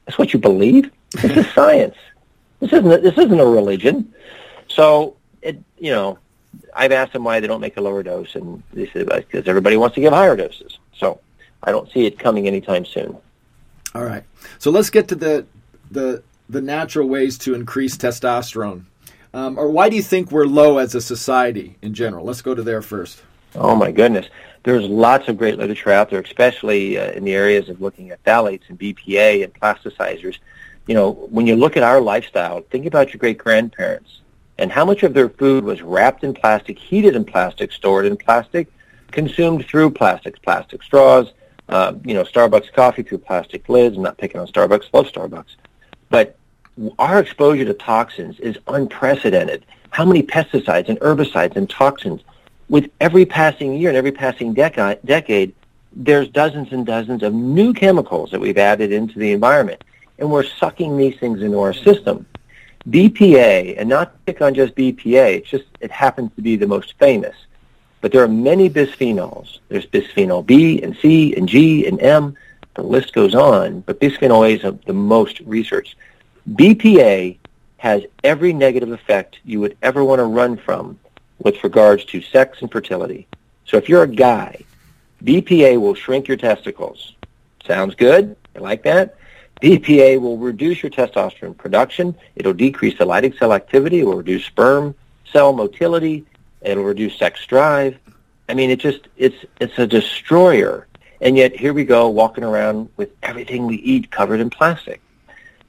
That's 0.07 0.19
what 0.19 0.33
you 0.33 0.39
believe? 0.39 0.91
This 1.11 1.37
is 1.37 1.51
science. 1.55 1.97
This 2.61 2.73
isn't, 2.73 2.91
a, 2.91 2.99
this 2.99 3.17
isn't 3.19 3.41
a 3.41 3.47
religion. 3.47 4.13
So, 4.69 5.17
it, 5.43 5.63
you 5.79 5.91
know, 5.91 6.19
I've 6.75 6.93
asked 6.93 7.13
them 7.13 7.25
why 7.25 7.41
they 7.41 7.47
don't 7.47 7.61
make 7.61 7.77
a 7.77 7.81
lower 7.81 8.03
dose, 8.03 8.35
and 8.35 8.63
they 8.73 8.87
said 8.89 9.07
because 9.07 9.47
everybody 9.47 9.77
wants 9.77 9.95
to 9.95 10.01
give 10.01 10.13
higher 10.13 10.37
doses. 10.37 10.79
So 10.95 11.21
I 11.63 11.71
don't 11.71 11.91
see 11.91 12.07
it 12.07 12.19
coming 12.19 12.47
anytime 12.47 12.85
soon. 12.85 13.17
All 13.95 14.05
right. 14.05 14.25
So 14.59 14.71
let's 14.71 14.91
get 14.91 15.09
to 15.09 15.15
the 15.15 15.47
the 15.91 16.23
the 16.49 16.61
natural 16.61 17.09
ways 17.09 17.39
to 17.39 17.55
increase 17.55 17.97
testosterone. 17.97 18.85
Um, 19.35 19.59
or 19.59 19.71
why 19.71 19.89
do 19.89 19.97
you 19.97 20.03
think 20.03 20.31
we're 20.31 20.47
low 20.47 20.79
as 20.79 20.95
a 20.95 21.01
society 21.01 21.77
in 21.81 21.95
general? 21.95 22.25
Let's 22.25 22.43
go 22.43 22.55
to 22.55 22.63
there 22.63 22.83
first. 22.83 23.23
Oh 23.55 23.75
my 23.75 23.91
goodness, 23.91 24.27
there's 24.65 24.85
lots 24.85 25.29
of 25.29 25.37
great 25.37 25.59
literature 25.59 25.91
out 25.91 26.11
there, 26.11 26.21
especially 26.21 26.99
uh, 26.99 27.11
in 27.13 27.25
the 27.25 27.35
areas 27.35 27.69
of 27.69 27.81
looking 27.81 28.11
at 28.11 28.23
phthalates 28.25 28.69
and 28.69 28.79
BPA 28.79 29.45
and 29.45 29.53
plasticizers. 29.55 30.39
You 30.87 30.95
know, 30.95 31.13
when 31.13 31.47
you 31.47 31.57
look 31.57 31.77
at 31.77 31.83
our 31.83 32.01
lifestyle, 32.01 32.61
think 32.71 32.87
about 32.87 33.13
your 33.13 33.19
great 33.19 33.39
grandparents 33.39 34.21
and 34.59 34.71
how 34.71 34.85
much 34.85 35.03
of 35.03 35.15
their 35.15 35.29
food 35.29 35.65
was 35.65 35.83
wrapped 35.83 36.25
in 36.25 36.35
plastic, 36.35 36.79
heated 36.79 37.17
in 37.17 37.25
plastic, 37.25 37.73
stored 37.73 38.07
in 38.07 38.17
plastic, 38.17 38.69
consumed 39.11 39.67
through 39.67 39.91
plastics, 39.91 40.39
plastic 40.39 40.83
straws, 40.83 41.33
uh, 41.69 41.95
you 42.05 42.15
know, 42.15 42.23
Starbucks 42.23 42.73
coffee 42.73 43.03
through 43.03 43.19
plastic 43.19 43.69
lids. 43.69 43.97
I'm 43.97 44.03
not 44.03 44.19
picking 44.19 44.41
on 44.41 44.47
Starbucks, 44.47 44.93
love 44.93 45.07
Starbucks. 45.07 45.57
But 46.11 46.37
our 46.99 47.19
exposure 47.19 47.65
to 47.65 47.75
toxins 47.75 48.39
is 48.41 48.59
unprecedented. 48.69 49.65
How 49.91 50.05
many 50.05 50.23
pesticides 50.23 50.89
and 50.89 50.99
herbicides 51.01 51.57
and 51.57 51.69
toxins? 51.69 52.23
With 52.69 52.91
every 53.01 53.27
passing 53.27 53.75
year 53.75 53.91
and 53.91 53.97
every 53.97 54.13
passing 54.13 54.55
deca- 54.55 54.99
decade, 55.05 55.55
there's 55.95 56.29
dozens 56.29 56.73
and 56.73 56.87
dozens 56.87 57.23
of 57.23 57.35
new 57.35 57.73
chemicals 57.73 58.31
that 58.31 58.41
we've 58.41 58.59
added 58.59 58.93
into 58.93 59.19
the 59.19 59.33
environment. 59.33 59.85
And 60.19 60.31
we're 60.31 60.45
sucking 60.45 60.97
these 60.97 61.19
things 61.19 61.43
into 61.43 61.61
our 61.61 61.75
system. 61.75 62.27
BPA, 62.89 63.77
and 63.79 63.89
not 63.89 64.25
pick 64.27 64.41
on 64.43 64.55
just 64.55 64.75
BPA, 64.75 65.37
it's 65.37 65.49
just 65.51 65.65
it 65.81 65.91
happens 65.91 66.31
to 66.37 66.43
be 66.43 66.57
the 66.57 66.67
most 66.67 66.95
famous. 66.99 67.37
But 68.01 68.11
there 68.11 68.23
are 68.25 68.29
many 68.29 68.69
bisphenols. 68.69 69.59
There's 69.69 69.87
bisphenol 69.87 70.45
B 70.45 70.83
and 70.83 70.97
C 70.97 71.35
and 71.37 71.49
G 71.49 71.87
and 71.87 72.01
M. 72.03 72.37
The 72.75 72.83
list 72.83 73.13
goes 73.13 73.35
on, 73.35 73.81
but 73.81 74.01
bisphenol 74.01 74.49
A 74.49 74.55
is 74.55 74.81
the 74.87 74.93
most 74.93 75.41
researched. 75.41 75.95
BPA 76.51 77.37
has 77.77 78.03
every 78.25 78.53
negative 78.53 78.91
effect 78.91 79.39
you 79.45 79.61
would 79.61 79.77
ever 79.83 80.03
want 80.03 80.19
to 80.19 80.25
run 80.25 80.57
from 80.57 80.99
with 81.43 81.63
regards 81.65 82.05
to 82.07 82.21
sex 82.21 82.61
and 82.61 82.71
fertility. 82.71 83.27
So 83.65 83.77
if 83.77 83.89
you're 83.89 84.03
a 84.03 84.09
guy, 84.09 84.65
BPA 85.25 85.81
will 85.81 85.95
shrink 85.95 86.29
your 86.29 86.37
testicles. 86.37 87.15
Sounds 87.67 87.95
good? 87.95 88.37
You 88.55 88.61
like 88.61 88.83
that? 88.85 89.17
BPA 89.61 90.21
will 90.21 90.39
reduce 90.39 90.83
your 90.83 90.91
testosterone 90.91 91.57
production. 91.57 92.17
It'll 92.35 92.53
decrease 92.53 92.99
the 92.99 93.07
Leydig 93.07 93.39
cell 93.39 93.53
activity. 93.53 94.01
It 94.01 94.05
will 94.05 94.17
reduce 94.17 94.45
sperm 94.45 94.95
cell 95.33 95.53
motility. 95.53 96.25
It'll 96.63 96.85
reduce 96.85 97.17
sex 97.17 97.47
drive. 97.47 97.99
I 98.49 98.55
mean, 98.55 98.71
it 98.71 98.81
just 98.81 99.09
it's 99.17 99.45
it's 99.61 99.79
a 99.79 99.87
destroyer. 99.87 100.89
And 101.21 101.37
yet 101.37 101.55
here 101.55 101.73
we 101.73 101.85
go 101.85 102.09
walking 102.09 102.43
around 102.43 102.89
with 102.97 103.11
everything 103.23 103.67
we 103.67 103.77
eat 103.77 104.11
covered 104.11 104.41
in 104.41 104.51
plastic 104.51 105.01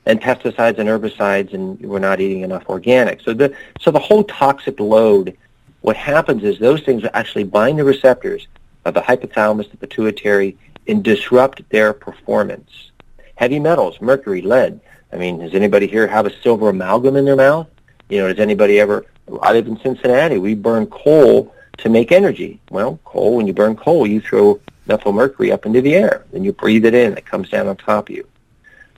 and 0.06 0.20
pesticides 0.20 0.80
and 0.80 0.90
herbicides, 0.90 1.54
and 1.54 1.80
we're 1.80 2.00
not 2.00 2.20
eating 2.20 2.42
enough 2.42 2.64
organic. 2.68 3.22
So 3.22 3.34
the 3.34 3.56
so 3.80 3.92
the 3.92 4.00
whole 4.00 4.24
toxic 4.24 4.80
load. 4.80 5.38
What 5.84 5.98
happens 5.98 6.46
is 6.46 6.58
those 6.58 6.82
things 6.82 7.04
actually 7.14 7.44
bind 7.44 7.78
the 7.78 7.84
receptors 7.84 8.48
of 8.86 8.94
the 8.94 9.02
hypothalamus, 9.02 9.70
the 9.70 9.76
pituitary, 9.76 10.58
and 10.88 11.04
disrupt 11.04 11.70
their 11.70 11.92
performance 11.92 12.92
heavy 13.36 13.60
metals, 13.60 14.00
mercury, 14.00 14.42
lead. 14.42 14.80
I 15.12 15.18
mean, 15.18 15.40
does 15.40 15.54
anybody 15.54 15.88
here 15.88 16.08
have 16.08 16.26
a 16.26 16.42
silver 16.42 16.70
amalgam 16.70 17.18
in 17.18 17.26
their 17.26 17.36
mouth? 17.36 17.68
You 18.08 18.20
know, 18.20 18.30
does 18.30 18.40
anybody 18.40 18.80
ever? 18.80 19.06
I 19.42 19.52
live 19.52 19.68
in 19.68 19.78
Cincinnati. 19.80 20.38
We 20.38 20.56
burn 20.56 20.86
coal 20.88 21.54
to 21.80 21.90
make 21.90 22.14
energy. 22.14 22.62
Well, 22.70 22.98
coal. 23.04 23.36
When 23.36 23.48
you 23.48 23.54
burn 23.54 23.76
coal, 23.76 24.08
you 24.08 24.22
throw 24.22 24.62
methyl 24.86 25.12
mercury 25.12 25.52
up 25.52 25.66
into 25.66 25.82
the 25.82 25.96
air. 25.96 26.24
Then 26.32 26.46
you 26.46 26.54
breathe 26.54 26.86
it 26.86 26.94
in. 26.94 27.18
It 27.18 27.26
comes 27.26 27.50
down 27.50 27.68
on 27.68 27.76
top 27.76 28.08
of 28.08 28.16
you. 28.16 28.26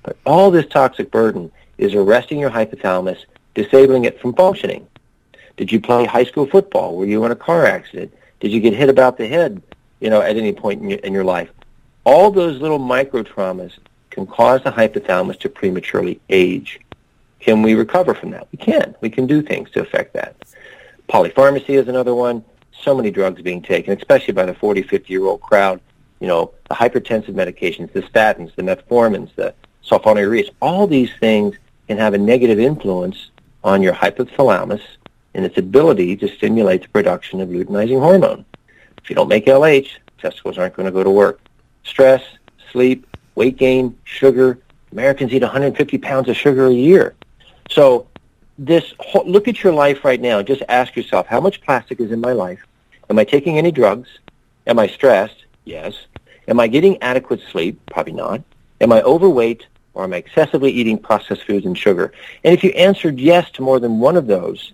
But 0.04 0.18
all 0.24 0.52
this 0.52 0.68
toxic 0.68 1.10
burden 1.10 1.52
is 1.80 1.96
arresting 1.96 2.38
your 2.38 2.52
hypothalamus, 2.52 3.26
disabling 3.56 4.06
it 4.06 4.22
from 4.22 4.36
functioning. 4.36 4.86
Did 5.58 5.72
you 5.72 5.80
play 5.80 6.06
high 6.06 6.26
school 6.26 6.46
football? 6.46 6.96
Were 6.96 7.06
you 7.06 7.24
in 7.26 7.32
a 7.32 7.36
car 7.36 7.66
accident? 7.66 8.14
Did 8.40 8.52
you 8.52 8.60
get 8.60 8.74
hit 8.74 8.90
about 8.90 9.18
the 9.18 9.28
head? 9.28 9.62
You 10.00 10.10
know, 10.10 10.22
at 10.22 10.36
any 10.36 10.52
point 10.52 10.82
in 10.82 10.90
your, 10.90 11.00
in 11.00 11.14
your 11.14 11.24
life, 11.24 11.50
all 12.04 12.30
those 12.30 12.62
little 12.62 12.80
micro 12.80 13.24
traumas 13.24 13.72
can 14.10 14.28
cause 14.28 14.62
the 14.64 14.72
hypothalamus 14.72 15.40
to 15.40 15.50
prematurely 15.50 16.20
age. 16.30 16.80
Can 17.40 17.62
we 17.62 17.74
recover 17.74 18.14
from 18.14 18.32
that? 18.32 18.48
We 18.52 18.58
can. 18.58 18.96
We 19.02 19.10
can 19.10 19.28
do 19.28 19.42
things 19.42 19.72
to 19.72 19.82
affect 19.82 20.14
that. 20.14 20.36
Polypharmacy 21.10 21.70
is 21.70 21.88
another 21.88 22.16
one. 22.16 22.44
So 22.82 22.96
many 22.96 23.12
drugs 23.12 23.42
being 23.42 23.62
taken, 23.62 23.98
especially 23.98 24.34
by 24.34 24.46
the 24.46 24.54
40, 24.54 24.84
50-year-old 24.84 25.42
crowd. 25.42 25.80
You 26.20 26.28
know, 26.28 26.54
the 26.70 26.76
hypertensive 26.76 27.34
medications, 27.34 27.92
the 27.94 28.02
statins, 28.02 28.54
the 28.56 28.64
metformins, 28.64 29.34
the 29.36 29.54
sulfonylureas, 29.86 30.50
all 30.62 30.88
these 30.88 31.12
things 31.20 31.56
can 31.88 31.98
have 31.98 32.14
a 32.14 32.18
negative 32.18 32.60
influence 32.60 33.30
on 33.64 33.82
your 33.82 33.94
hypothalamus 33.94 34.82
and 35.36 35.46
its 35.46 35.58
ability 35.58 36.16
to 36.16 36.28
stimulate 36.30 36.82
the 36.82 36.88
production 36.88 37.42
of 37.42 37.50
luteinizing 37.50 38.00
hormone. 38.00 38.46
If 38.98 39.10
you 39.10 39.16
don't 39.16 39.28
make 39.28 39.46
LH, 39.46 39.90
testicles 40.18 40.58
aren't 40.58 40.76
going 40.76 40.86
to 40.86 40.92
go 40.92 41.04
to 41.04 41.10
work. 41.10 41.42
Stress, 41.84 42.24
sleep, 42.72 43.06
weight 43.36 43.58
gain, 43.58 43.96
sugar. 44.06 44.58
Americans 44.94 45.34
eat 45.34 45.42
150 45.42 45.98
pounds 46.00 46.30
of 46.30 46.38
sugar 46.38 46.68
a 46.68 46.74
year. 46.74 47.16
So 47.70 48.08
this 48.58 48.94
look 49.26 49.50
at 49.50 49.62
your 49.62 49.74
life 49.74 50.06
right 50.06 50.22
now. 50.22 50.42
Just 50.42 50.64
ask 50.70 50.96
yourself, 50.96 51.28
how 51.28 51.42
much 51.42 51.62
plastic 51.62 52.00
is 52.00 52.12
in 52.12 52.22
my 52.22 52.32
life? 52.32 52.66
Am 53.10 53.20
I 53.20 53.26
taking 53.26 53.58
any 53.58 53.72
drugs? 53.72 54.08
Am 54.66 54.80
I 54.80 54.88
stressed? 54.88 55.46
Yes. 55.66 55.94
Am 56.48 56.60
I 56.62 56.68
getting 56.68 57.02
adequate 57.02 57.42
sleep? 57.52 57.80
Probably 57.92 58.14
not. 58.14 58.42
Am 58.80 58.94
I 58.94 59.02
overweight 59.02 59.68
or 59.94 60.06
am 60.06 60.14
I 60.14 60.18
excessively 60.18 60.72
eating 60.72 60.98
processed 60.98 61.44
foods 61.44 61.66
and 61.66 61.78
sugar? 61.78 62.14
And 62.46 62.54
if 62.54 62.64
you 62.64 62.70
answered 62.72 63.20
yes 63.20 63.52
to 63.52 63.62
more 63.62 63.80
than 63.82 64.00
one 64.00 64.16
of 64.16 64.28
those, 64.28 64.72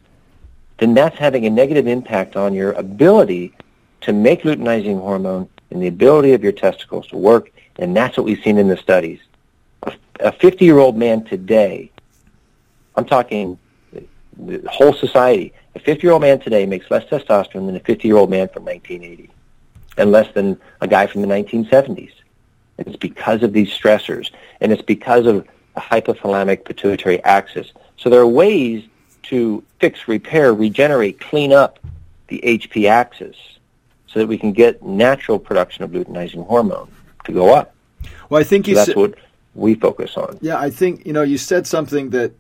then 0.82 0.96
that's 0.96 1.16
having 1.16 1.46
a 1.46 1.50
negative 1.50 1.86
impact 1.86 2.36
on 2.36 2.56
your 2.56 2.72
ability 2.74 3.54
to 4.02 4.12
make 4.12 4.42
luteinizing 4.42 5.00
hormone 5.00 5.48
and 5.70 5.80
the 5.80 5.86
ability 5.88 6.34
of 6.34 6.42
your 6.42 6.52
testicles 6.52 7.06
to 7.08 7.18
work 7.18 7.52
and 7.78 7.96
that's 7.96 8.18
what 8.18 8.26
we've 8.26 8.44
seen 8.44 8.58
in 8.58 8.68
the 8.68 8.78
studies. 8.78 9.20
A 10.20 10.32
50-year-old 10.32 10.98
man 10.98 11.24
today, 11.24 11.92
I'm 12.96 13.06
talking 13.06 13.58
the 14.38 14.68
whole 14.70 14.94
society, 14.94 15.54
a 15.76 15.80
50-year-old 15.80 16.22
man 16.22 16.40
today 16.40 16.66
makes 16.66 16.90
less 16.90 17.06
testosterone 17.06 17.68
than 17.68 17.76
a 17.76 17.80
50-year-old 17.80 18.30
man 18.30 18.50
from 18.50 18.66
1980 18.66 19.30
and 19.98 20.12
less 20.12 20.34
than 20.34 20.60
a 20.82 20.88
guy 20.88 21.06
from 21.06 21.22
the 21.22 21.28
1970s. 21.28 22.12
And 22.80 22.88
it's 22.88 22.98
because 22.98 23.44
of 23.44 23.54
these 23.54 23.70
stressors, 23.70 24.32
and 24.62 24.72
it's 24.72 24.82
because 24.82 25.28
of 25.28 25.46
the 25.76 25.82
hypothalamic 25.82 26.66
pituitary 26.66 27.24
axis. 27.24 27.72
So 27.98 28.10
there 28.10 28.22
are 28.22 28.28
ways 28.28 28.84
to 29.24 29.64
fix, 29.80 30.08
repair, 30.08 30.54
regenerate, 30.54 31.20
clean 31.20 31.54
up 31.54 31.80
the 32.28 32.42
HP 32.44 32.90
axis 32.90 33.36
so 34.08 34.20
that 34.20 34.28
we 34.28 34.38
can 34.38 34.52
get 34.52 34.84
natural 34.84 35.40
production 35.40 35.84
of 35.84 35.92
luteinizing 35.92 36.46
hormone 36.48 36.92
to 37.26 37.32
go 37.32 37.54
up. 37.54 37.74
Well, 38.30 38.42
I 38.42 38.44
think 38.44 38.68
you 38.68 38.76
so 38.76 38.86
that's 38.86 38.96
what 38.96 39.16
we 39.56 39.76
focus 39.76 40.18
on. 40.18 40.40
Yeah, 40.42 40.58
I 40.58 40.70
think 40.70 41.06
you 41.06 41.14
know 41.14 41.24
you 41.24 41.38
said 41.38 41.68
something 41.68 42.10
that 42.12 42.32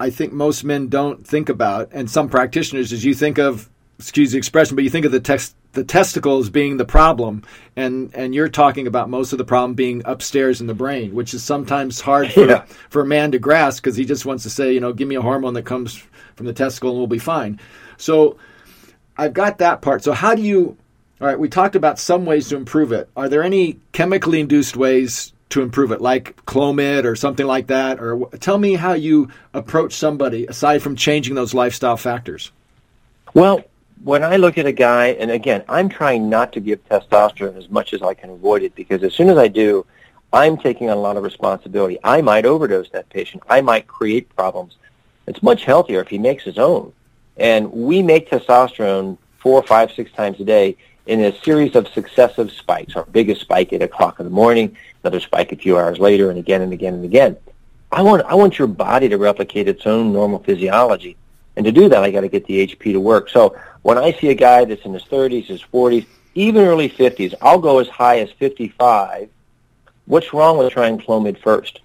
I 0.00 0.10
think 0.10 0.32
most 0.32 0.64
men 0.64 0.88
don't 0.88 1.26
think 1.26 1.48
about, 1.48 1.90
and 1.92 2.10
some 2.10 2.28
practitioners, 2.28 2.92
as 2.92 3.04
you 3.04 3.14
think 3.14 3.38
of, 3.38 3.68
excuse 3.98 4.32
the 4.32 4.38
expression, 4.38 4.76
but 4.76 4.84
you 4.84 4.90
think 4.90 5.04
of 5.04 5.12
the 5.12 5.20
text 5.20 5.56
the 5.72 5.84
testicles 5.84 6.50
being 6.50 6.76
the 6.76 6.84
problem, 6.84 7.42
and 7.76 8.10
and 8.14 8.34
you're 8.34 8.48
talking 8.48 8.86
about 8.86 9.08
most 9.08 9.32
of 9.32 9.38
the 9.38 9.44
problem 9.44 9.74
being 9.74 10.02
upstairs 10.04 10.60
in 10.60 10.66
the 10.66 10.74
brain, 10.74 11.14
which 11.14 11.34
is 11.34 11.42
sometimes 11.42 12.00
hard 12.00 12.32
for 12.32 12.46
yeah. 12.46 12.64
for 12.88 13.02
a 13.02 13.06
man 13.06 13.32
to 13.32 13.38
grasp 13.38 13.82
because 13.82 13.96
he 13.96 14.04
just 14.04 14.26
wants 14.26 14.42
to 14.44 14.50
say, 14.50 14.72
you 14.72 14.80
know, 14.80 14.92
give 14.92 15.08
me 15.08 15.14
a 15.14 15.22
hormone 15.22 15.54
that 15.54 15.64
comes 15.64 16.02
from 16.36 16.46
the 16.46 16.52
testicle 16.52 16.90
and 16.90 16.98
we'll 16.98 17.06
be 17.06 17.18
fine. 17.18 17.60
So 17.96 18.38
I've 19.16 19.34
got 19.34 19.58
that 19.58 19.82
part. 19.82 20.02
So 20.04 20.12
how 20.12 20.34
do 20.34 20.42
you 20.42 20.76
all 21.20 21.26
right, 21.26 21.38
we 21.38 21.48
talked 21.48 21.74
about 21.74 21.98
some 21.98 22.24
ways 22.24 22.48
to 22.48 22.56
improve 22.56 22.92
it. 22.92 23.08
Are 23.16 23.28
there 23.28 23.42
any 23.42 23.78
chemically 23.92 24.38
induced 24.38 24.76
ways 24.76 25.32
to 25.50 25.62
improve 25.62 25.90
it, 25.90 26.00
like 26.00 26.36
Clomid 26.46 27.04
or 27.04 27.16
something 27.16 27.46
like 27.46 27.66
that? 27.68 28.00
Or 28.00 28.28
tell 28.38 28.56
me 28.56 28.74
how 28.74 28.92
you 28.92 29.28
approach 29.52 29.94
somebody 29.94 30.46
aside 30.46 30.80
from 30.80 30.94
changing 30.94 31.34
those 31.34 31.54
lifestyle 31.54 31.96
factors. 31.96 32.52
Well, 33.34 33.64
when 34.02 34.22
I 34.22 34.36
look 34.36 34.58
at 34.58 34.66
a 34.66 34.72
guy, 34.72 35.08
and 35.08 35.30
again, 35.30 35.64
I'm 35.68 35.88
trying 35.88 36.28
not 36.28 36.52
to 36.52 36.60
give 36.60 36.86
testosterone 36.88 37.56
as 37.56 37.68
much 37.68 37.92
as 37.92 38.02
I 38.02 38.14
can 38.14 38.30
avoid 38.30 38.62
it 38.62 38.74
because 38.74 39.02
as 39.02 39.14
soon 39.14 39.28
as 39.28 39.38
I 39.38 39.48
do, 39.48 39.86
I'm 40.32 40.56
taking 40.56 40.90
on 40.90 40.96
a 40.96 41.00
lot 41.00 41.16
of 41.16 41.22
responsibility. 41.22 41.98
I 42.04 42.20
might 42.22 42.44
overdose 42.44 42.90
that 42.90 43.08
patient. 43.08 43.42
I 43.48 43.60
might 43.60 43.86
create 43.86 44.34
problems. 44.36 44.76
It's 45.26 45.42
much 45.42 45.64
healthier 45.64 46.00
if 46.00 46.08
he 46.08 46.18
makes 46.18 46.44
his 46.44 46.58
own. 46.58 46.92
And 47.36 47.72
we 47.72 48.02
make 48.02 48.30
testosterone 48.30 49.16
four, 49.38 49.62
five, 49.62 49.92
six 49.92 50.12
times 50.12 50.40
a 50.40 50.44
day 50.44 50.76
in 51.06 51.20
a 51.24 51.34
series 51.42 51.74
of 51.74 51.88
successive 51.88 52.50
spikes. 52.52 52.94
Our 52.94 53.04
biggest 53.04 53.40
spike 53.40 53.72
at 53.72 53.82
o'clock 53.82 54.20
in 54.20 54.26
the 54.26 54.30
morning, 54.30 54.76
another 55.02 55.20
spike 55.20 55.52
a 55.52 55.56
few 55.56 55.78
hours 55.78 55.98
later, 55.98 56.30
and 56.30 56.38
again 56.38 56.60
and 56.60 56.72
again 56.72 56.94
and 56.94 57.04
again. 57.04 57.36
I 57.90 58.02
want 58.02 58.22
I 58.26 58.34
want 58.34 58.58
your 58.58 58.68
body 58.68 59.08
to 59.08 59.16
replicate 59.16 59.66
its 59.66 59.86
own 59.86 60.12
normal 60.12 60.40
physiology, 60.40 61.16
and 61.58 61.64
to 61.64 61.72
do 61.72 61.88
that, 61.88 62.04
I 62.04 62.12
got 62.12 62.20
to 62.20 62.28
get 62.28 62.46
the 62.46 62.68
HP 62.68 62.92
to 62.92 63.00
work. 63.00 63.28
So 63.28 63.58
when 63.82 63.98
I 63.98 64.12
see 64.12 64.28
a 64.28 64.34
guy 64.34 64.64
that's 64.64 64.84
in 64.84 64.94
his 64.94 65.02
30s, 65.02 65.46
his 65.46 65.60
40s, 65.60 66.06
even 66.36 66.64
early 66.64 66.88
50s, 66.88 67.34
I'll 67.42 67.58
go 67.58 67.80
as 67.80 67.88
high 67.88 68.20
as 68.20 68.30
55. 68.30 69.28
What's 70.06 70.32
wrong 70.32 70.56
with 70.56 70.72
trying 70.72 70.98
Clomid 70.98 71.36
first? 71.36 71.80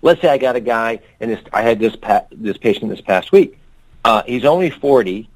Let's 0.00 0.22
say 0.22 0.28
I 0.28 0.38
got 0.38 0.56
a 0.56 0.60
guy, 0.60 1.00
and 1.20 1.30
this, 1.30 1.40
I 1.52 1.60
had 1.60 1.80
this 1.80 1.96
pa- 1.96 2.24
this 2.32 2.56
patient 2.56 2.88
this 2.88 3.02
past 3.02 3.30
week. 3.30 3.58
Uh, 4.06 4.22
he's 4.22 4.46
only 4.46 4.70
40, 4.70 5.28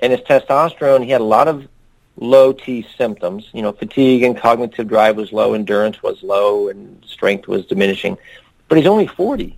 and 0.00 0.10
his 0.10 0.20
testosterone, 0.22 1.04
he 1.04 1.10
had 1.12 1.20
a 1.20 1.24
lot 1.24 1.46
of 1.46 1.68
low 2.16 2.52
T 2.52 2.84
symptoms. 2.98 3.48
You 3.52 3.62
know, 3.62 3.70
fatigue 3.70 4.24
and 4.24 4.36
cognitive 4.36 4.88
drive 4.88 5.16
was 5.16 5.32
low, 5.32 5.54
endurance 5.54 6.02
was 6.02 6.20
low, 6.24 6.66
and 6.66 7.00
strength 7.06 7.46
was 7.46 7.64
diminishing. 7.64 8.18
But 8.66 8.78
he's 8.78 8.88
only 8.88 9.06
40. 9.06 9.56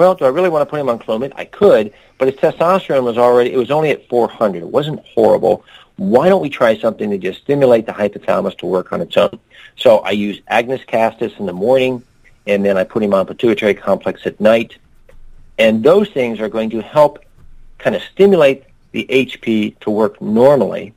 Well, 0.00 0.14
do 0.14 0.24
I 0.24 0.28
really 0.28 0.48
want 0.48 0.66
to 0.66 0.70
put 0.70 0.80
him 0.80 0.88
on 0.88 0.98
Clomid? 0.98 1.34
I 1.36 1.44
could, 1.44 1.92
but 2.16 2.26
his 2.26 2.38
testosterone 2.38 3.04
was 3.04 3.18
already, 3.18 3.52
it 3.52 3.58
was 3.58 3.70
only 3.70 3.90
at 3.90 4.08
400. 4.08 4.62
It 4.62 4.66
wasn't 4.66 5.04
horrible. 5.04 5.62
Why 5.96 6.30
don't 6.30 6.40
we 6.40 6.48
try 6.48 6.74
something 6.74 7.10
to 7.10 7.18
just 7.18 7.42
stimulate 7.42 7.84
the 7.84 7.92
hypothalamus 7.92 8.56
to 8.60 8.66
work 8.66 8.94
on 8.94 9.02
its 9.02 9.18
own? 9.18 9.38
So 9.76 9.98
I 9.98 10.12
use 10.12 10.40
Agnus 10.48 10.82
castus 10.84 11.34
in 11.38 11.44
the 11.44 11.52
morning, 11.52 12.02
and 12.46 12.64
then 12.64 12.78
I 12.78 12.84
put 12.84 13.02
him 13.02 13.12
on 13.12 13.26
pituitary 13.26 13.74
complex 13.74 14.22
at 14.24 14.40
night. 14.40 14.78
And 15.58 15.84
those 15.84 16.08
things 16.08 16.40
are 16.40 16.48
going 16.48 16.70
to 16.70 16.80
help 16.80 17.22
kind 17.76 17.94
of 17.94 18.00
stimulate 18.00 18.64
the 18.92 19.06
HP 19.10 19.78
to 19.80 19.90
work 19.90 20.18
normally 20.22 20.94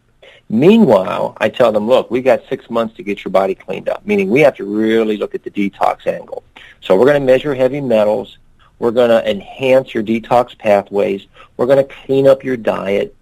Meanwhile, 0.54 1.36
I 1.38 1.50
tell 1.50 1.72
them, 1.72 1.88
look, 1.88 2.12
we've 2.12 2.24
got 2.24 2.42
six 2.48 2.70
months 2.70 2.96
to 2.98 3.04
get 3.04 3.24
your 3.24 3.32
body 3.32 3.56
cleaned 3.56 3.90
up, 3.90 4.06
meaning 4.06 4.30
we 4.30 4.42
have 4.42 4.56
to 4.58 4.66
really 4.66 5.18
look 5.18 5.34
at 5.34 5.44
the 5.44 5.50
detox 5.50 6.06
angle. 6.06 6.44
So 6.82 6.96
we're 6.96 7.08
going 7.08 7.20
to 7.20 7.26
measure 7.26 7.56
heavy 7.56 7.82
metals. 7.82 8.38
We're 8.84 8.92
going 8.92 9.12
to 9.12 9.32
enhance 9.32 9.94
your 9.94 10.04
detox 10.04 10.58
pathways. 10.58 11.28
We're 11.56 11.68
going 11.68 11.78
to 11.88 11.96
clean 12.06 12.28
up 12.28 12.44
your 12.44 12.58
diet. 12.58 13.16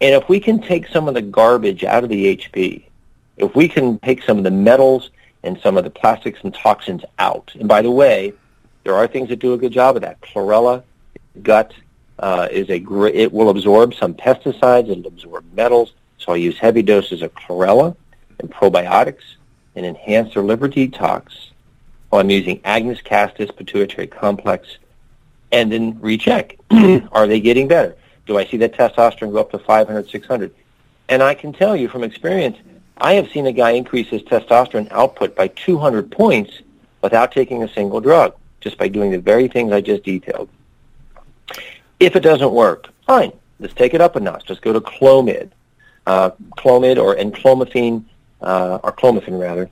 And 0.00 0.12
if 0.12 0.28
we 0.28 0.40
can 0.40 0.60
take 0.60 0.88
some 0.88 1.06
of 1.06 1.14
the 1.14 1.22
garbage 1.22 1.84
out 1.84 2.02
of 2.02 2.10
the 2.10 2.36
HP, 2.36 2.82
if 3.36 3.54
we 3.54 3.68
can 3.68 4.00
take 4.00 4.24
some 4.24 4.38
of 4.38 4.42
the 4.42 4.50
metals 4.50 5.10
and 5.44 5.56
some 5.60 5.76
of 5.76 5.84
the 5.84 5.90
plastics 5.90 6.40
and 6.42 6.52
toxins 6.52 7.04
out, 7.20 7.52
and 7.60 7.68
by 7.68 7.80
the 7.80 7.92
way, 7.92 8.32
there 8.82 8.96
are 8.96 9.06
things 9.06 9.28
that 9.28 9.38
do 9.38 9.52
a 9.52 9.56
good 9.56 9.70
job 9.70 9.94
of 9.94 10.02
that. 10.02 10.20
Chlorella, 10.20 10.82
gut, 11.42 11.72
uh, 12.18 12.48
is 12.50 12.68
a 12.68 12.80
great, 12.80 13.14
it 13.14 13.32
will 13.32 13.50
absorb 13.50 13.94
some 13.94 14.14
pesticides, 14.14 14.88
it'll 14.90 15.06
absorb 15.06 15.44
metals, 15.54 15.92
so 16.18 16.32
I 16.32 16.36
use 16.38 16.58
heavy 16.58 16.82
doses 16.82 17.22
of 17.22 17.32
chlorella 17.36 17.94
and 18.40 18.50
probiotics 18.50 19.36
and 19.76 19.86
enhance 19.86 20.34
their 20.34 20.42
liver 20.42 20.68
detox 20.68 21.50
while 22.08 22.20
I'm 22.20 22.30
using 22.30 22.60
Agnus 22.64 23.00
castus 23.00 23.52
pituitary 23.52 24.08
complex 24.08 24.78
and 25.52 25.72
then 25.72 25.98
recheck. 26.00 26.56
Are 27.12 27.26
they 27.26 27.40
getting 27.40 27.68
better? 27.68 27.96
Do 28.26 28.38
I 28.38 28.44
see 28.44 28.56
that 28.58 28.74
testosterone 28.74 29.32
go 29.32 29.38
up 29.38 29.50
to 29.52 29.58
500, 29.58 30.08
600? 30.10 30.54
And 31.08 31.22
I 31.22 31.34
can 31.34 31.52
tell 31.52 31.74
you 31.74 31.88
from 31.88 32.04
experience, 32.04 32.58
I 32.98 33.14
have 33.14 33.30
seen 33.30 33.46
a 33.46 33.52
guy 33.52 33.70
increase 33.70 34.08
his 34.08 34.22
testosterone 34.22 34.90
output 34.90 35.34
by 35.34 35.48
200 35.48 36.10
points 36.10 36.60
without 37.00 37.32
taking 37.32 37.62
a 37.62 37.68
single 37.72 38.00
drug, 38.00 38.34
just 38.60 38.76
by 38.76 38.88
doing 38.88 39.10
the 39.10 39.18
very 39.18 39.48
things 39.48 39.72
I 39.72 39.80
just 39.80 40.02
detailed. 40.02 40.48
If 42.00 42.16
it 42.16 42.20
doesn't 42.20 42.52
work, 42.52 42.88
fine. 43.06 43.32
Let's 43.60 43.74
take 43.74 43.94
it 43.94 44.00
up 44.00 44.16
a 44.16 44.20
notch. 44.20 44.48
Let's 44.48 44.60
go 44.60 44.72
to 44.72 44.80
Clomid 44.80 45.50
uh, 46.08 46.30
Clomid 46.56 46.96
or 46.96 47.14
enclomiphene, 47.14 48.02
uh, 48.40 48.78
or 48.82 48.92
clomiphene 48.92 49.38
rather, 49.38 49.68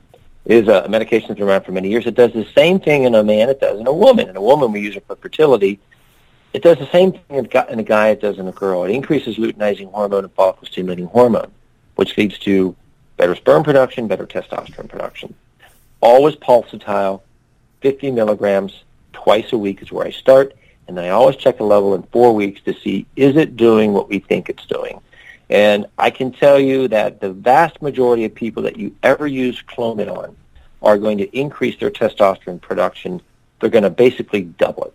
is 0.47 0.67
a 0.69 0.87
medication 0.87 1.27
that's 1.27 1.39
been 1.39 1.47
around 1.47 1.63
for 1.65 1.73
many 1.73 1.89
years. 1.89 2.05
It 2.05 2.15
does 2.15 2.31
the 2.31 2.47
same 2.55 2.79
thing 2.79 3.03
in 3.03 3.15
a 3.15 3.23
man 3.23 3.49
it 3.49 3.59
does 3.59 3.79
in 3.79 3.87
a 3.87 3.93
woman. 3.93 4.29
In 4.29 4.37
a 4.37 4.41
woman, 4.41 4.71
we 4.71 4.79
use 4.79 4.95
it 4.95 5.05
for 5.05 5.17
fertility. 5.17 5.79
It 6.53 6.63
does 6.63 6.77
the 6.77 6.87
same 6.87 7.11
thing 7.11 7.21
in 7.29 7.79
a 7.79 7.83
guy 7.83 8.09
it 8.09 8.21
does 8.21 8.39
in 8.39 8.47
a 8.47 8.53
girl. 8.53 8.85
It 8.85 8.91
increases 8.91 9.35
luteinizing 9.35 9.91
hormone 9.91 10.23
and 10.23 10.33
follicle-stimulating 10.33 11.07
hormone, 11.07 11.51
which 11.95 12.17
leads 12.17 12.39
to 12.39 12.75
better 13.17 13.35
sperm 13.35 13.63
production, 13.63 14.07
better 14.07 14.25
testosterone 14.25 14.87
production. 14.87 15.35
Always 15.99 16.35
pulsatile, 16.35 17.21
50 17.81 18.11
milligrams 18.11 18.83
twice 19.11 19.51
a 19.51 19.57
week 19.57 19.81
is 19.81 19.91
where 19.91 20.07
I 20.07 20.11
start, 20.11 20.55
and 20.87 20.97
I 20.97 21.09
always 21.09 21.35
check 21.35 21.57
the 21.57 21.65
level 21.65 21.93
in 21.93 22.03
four 22.03 22.33
weeks 22.33 22.61
to 22.61 22.73
see 22.73 23.05
is 23.17 23.35
it 23.35 23.57
doing 23.57 23.91
what 23.91 24.07
we 24.07 24.19
think 24.19 24.47
it's 24.47 24.65
doing. 24.65 25.01
And 25.49 25.85
I 25.97 26.09
can 26.09 26.31
tell 26.31 26.59
you 26.59 26.87
that 26.89 27.21
the 27.21 27.31
vast 27.31 27.81
majority 27.81 28.25
of 28.25 28.35
people 28.35 28.63
that 28.63 28.77
you 28.77 28.95
ever 29.03 29.27
use 29.27 29.61
Clomid 29.63 30.13
on 30.13 30.35
are 30.81 30.97
going 30.97 31.17
to 31.19 31.37
increase 31.37 31.77
their 31.79 31.89
testosterone 31.89 32.61
production. 32.61 33.21
They're 33.59 33.69
going 33.69 33.83
to 33.83 33.89
basically 33.89 34.43
double 34.43 34.85
it. 34.85 34.93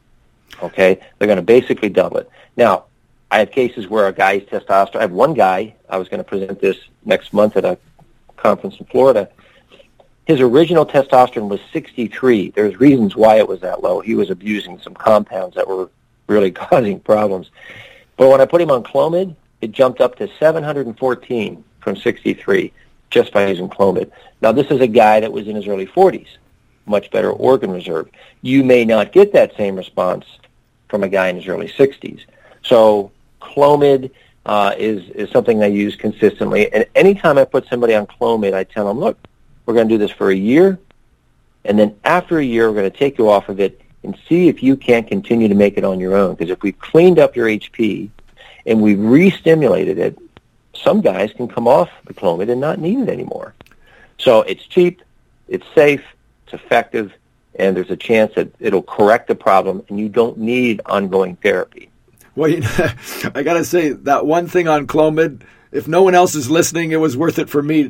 Okay? 0.62 1.00
They're 1.18 1.26
going 1.26 1.36
to 1.36 1.42
basically 1.42 1.88
double 1.88 2.18
it. 2.18 2.30
Now, 2.56 2.84
I 3.30 3.38
have 3.38 3.50
cases 3.50 3.88
where 3.88 4.08
a 4.08 4.12
guy's 4.12 4.42
testosterone, 4.42 4.96
I 4.96 5.00
have 5.00 5.12
one 5.12 5.32
guy, 5.32 5.74
I 5.88 5.96
was 5.96 6.08
going 6.08 6.18
to 6.18 6.24
present 6.24 6.60
this 6.60 6.76
next 7.06 7.32
month 7.32 7.56
at 7.56 7.64
a 7.64 7.78
conference 8.36 8.76
in 8.78 8.84
Florida. 8.86 9.30
His 10.26 10.40
original 10.40 10.84
testosterone 10.84 11.48
was 11.48 11.60
63. 11.72 12.50
There's 12.50 12.78
reasons 12.78 13.16
why 13.16 13.36
it 13.36 13.48
was 13.48 13.60
that 13.60 13.82
low. 13.82 14.00
He 14.00 14.14
was 14.14 14.28
abusing 14.28 14.78
some 14.80 14.94
compounds 14.94 15.56
that 15.56 15.66
were 15.66 15.88
really 16.26 16.50
causing 16.64 17.00
problems. 17.00 17.50
But 18.18 18.28
when 18.28 18.40
I 18.40 18.44
put 18.44 18.60
him 18.60 18.70
on 18.70 18.84
Clomid, 18.84 19.34
it 19.62 19.72
jumped 19.72 20.00
up 20.00 20.16
to 20.16 20.28
714 20.38 21.64
from 21.80 21.96
63 21.96 22.72
just 23.10 23.32
by 23.32 23.46
using 23.46 23.68
Clomid. 23.68 24.10
Now, 24.40 24.52
this 24.52 24.66
is 24.66 24.80
a 24.80 24.86
guy 24.86 25.20
that 25.20 25.32
was 25.32 25.46
in 25.46 25.56
his 25.56 25.66
early 25.66 25.86
40s, 25.86 26.26
much 26.86 27.10
better 27.10 27.30
organ 27.30 27.70
reserve. 27.70 28.08
You 28.42 28.64
may 28.64 28.84
not 28.84 29.12
get 29.12 29.32
that 29.32 29.56
same 29.56 29.76
response 29.76 30.26
from 30.88 31.04
a 31.04 31.08
guy 31.08 31.28
in 31.28 31.36
his 31.36 31.46
early 31.46 31.68
60s. 31.68 32.24
So 32.62 33.12
Clomid 33.40 34.10
uh, 34.44 34.74
is, 34.76 35.08
is 35.10 35.30
something 35.30 35.62
I 35.62 35.66
use 35.66 35.94
consistently. 35.94 36.72
And 36.72 36.84
anytime 36.94 37.38
I 37.38 37.44
put 37.44 37.66
somebody 37.68 37.94
on 37.94 38.06
Clomid, 38.06 38.54
I 38.54 38.64
tell 38.64 38.88
them, 38.88 38.98
look, 38.98 39.16
we're 39.64 39.74
going 39.74 39.88
to 39.88 39.94
do 39.94 39.98
this 39.98 40.10
for 40.10 40.30
a 40.30 40.36
year, 40.36 40.78
and 41.64 41.78
then 41.78 41.94
after 42.02 42.38
a 42.38 42.44
year, 42.44 42.68
we're 42.68 42.80
going 42.80 42.90
to 42.90 42.98
take 42.98 43.16
you 43.18 43.30
off 43.30 43.48
of 43.48 43.60
it 43.60 43.80
and 44.02 44.18
see 44.28 44.48
if 44.48 44.62
you 44.62 44.76
can't 44.76 45.06
continue 45.06 45.46
to 45.46 45.54
make 45.54 45.78
it 45.78 45.84
on 45.84 46.00
your 46.00 46.16
own. 46.16 46.34
Because 46.34 46.50
if 46.50 46.60
we've 46.62 46.78
cleaned 46.80 47.20
up 47.20 47.36
your 47.36 47.46
HP, 47.46 48.10
and 48.66 48.80
we 48.80 48.94
re-stimulated 48.94 49.98
it, 49.98 50.18
some 50.74 51.00
guys 51.00 51.32
can 51.32 51.48
come 51.48 51.68
off 51.68 51.90
the 52.06 52.14
Clomid 52.14 52.50
and 52.50 52.60
not 52.60 52.78
need 52.78 53.00
it 53.00 53.08
anymore. 53.08 53.54
So 54.18 54.42
it's 54.42 54.64
cheap, 54.66 55.02
it's 55.48 55.66
safe, 55.74 56.02
it's 56.44 56.54
effective, 56.54 57.12
and 57.56 57.76
there's 57.76 57.90
a 57.90 57.96
chance 57.96 58.34
that 58.34 58.52
it'll 58.60 58.82
correct 58.82 59.28
the 59.28 59.34
problem, 59.34 59.84
and 59.88 59.98
you 59.98 60.08
don't 60.08 60.38
need 60.38 60.80
ongoing 60.86 61.36
therapy. 61.36 61.90
Well, 62.34 62.50
you 62.50 62.60
know, 62.60 62.68
I 63.34 63.42
got 63.42 63.54
to 63.54 63.64
say 63.64 63.90
that 63.90 64.26
one 64.26 64.46
thing 64.46 64.68
on 64.68 64.86
Clomid 64.86 65.42
if 65.72 65.88
no 65.88 66.02
one 66.02 66.14
else 66.14 66.34
is 66.34 66.50
listening, 66.50 66.92
it 66.92 66.96
was 66.96 67.16
worth 67.16 67.38
it 67.38 67.48
for 67.48 67.62
me, 67.62 67.88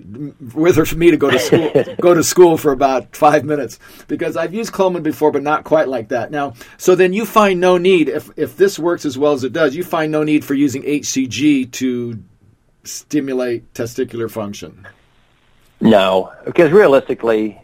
worth 0.55 0.78
it 0.78 0.87
for 0.87 0.97
me 0.97 1.11
to 1.11 1.16
go 1.16 1.30
to 1.30 1.39
school, 1.39 1.72
go 2.01 2.14
to 2.14 2.22
school 2.22 2.57
for 2.57 2.70
about 2.70 3.14
five 3.14 3.45
minutes 3.45 3.80
because 4.07 4.37
I've 4.37 4.55
used 4.55 4.72
Clomid 4.72 5.03
before, 5.03 5.33
but 5.33 5.43
not 5.43 5.64
quite 5.64 5.89
like 5.89 6.09
that. 6.09 6.30
Now, 6.30 6.55
so 6.78 6.95
then 6.95 7.12
you 7.12 7.26
find 7.26 7.61
no 7.61 7.78
need 7.78 8.09
if 8.09 8.30
if 8.37 8.57
this 8.57 8.78
works 8.78 9.05
as 9.05 9.18
well 9.18 9.33
as 9.33 9.43
it 9.43 9.53
does, 9.53 9.74
you 9.74 9.83
find 9.83 10.12
no 10.12 10.22
need 10.22 10.45
for 10.45 10.55
using 10.55 10.83
HCG 10.83 11.72
to 11.72 12.22
stimulate 12.85 13.72
testicular 13.74 14.30
function. 14.30 14.87
No, 15.80 16.33
because 16.45 16.70
realistically, 16.70 17.61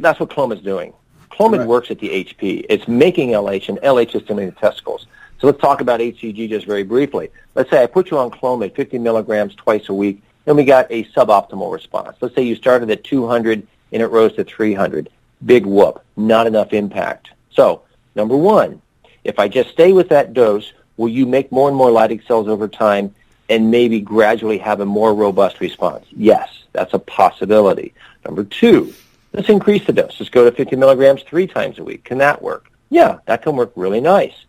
that's 0.00 0.18
what 0.18 0.30
Clomid's 0.30 0.62
doing. 0.62 0.92
Clomid 1.30 1.58
right. 1.58 1.68
works 1.68 1.90
at 1.90 1.98
the 1.98 2.08
HP. 2.08 2.64
It's 2.68 2.88
making 2.88 3.30
LH, 3.30 3.68
and 3.68 3.78
LH 3.78 4.14
is 4.16 4.22
stimulating 4.22 4.54
the 4.54 4.60
testicles. 4.60 4.95
So 5.40 5.46
let's 5.46 5.60
talk 5.60 5.80
about 5.80 6.00
HCG 6.00 6.48
just 6.48 6.66
very 6.66 6.82
briefly. 6.82 7.30
Let's 7.54 7.68
say 7.70 7.82
I 7.82 7.86
put 7.86 8.10
you 8.10 8.18
on 8.18 8.30
Clomid 8.30 8.74
50 8.74 8.98
milligrams 8.98 9.54
twice 9.54 9.88
a 9.88 9.94
week, 9.94 10.22
and 10.46 10.56
we 10.56 10.64
got 10.64 10.86
a 10.90 11.04
suboptimal 11.04 11.72
response. 11.72 12.16
Let's 12.20 12.34
say 12.34 12.42
you 12.42 12.56
started 12.56 12.90
at 12.90 13.04
200 13.04 13.66
and 13.92 14.02
it 14.02 14.06
rose 14.06 14.34
to 14.36 14.44
300. 14.44 15.10
Big 15.44 15.66
whoop. 15.66 16.02
Not 16.16 16.46
enough 16.46 16.72
impact. 16.72 17.30
So, 17.50 17.82
number 18.14 18.36
one, 18.36 18.80
if 19.24 19.38
I 19.38 19.48
just 19.48 19.70
stay 19.70 19.92
with 19.92 20.08
that 20.08 20.32
dose, 20.32 20.72
will 20.96 21.08
you 21.08 21.26
make 21.26 21.52
more 21.52 21.68
and 21.68 21.76
more 21.76 21.90
Leydig 21.90 22.26
cells 22.26 22.48
over 22.48 22.68
time 22.68 23.14
and 23.48 23.70
maybe 23.70 24.00
gradually 24.00 24.58
have 24.58 24.80
a 24.80 24.86
more 24.86 25.14
robust 25.14 25.60
response? 25.60 26.06
Yes, 26.12 26.64
that's 26.72 26.94
a 26.94 26.98
possibility. 26.98 27.92
Number 28.24 28.44
two, 28.44 28.94
let's 29.34 29.50
increase 29.50 29.84
the 29.86 29.92
dose. 29.92 30.16
Let's 30.18 30.30
go 30.30 30.48
to 30.48 30.56
50 30.56 30.76
milligrams 30.76 31.22
three 31.22 31.46
times 31.46 31.78
a 31.78 31.84
week. 31.84 32.04
Can 32.04 32.18
that 32.18 32.40
work? 32.40 32.70
Yeah, 32.88 33.18
that 33.26 33.42
can 33.42 33.56
work 33.56 33.72
really 33.76 34.00
nice. 34.00 34.45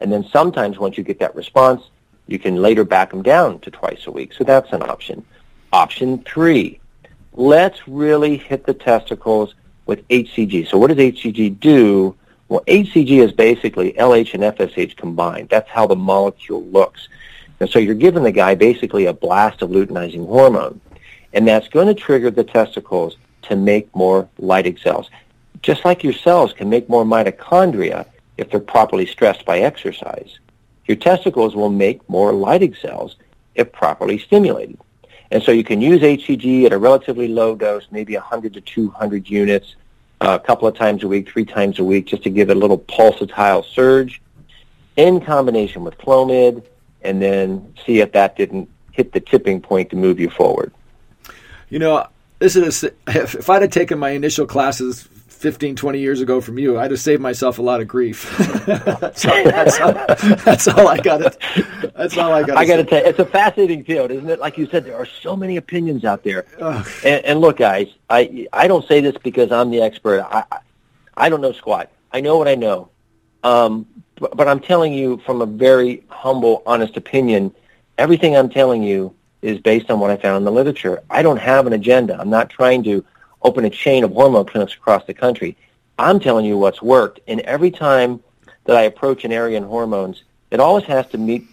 And 0.00 0.10
then 0.10 0.24
sometimes 0.24 0.78
once 0.78 0.96
you 0.96 1.04
get 1.04 1.18
that 1.20 1.34
response, 1.34 1.82
you 2.26 2.38
can 2.38 2.56
later 2.56 2.84
back 2.84 3.10
them 3.10 3.22
down 3.22 3.58
to 3.60 3.70
twice 3.70 4.06
a 4.06 4.10
week. 4.10 4.32
So 4.32 4.44
that's 4.44 4.72
an 4.72 4.82
option. 4.82 5.24
Option 5.72 6.22
three, 6.22 6.80
let's 7.32 7.86
really 7.86 8.36
hit 8.36 8.64
the 8.64 8.74
testicles 8.74 9.54
with 9.86 10.06
HCG. 10.08 10.68
So 10.68 10.78
what 10.78 10.88
does 10.88 10.98
HCG 10.98 11.58
do? 11.60 12.14
Well, 12.48 12.62
HCG 12.66 13.22
is 13.22 13.32
basically 13.32 13.92
LH 13.92 14.34
and 14.34 14.42
FSH 14.42 14.96
combined. 14.96 15.48
That's 15.48 15.68
how 15.68 15.86
the 15.86 15.96
molecule 15.96 16.64
looks. 16.64 17.08
And 17.60 17.68
so 17.68 17.78
you're 17.78 17.94
giving 17.94 18.22
the 18.22 18.32
guy 18.32 18.54
basically 18.54 19.06
a 19.06 19.12
blast 19.12 19.62
of 19.62 19.70
luteinizing 19.70 20.26
hormone. 20.26 20.80
And 21.32 21.46
that's 21.46 21.68
going 21.68 21.86
to 21.86 21.94
trigger 21.94 22.30
the 22.30 22.44
testicles 22.44 23.16
to 23.42 23.56
make 23.56 23.94
more 23.94 24.28
Leydig 24.40 24.82
cells. 24.82 25.10
Just 25.62 25.84
like 25.84 26.02
your 26.02 26.12
cells 26.12 26.52
can 26.52 26.70
make 26.70 26.88
more 26.88 27.04
mitochondria 27.04 28.06
if 28.40 28.50
they're 28.50 28.58
properly 28.58 29.06
stressed 29.06 29.44
by 29.44 29.60
exercise, 29.60 30.38
your 30.86 30.96
testicles 30.96 31.54
will 31.54 31.70
make 31.70 32.08
more 32.08 32.32
Leydig 32.32 32.80
cells 32.80 33.16
if 33.54 33.70
properly 33.70 34.18
stimulated. 34.18 34.78
And 35.30 35.42
so 35.42 35.52
you 35.52 35.62
can 35.62 35.80
use 35.80 36.00
HCG 36.00 36.64
at 36.64 36.72
a 36.72 36.78
relatively 36.78 37.28
low 37.28 37.54
dose, 37.54 37.86
maybe 37.90 38.14
100 38.14 38.54
to 38.54 38.60
200 38.60 39.28
units, 39.28 39.76
uh, 40.20 40.38
a 40.42 40.44
couple 40.44 40.66
of 40.66 40.74
times 40.74 41.04
a 41.04 41.08
week, 41.08 41.28
three 41.28 41.44
times 41.44 41.78
a 41.78 41.84
week, 41.84 42.06
just 42.06 42.22
to 42.24 42.30
give 42.30 42.50
it 42.50 42.56
a 42.56 42.58
little 42.58 42.78
pulsatile 42.78 43.64
surge 43.64 44.20
in 44.96 45.20
combination 45.20 45.84
with 45.84 45.96
Clomid, 45.98 46.64
and 47.02 47.22
then 47.22 47.74
see 47.86 48.00
if 48.00 48.12
that 48.12 48.36
didn't 48.36 48.68
hit 48.92 49.12
the 49.12 49.20
tipping 49.20 49.60
point 49.60 49.90
to 49.90 49.96
move 49.96 50.18
you 50.18 50.30
forward. 50.30 50.72
You 51.68 51.78
know, 51.78 52.06
this 52.38 52.56
is 52.56 52.84
if 53.06 53.48
I'd 53.48 53.62
have 53.62 53.70
taken 53.70 53.98
my 53.98 54.10
initial 54.10 54.46
classes 54.46 55.08
15, 55.40 55.74
20 55.74 55.98
years 55.98 56.20
ago 56.20 56.38
from 56.42 56.58
you, 56.58 56.78
I'd 56.78 56.90
have 56.90 57.00
saved 57.00 57.22
myself 57.22 57.58
a 57.58 57.62
lot 57.62 57.80
of 57.80 57.88
grief. 57.88 58.30
that's, 58.66 59.24
all, 59.24 59.42
that's, 59.44 59.80
all, 59.80 59.92
that's, 59.94 60.68
all, 60.68 60.86
I 60.86 60.98
got. 60.98 61.32
To, 61.32 61.92
that's 61.96 62.18
all 62.18 62.30
I 62.30 62.42
got. 62.42 62.58
I 62.58 62.66
got 62.66 62.76
to 62.76 62.84
tell 62.84 63.02
you, 63.02 63.06
it's 63.06 63.18
a 63.18 63.24
fascinating 63.24 63.82
field, 63.82 64.10
isn't 64.10 64.28
it? 64.28 64.38
Like 64.38 64.58
you 64.58 64.66
said, 64.66 64.84
there 64.84 64.96
are 64.96 65.06
so 65.06 65.34
many 65.34 65.56
opinions 65.56 66.04
out 66.04 66.24
there. 66.24 66.44
And, 66.60 67.24
and, 67.24 67.40
look, 67.40 67.56
guys, 67.56 67.88
I 68.10 68.48
I 68.52 68.68
don't 68.68 68.86
say 68.86 69.00
this 69.00 69.16
because 69.22 69.50
I'm 69.50 69.70
the 69.70 69.80
expert. 69.80 70.20
I 70.30 70.44
I 71.16 71.30
don't 71.30 71.40
know 71.40 71.52
squat. 71.52 71.90
I 72.12 72.20
know 72.20 72.36
what 72.36 72.46
I 72.46 72.54
know. 72.54 72.90
Um, 73.42 73.86
but, 74.16 74.36
but 74.36 74.46
I'm 74.46 74.60
telling 74.60 74.92
you 74.92 75.22
from 75.24 75.40
a 75.40 75.46
very 75.46 76.04
humble, 76.08 76.62
honest 76.66 76.98
opinion. 76.98 77.54
Everything 77.96 78.36
I'm 78.36 78.50
telling 78.50 78.82
you 78.82 79.14
is 79.40 79.58
based 79.58 79.90
on 79.90 80.00
what 80.00 80.10
I 80.10 80.18
found 80.18 80.36
in 80.36 80.44
the 80.44 80.52
literature. 80.52 81.02
I 81.08 81.22
don't 81.22 81.38
have 81.38 81.66
an 81.66 81.72
agenda. 81.72 82.20
I'm 82.20 82.28
not 82.28 82.50
trying 82.50 82.82
to 82.84 83.02
open 83.42 83.64
a 83.64 83.70
chain 83.70 84.04
of 84.04 84.12
hormone 84.12 84.46
clinics 84.46 84.74
across 84.74 85.04
the 85.06 85.14
country. 85.14 85.56
I'm 85.98 86.20
telling 86.20 86.44
you 86.44 86.56
what's 86.58 86.82
worked. 86.82 87.20
And 87.26 87.40
every 87.40 87.70
time 87.70 88.22
that 88.64 88.76
I 88.76 88.82
approach 88.82 89.24
an 89.24 89.32
area 89.32 89.56
in 89.56 89.64
hormones, 89.64 90.24
it 90.50 90.60
always 90.60 90.84
has 90.84 91.06
to 91.08 91.18
meet 91.18 91.44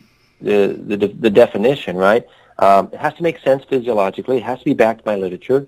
the, 0.41 0.77
the, 0.77 1.07
the 1.07 1.29
definition, 1.29 1.97
right? 1.97 2.25
Um, 2.59 2.89
it 2.91 2.99
has 2.99 3.13
to 3.15 3.23
make 3.23 3.39
sense 3.39 3.63
physiologically. 3.65 4.37
It 4.37 4.43
has 4.43 4.59
to 4.59 4.65
be 4.65 4.73
backed 4.73 5.03
by 5.03 5.15
literature. 5.15 5.67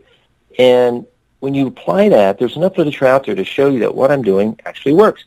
And 0.58 1.06
when 1.40 1.54
you 1.54 1.68
apply 1.68 2.10
that, 2.10 2.40
there's 2.40 2.56
enough 2.56 2.78
literature 2.78 3.06
out 3.06 3.26
there 3.26 3.36
to 3.36 3.44
show 3.44 3.70
you 3.70 3.80
that 3.80 3.94
what 3.94 4.12
I'm 4.12 4.24
doing 4.24 4.60
actually 4.66 4.94
works. 4.94 5.24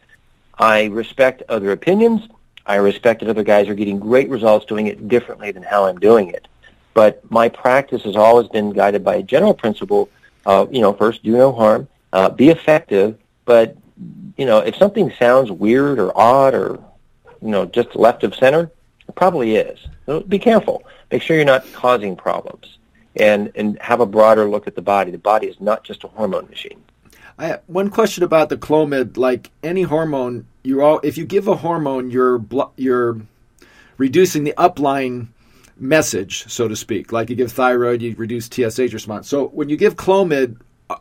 I 0.58 0.84
respect 0.86 1.42
other 1.48 1.72
opinions. 1.72 2.28
I 2.66 2.76
respect 2.76 3.20
that 3.20 3.28
other 3.28 3.42
guys 3.42 3.68
are 3.68 3.74
getting 3.74 3.98
great 3.98 4.28
results 4.28 4.66
doing 4.66 4.86
it 4.86 5.08
differently 5.08 5.50
than 5.50 5.62
how 5.62 5.86
I'm 5.86 5.98
doing 5.98 6.28
it. 6.28 6.46
But 6.94 7.28
my 7.30 7.48
practice 7.48 8.02
has 8.02 8.16
always 8.16 8.48
been 8.48 8.70
guided 8.70 9.02
by 9.02 9.16
a 9.16 9.22
general 9.22 9.54
principle 9.54 10.08
uh, 10.46 10.66
you 10.70 10.80
know, 10.80 10.92
first 10.92 11.22
do 11.22 11.32
no 11.32 11.52
harm, 11.52 11.88
uh, 12.12 12.28
be 12.28 12.50
effective, 12.50 13.18
but 13.44 13.76
you 14.36 14.46
know, 14.46 14.58
if 14.58 14.76
something 14.76 15.12
sounds 15.18 15.50
weird 15.50 15.98
or 15.98 16.16
odd 16.18 16.54
or 16.54 16.82
you 17.40 17.48
know 17.48 17.66
just 17.66 17.94
left 17.94 18.24
of 18.24 18.34
center, 18.34 18.70
it 19.08 19.14
probably 19.14 19.56
is. 19.56 19.78
So 20.06 20.20
be 20.20 20.38
careful. 20.38 20.84
Make 21.10 21.22
sure 21.22 21.36
you're 21.36 21.44
not 21.44 21.70
causing 21.72 22.16
problems, 22.16 22.78
and 23.16 23.52
and 23.54 23.80
have 23.80 24.00
a 24.00 24.06
broader 24.06 24.48
look 24.48 24.66
at 24.66 24.74
the 24.74 24.82
body. 24.82 25.10
The 25.10 25.18
body 25.18 25.46
is 25.46 25.60
not 25.60 25.84
just 25.84 26.04
a 26.04 26.08
hormone 26.08 26.48
machine. 26.48 26.82
I 27.38 27.58
one 27.66 27.90
question 27.90 28.24
about 28.24 28.48
the 28.48 28.56
Clomid. 28.56 29.16
Like 29.16 29.50
any 29.62 29.82
hormone, 29.82 30.46
you 30.62 30.82
all 30.82 31.00
if 31.02 31.16
you 31.18 31.24
give 31.24 31.48
a 31.48 31.56
hormone, 31.56 32.10
you're 32.10 32.44
you're 32.76 33.20
reducing 33.98 34.44
the 34.44 34.54
upline 34.58 35.28
message, 35.82 36.44
so 36.48 36.68
to 36.68 36.76
speak. 36.76 37.12
Like 37.12 37.28
you 37.28 37.36
give 37.36 37.52
thyroid, 37.52 38.00
you 38.00 38.14
reduce 38.16 38.48
TSH 38.48 38.94
response. 38.94 39.28
So 39.28 39.48
when 39.48 39.68
you 39.68 39.76
give 39.76 39.96
Clomid 39.96 40.56
uh, 40.88 40.96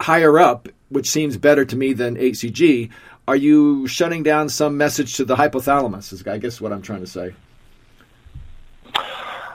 higher 0.00 0.38
up, 0.38 0.68
which 0.88 1.08
seems 1.08 1.36
better 1.36 1.64
to 1.64 1.76
me 1.76 1.92
than 1.92 2.16
HCG, 2.16 2.90
are 3.28 3.36
you 3.36 3.86
shutting 3.86 4.22
down 4.22 4.48
some 4.48 4.76
message 4.76 5.16
to 5.16 5.24
the 5.24 5.36
hypothalamus? 5.36 6.12
Is 6.12 6.26
I 6.26 6.38
guess 6.38 6.60
what 6.60 6.72
I'm 6.72 6.82
trying 6.82 7.00
to 7.00 7.06
say. 7.06 7.34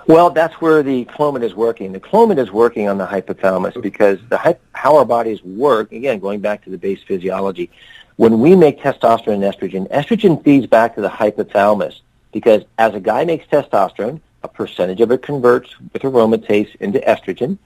Well, 0.08 0.30
that's 0.30 0.56
where 0.62 0.82
the 0.84 1.04
Clomid 1.06 1.44
is 1.44 1.54
working. 1.54 1.92
The 1.92 2.00
Clomid 2.00 2.38
is 2.38 2.50
working 2.50 2.88
on 2.88 2.98
the 2.98 3.06
hypothalamus 3.06 3.82
because 3.82 4.20
the 4.30 4.58
how 4.72 4.96
our 4.96 5.04
bodies 5.04 5.44
work. 5.44 5.92
Again, 5.92 6.20
going 6.20 6.40
back 6.40 6.64
to 6.64 6.70
the 6.70 6.78
base 6.78 7.04
physiology, 7.04 7.70
when 8.16 8.40
we 8.40 8.56
make 8.56 8.80
testosterone 8.80 9.34
and 9.34 9.44
estrogen, 9.44 9.92
estrogen 9.92 10.42
feeds 10.46 10.66
back 10.66 10.96
to 10.96 11.02
the 11.02 11.10
hypothalamus 11.10 12.00
because 12.32 12.64
as 12.78 12.94
a 12.94 13.02
guy 13.02 13.26
makes 13.26 13.46
testosterone, 13.48 14.22
a 14.48 14.54
percentage 14.54 15.02
of 15.02 15.12
it 15.12 15.22
converts 15.22 15.70
with 15.94 16.02
aromatase 16.02 16.74
into 16.78 17.00
estrogen. 17.00 17.58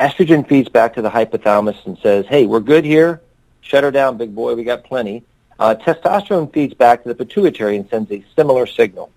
Estrogen 0.00 0.46
feeds 0.46 0.68
back 0.68 0.94
to 0.94 1.02
the 1.02 1.10
hypothalamus 1.10 1.86
and 1.86 1.96
says, 1.98 2.26
hey, 2.26 2.46
we're 2.46 2.60
good 2.60 2.84
here. 2.84 3.22
Shut 3.62 3.82
her 3.82 3.90
down, 3.90 4.16
big 4.16 4.34
boy. 4.34 4.54
We 4.54 4.64
got 4.64 4.84
plenty. 4.84 5.24
Uh, 5.58 5.74
testosterone 5.74 6.52
feeds 6.52 6.74
back 6.74 7.02
to 7.02 7.08
the 7.08 7.14
pituitary 7.14 7.76
and 7.76 7.88
sends 7.88 8.10
a 8.12 8.22
similar 8.36 8.66
signal. 8.66 9.10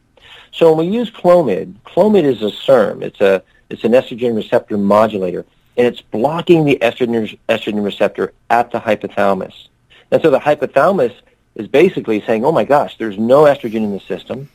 So 0.51 0.73
when 0.73 0.87
we 0.87 0.95
use 0.95 1.11
Clomid, 1.11 1.75
Clomid 1.85 2.23
is 2.23 2.41
a 2.41 2.51
SERM. 2.51 3.03
It's 3.03 3.21
a 3.21 3.43
it's 3.69 3.83
an 3.83 3.91
estrogen 3.91 4.35
receptor 4.35 4.77
modulator, 4.79 5.45
and 5.77 5.85
it's 5.85 6.01
blocking 6.01 6.65
the 6.65 6.79
estrogen 6.81 7.37
estrogen 7.49 7.83
receptor 7.83 8.33
at 8.49 8.71
the 8.71 8.79
hypothalamus. 8.79 9.67
And 10.09 10.19
so 10.23 10.31
the 10.31 10.39
hypothalamus 10.39 11.13
is 11.53 11.67
basically 11.67 12.23
saying, 12.25 12.45
"Oh 12.45 12.51
my 12.51 12.63
gosh, 12.63 12.97
there's 12.97 13.19
no 13.19 13.43
estrogen 13.43 13.83
in 13.83 13.91
the 13.91 13.99
system. 13.99 14.49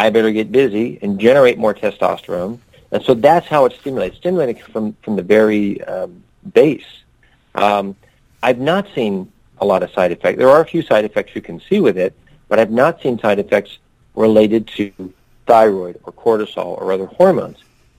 I 0.00 0.08
better 0.08 0.32
get 0.32 0.50
busy 0.50 0.98
and 1.02 1.20
generate 1.20 1.58
more 1.58 1.74
testosterone. 1.74 2.58
And 2.90 3.02
so 3.02 3.12
that's 3.12 3.46
how 3.46 3.66
it 3.66 3.74
stimulates, 3.78 4.16
stimulating 4.16 4.56
from, 4.72 4.96
from 5.02 5.14
the 5.14 5.22
very 5.22 5.84
um, 5.84 6.24
base. 6.54 6.90
Um, 7.54 7.94
I've 8.42 8.58
not 8.58 8.88
seen 8.94 9.30
a 9.58 9.66
lot 9.66 9.82
of 9.82 9.90
side 9.90 10.10
effects. 10.10 10.38
There 10.38 10.48
are 10.48 10.62
a 10.62 10.64
few 10.64 10.80
side 10.80 11.04
effects 11.04 11.34
you 11.34 11.42
can 11.42 11.60
see 11.60 11.80
with 11.80 11.98
it, 11.98 12.14
but 12.48 12.58
I've 12.58 12.70
not 12.70 13.02
seen 13.02 13.18
side 13.18 13.38
effects 13.38 13.78
related 14.14 14.66
to 14.68 15.12
thyroid 15.46 16.00
or 16.04 16.14
cortisol 16.14 16.80
or 16.80 16.92
other 16.92 17.04
hormones. 17.04 17.58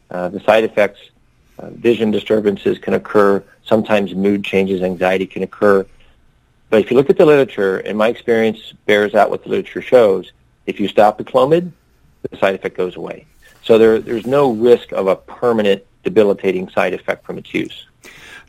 Uh, 0.09 0.29
the 0.29 0.39
side 0.39 0.63
effects, 0.63 0.99
uh, 1.59 1.69
vision 1.69 2.09
disturbances 2.09 2.79
can 2.79 2.95
occur. 2.95 3.43
Sometimes 3.63 4.15
mood 4.15 4.43
changes, 4.43 4.81
anxiety 4.81 5.27
can 5.27 5.43
occur. 5.43 5.85
But 6.71 6.79
if 6.81 6.89
you 6.89 6.97
look 6.97 7.11
at 7.11 7.17
the 7.19 7.27
literature, 7.27 7.77
and 7.77 7.95
my 7.95 8.07
experience 8.07 8.73
bears 8.87 9.13
out 9.13 9.29
what 9.29 9.43
the 9.43 9.49
literature 9.49 9.83
shows, 9.83 10.31
if 10.65 10.79
you 10.79 10.87
stop 10.87 11.19
the 11.19 11.23
Clomid, 11.23 11.71
the 12.29 12.37
side 12.37 12.55
effect 12.55 12.77
goes 12.77 12.95
away. 12.95 13.25
So 13.63 13.77
there, 13.77 13.99
there's 13.99 14.25
no 14.25 14.51
risk 14.51 14.91
of 14.91 15.07
a 15.07 15.15
permanent 15.15 15.83
debilitating 16.03 16.69
side 16.69 16.93
effect 16.93 17.25
from 17.25 17.37
its 17.37 17.53
use. 17.53 17.85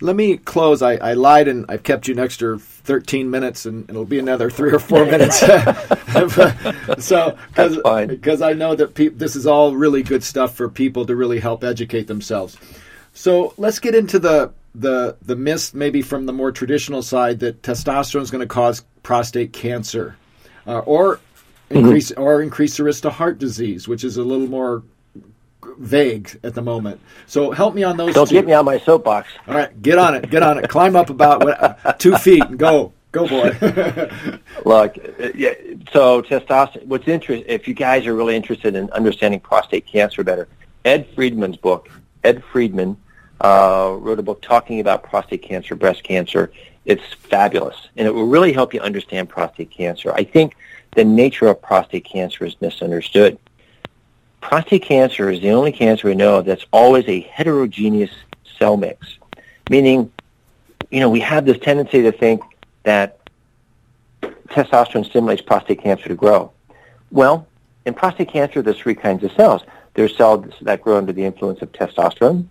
Let 0.00 0.16
me 0.16 0.36
close. 0.36 0.82
I, 0.82 0.94
I 0.96 1.12
lied 1.12 1.46
and 1.46 1.64
I've 1.68 1.84
kept 1.84 2.08
you 2.08 2.14
next 2.14 2.38
to 2.38 2.58
13 2.58 3.30
minutes, 3.30 3.66
and 3.66 3.88
it'll 3.88 4.04
be 4.04 4.18
another 4.18 4.50
three 4.50 4.72
or 4.72 4.80
four 4.80 5.04
minutes. 5.04 5.38
so, 6.98 7.38
because 7.54 8.42
I 8.42 8.52
know 8.52 8.74
that 8.74 8.94
pe- 8.94 9.08
this 9.08 9.36
is 9.36 9.46
all 9.46 9.76
really 9.76 10.02
good 10.02 10.24
stuff 10.24 10.56
for 10.56 10.68
people 10.68 11.06
to 11.06 11.14
really 11.14 11.38
help 11.38 11.62
educate 11.62 12.08
themselves. 12.08 12.56
So 13.14 13.54
let's 13.56 13.78
get 13.78 13.94
into 13.94 14.18
the 14.18 14.52
the 14.74 15.16
the 15.22 15.36
myth, 15.36 15.74
maybe 15.74 16.02
from 16.02 16.26
the 16.26 16.32
more 16.32 16.50
traditional 16.50 17.02
side, 17.02 17.40
that 17.40 17.62
testosterone 17.62 18.22
is 18.22 18.30
going 18.30 18.40
to 18.40 18.52
cause 18.52 18.82
prostate 19.02 19.52
cancer, 19.52 20.16
uh, 20.66 20.78
or 20.80 21.20
increase 21.72 22.10
mm-hmm. 22.10 22.22
or 22.22 22.42
increase 22.42 22.76
the 22.76 22.84
risk 22.84 23.02
to 23.02 23.10
heart 23.10 23.38
disease, 23.38 23.88
which 23.88 24.04
is 24.04 24.16
a 24.16 24.22
little 24.22 24.48
more 24.48 24.82
vague 25.78 26.38
at 26.42 26.54
the 26.54 26.62
moment. 26.62 27.00
So 27.26 27.50
help 27.50 27.74
me 27.74 27.82
on 27.82 27.96
those. 27.96 28.14
Don't 28.14 28.28
two. 28.28 28.34
get 28.34 28.46
me 28.46 28.52
on 28.52 28.64
my 28.64 28.78
soapbox. 28.78 29.28
All 29.46 29.54
right, 29.54 29.82
get 29.82 29.98
on 29.98 30.14
it. 30.14 30.30
Get 30.30 30.42
on 30.42 30.58
it. 30.58 30.68
Climb 30.68 30.96
up 30.96 31.10
about 31.10 31.44
what, 31.44 31.62
uh, 31.84 31.92
two 31.94 32.16
feet 32.16 32.44
and 32.44 32.58
go. 32.58 32.92
Go, 33.12 33.28
boy. 33.28 33.50
Look, 34.64 34.96
yeah, 35.34 35.52
so 35.92 36.22
testosterone. 36.22 36.86
What's 36.86 37.06
interesting, 37.06 37.44
if 37.46 37.68
you 37.68 37.74
guys 37.74 38.06
are 38.06 38.14
really 38.14 38.34
interested 38.34 38.74
in 38.74 38.90
understanding 38.90 39.38
prostate 39.38 39.86
cancer 39.86 40.24
better, 40.24 40.48
Ed 40.86 41.06
Friedman's 41.14 41.58
book, 41.58 41.90
Ed 42.24 42.42
Friedman 42.42 42.96
uh, 43.42 43.96
wrote 43.98 44.18
a 44.18 44.22
book 44.22 44.40
talking 44.40 44.80
about 44.80 45.02
prostate 45.02 45.42
cancer, 45.42 45.74
breast 45.74 46.02
cancer. 46.04 46.52
It's 46.86 47.02
fabulous, 47.12 47.88
and 47.96 48.08
it 48.08 48.14
will 48.14 48.26
really 48.26 48.52
help 48.52 48.72
you 48.72 48.80
understand 48.80 49.28
prostate 49.28 49.70
cancer. 49.70 50.12
I 50.14 50.24
think 50.24 50.56
the 50.94 51.04
nature 51.04 51.46
of 51.48 51.60
prostate 51.60 52.04
cancer 52.04 52.44
is 52.44 52.56
misunderstood. 52.60 53.38
Prostate 54.40 54.82
cancer 54.82 55.30
is 55.30 55.40
the 55.40 55.50
only 55.50 55.72
cancer 55.72 56.08
we 56.08 56.14
know 56.14 56.42
that's 56.42 56.66
always 56.72 57.06
a 57.08 57.20
heterogeneous 57.20 58.10
cell 58.58 58.76
mix, 58.76 59.18
meaning, 59.70 60.10
you 60.90 61.00
know, 61.00 61.08
we 61.08 61.20
have 61.20 61.44
this 61.44 61.58
tendency 61.58 62.02
to 62.02 62.12
think 62.12 62.42
that 62.82 63.18
testosterone 64.48 65.06
stimulates 65.06 65.40
prostate 65.40 65.82
cancer 65.82 66.08
to 66.08 66.14
grow. 66.14 66.52
Well, 67.10 67.46
in 67.86 67.94
prostate 67.94 68.28
cancer, 68.28 68.62
there's 68.62 68.78
three 68.78 68.94
kinds 68.94 69.24
of 69.24 69.32
cells. 69.32 69.62
There's 69.94 70.16
cells 70.16 70.52
that 70.62 70.82
grow 70.82 70.98
under 70.98 71.12
the 71.12 71.24
influence 71.24 71.62
of 71.62 71.72
testosterone. 71.72 72.46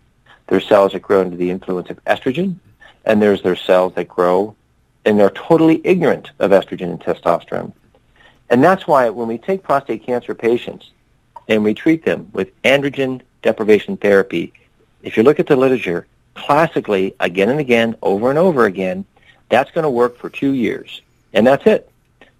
There's 0.47 0.67
cells 0.67 0.93
that 0.93 1.01
grow 1.01 1.21
under 1.21 1.35
the 1.35 1.49
influence 1.49 1.89
of 1.89 2.03
estrogen. 2.05 2.55
And 3.05 3.21
there's 3.21 3.41
their 3.41 3.55
cells 3.55 3.93
that 3.95 4.07
grow 4.07 4.55
and 5.05 5.19
they're 5.19 5.31
totally 5.31 5.81
ignorant 5.83 6.31
of 6.39 6.51
estrogen 6.51 6.91
and 6.91 6.99
testosterone. 6.99 7.73
And 8.51 8.61
that's 8.61 8.85
why 8.85 9.09
when 9.09 9.29
we 9.29 9.37
take 9.37 9.63
prostate 9.63 10.05
cancer 10.05 10.35
patients 10.35 10.91
and 11.47 11.63
we 11.63 11.73
treat 11.73 12.03
them 12.03 12.29
with 12.33 12.61
androgen 12.63 13.21
deprivation 13.41 13.95
therapy, 13.95 14.51
if 15.01 15.15
you 15.15 15.23
look 15.23 15.39
at 15.39 15.47
the 15.47 15.55
literature, 15.55 16.05
classically, 16.35 17.15
again 17.21 17.49
and 17.49 17.61
again, 17.61 17.95
over 18.01 18.29
and 18.29 18.37
over 18.37 18.65
again, 18.65 19.05
that's 19.47 19.71
going 19.71 19.83
to 19.83 19.89
work 19.89 20.17
for 20.17 20.29
two 20.29 20.51
years. 20.51 21.01
And 21.33 21.47
that's 21.47 21.65
it. 21.65 21.89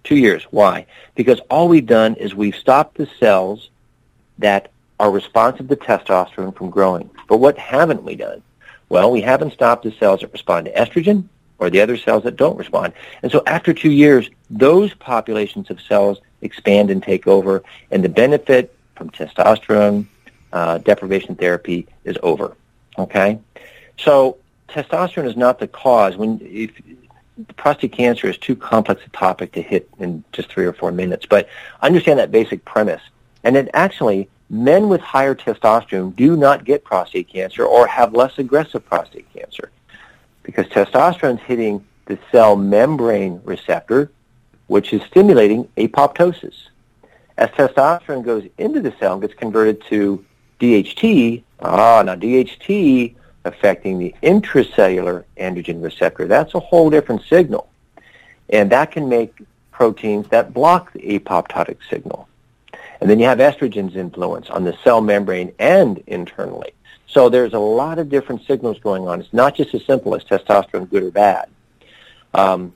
Two 0.04 0.16
years. 0.16 0.44
Why? 0.50 0.84
Because 1.14 1.40
all 1.50 1.66
we've 1.66 1.86
done 1.86 2.14
is 2.16 2.34
we've 2.34 2.56
stopped 2.56 2.98
the 2.98 3.08
cells 3.18 3.70
that 4.38 4.70
are 5.00 5.10
responsive 5.10 5.68
to 5.68 5.76
testosterone 5.76 6.54
from 6.54 6.68
growing. 6.68 7.08
But 7.26 7.38
what 7.38 7.56
haven't 7.56 8.04
we 8.04 8.16
done? 8.16 8.42
Well, 8.90 9.10
we 9.10 9.22
haven't 9.22 9.54
stopped 9.54 9.84
the 9.84 9.92
cells 9.92 10.20
that 10.20 10.32
respond 10.32 10.66
to 10.66 10.74
estrogen 10.74 11.28
or 11.62 11.70
the 11.70 11.80
other 11.80 11.96
cells 11.96 12.24
that 12.24 12.34
don't 12.34 12.58
respond. 12.58 12.92
And 13.22 13.30
so 13.30 13.44
after 13.46 13.72
two 13.72 13.92
years, 13.92 14.28
those 14.50 14.92
populations 14.94 15.70
of 15.70 15.80
cells 15.80 16.20
expand 16.40 16.90
and 16.90 17.00
take 17.00 17.28
over, 17.28 17.62
and 17.92 18.02
the 18.02 18.08
benefit 18.08 18.74
from 18.96 19.10
testosterone 19.10 20.06
uh, 20.52 20.78
deprivation 20.78 21.36
therapy 21.36 21.86
is 22.02 22.18
over. 22.24 22.56
Okay? 22.98 23.38
So 23.96 24.38
testosterone 24.68 25.26
is 25.26 25.36
not 25.36 25.60
the 25.60 25.68
cause. 25.68 26.16
When 26.16 26.40
if 26.42 26.72
prostate 27.56 27.92
cancer 27.92 28.26
is 28.26 28.38
too 28.38 28.56
complex 28.56 29.00
a 29.06 29.10
topic 29.10 29.52
to 29.52 29.62
hit 29.62 29.88
in 30.00 30.24
just 30.32 30.48
three 30.48 30.66
or 30.66 30.72
four 30.72 30.90
minutes, 30.90 31.26
but 31.26 31.48
understand 31.80 32.18
that 32.18 32.32
basic 32.32 32.64
premise. 32.64 33.02
And 33.44 33.54
then 33.54 33.70
actually, 33.72 34.28
men 34.50 34.88
with 34.88 35.00
higher 35.00 35.36
testosterone 35.36 36.16
do 36.16 36.36
not 36.36 36.64
get 36.64 36.82
prostate 36.82 37.28
cancer 37.28 37.64
or 37.64 37.86
have 37.86 38.14
less 38.14 38.36
aggressive 38.38 38.84
prostate 38.84 39.32
cancer 39.32 39.70
because 40.42 40.66
testosterone 40.66 41.36
is 41.38 41.42
hitting 41.42 41.84
the 42.06 42.18
cell 42.30 42.56
membrane 42.56 43.40
receptor, 43.44 44.10
which 44.66 44.92
is 44.92 45.02
stimulating 45.02 45.64
apoptosis. 45.76 46.68
As 47.38 47.48
testosterone 47.50 48.24
goes 48.24 48.44
into 48.58 48.80
the 48.80 48.94
cell 48.98 49.14
and 49.14 49.22
gets 49.22 49.34
converted 49.34 49.82
to 49.86 50.24
DHT, 50.60 51.42
ah, 51.60 52.02
now 52.04 52.14
DHT 52.14 53.14
affecting 53.44 53.98
the 53.98 54.14
intracellular 54.22 55.24
androgen 55.36 55.82
receptor. 55.82 56.26
That's 56.26 56.54
a 56.54 56.60
whole 56.60 56.90
different 56.90 57.22
signal. 57.24 57.68
And 58.50 58.70
that 58.70 58.92
can 58.92 59.08
make 59.08 59.34
proteins 59.70 60.28
that 60.28 60.52
block 60.52 60.92
the 60.92 61.18
apoptotic 61.18 61.78
signal. 61.88 62.28
And 63.00 63.10
then 63.10 63.18
you 63.18 63.26
have 63.26 63.38
estrogen's 63.38 63.96
influence 63.96 64.48
on 64.50 64.62
the 64.62 64.76
cell 64.84 65.00
membrane 65.00 65.52
and 65.58 65.98
internally. 66.06 66.72
So 67.12 67.28
there's 67.28 67.52
a 67.52 67.58
lot 67.58 67.98
of 67.98 68.08
different 68.08 68.46
signals 68.46 68.78
going 68.80 69.06
on. 69.06 69.20
It's 69.20 69.32
not 69.34 69.54
just 69.54 69.74
as 69.74 69.84
simple 69.84 70.14
as 70.14 70.24
testosterone 70.24 70.88
good 70.88 71.02
or 71.02 71.10
bad. 71.10 71.50
Um, 72.32 72.72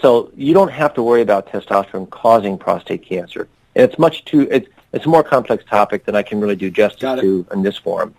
so 0.00 0.32
you 0.34 0.54
don't 0.54 0.72
have 0.72 0.94
to 0.94 1.02
worry 1.02 1.20
about 1.20 1.48
testosterone 1.48 2.08
causing 2.08 2.56
prostate 2.56 3.02
cancer. 3.02 3.46
And 3.76 3.84
it's 3.84 3.98
much 3.98 4.24
too, 4.24 4.48
it's, 4.50 4.66
it's 4.94 5.04
a 5.04 5.08
more 5.08 5.22
complex 5.22 5.62
topic 5.68 6.06
than 6.06 6.16
I 6.16 6.22
can 6.22 6.40
really 6.40 6.56
do 6.56 6.70
justice 6.70 7.20
to 7.20 7.46
in 7.52 7.62
this 7.62 7.76
forum. 7.76 8.14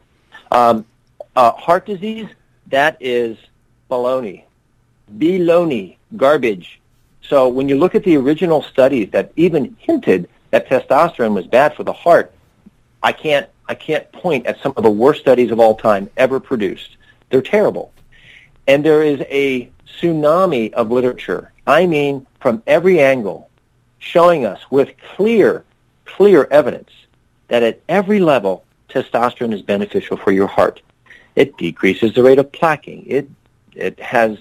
Um, 0.52 0.86
uh, 1.36 1.52
heart 1.54 1.88
disease, 1.88 2.28
that 2.68 2.96
is 3.00 3.36
baloney. 3.90 4.44
Baloney, 5.18 5.98
garbage. 6.16 6.80
So 7.22 7.50
when 7.50 7.68
you 7.68 7.78
look 7.78 7.96
at 7.96 8.04
the 8.04 8.16
original 8.16 8.62
studies 8.62 9.10
that 9.12 9.32
even 9.36 9.76
hinted 9.80 10.30
that 10.52 10.70
testosterone 10.70 11.34
was 11.34 11.48
bad 11.48 11.76
for 11.76 11.84
the 11.84 11.94
heart, 11.94 12.32
I 13.02 13.12
can't, 13.12 13.50
I 13.68 13.76
can't 13.76 14.10
point 14.12 14.46
at 14.46 14.60
some 14.62 14.74
of 14.78 14.84
the 14.84 14.92
worst 14.92 15.22
studies 15.22 15.52
of 15.52 15.60
all 15.60 15.76
time 15.76 16.10
ever 16.18 16.40
produced. 16.40 16.98
They're 17.30 17.42
terrible. 17.42 17.92
And 18.68 18.84
there 18.84 19.04
is 19.04 19.22
a 19.30 19.70
tsunami 19.88 20.74
of 20.74 20.92
literature, 20.92 21.52
I 21.68 21.86
mean 21.86 22.28
from 22.40 22.62
every 22.68 23.00
angle, 23.00 23.50
showing 23.98 24.46
us 24.46 24.60
with 24.70 24.90
clear, 25.16 25.64
clear 26.06 26.48
evidence 26.52 26.92
that 27.48 27.64
at 27.64 27.82
every 27.90 28.20
level, 28.20 28.64
testosterone 28.90 29.54
is 29.54 29.62
beneficial 29.62 30.18
for 30.18 30.32
your 30.32 30.48
heart. 30.48 30.82
It 31.36 31.58
decreases 31.58 32.14
the 32.14 32.24
rate 32.24 32.40
of 32.40 32.52
plaquing. 32.52 33.04
It, 33.08 33.30
it 33.74 34.00
has 34.00 34.38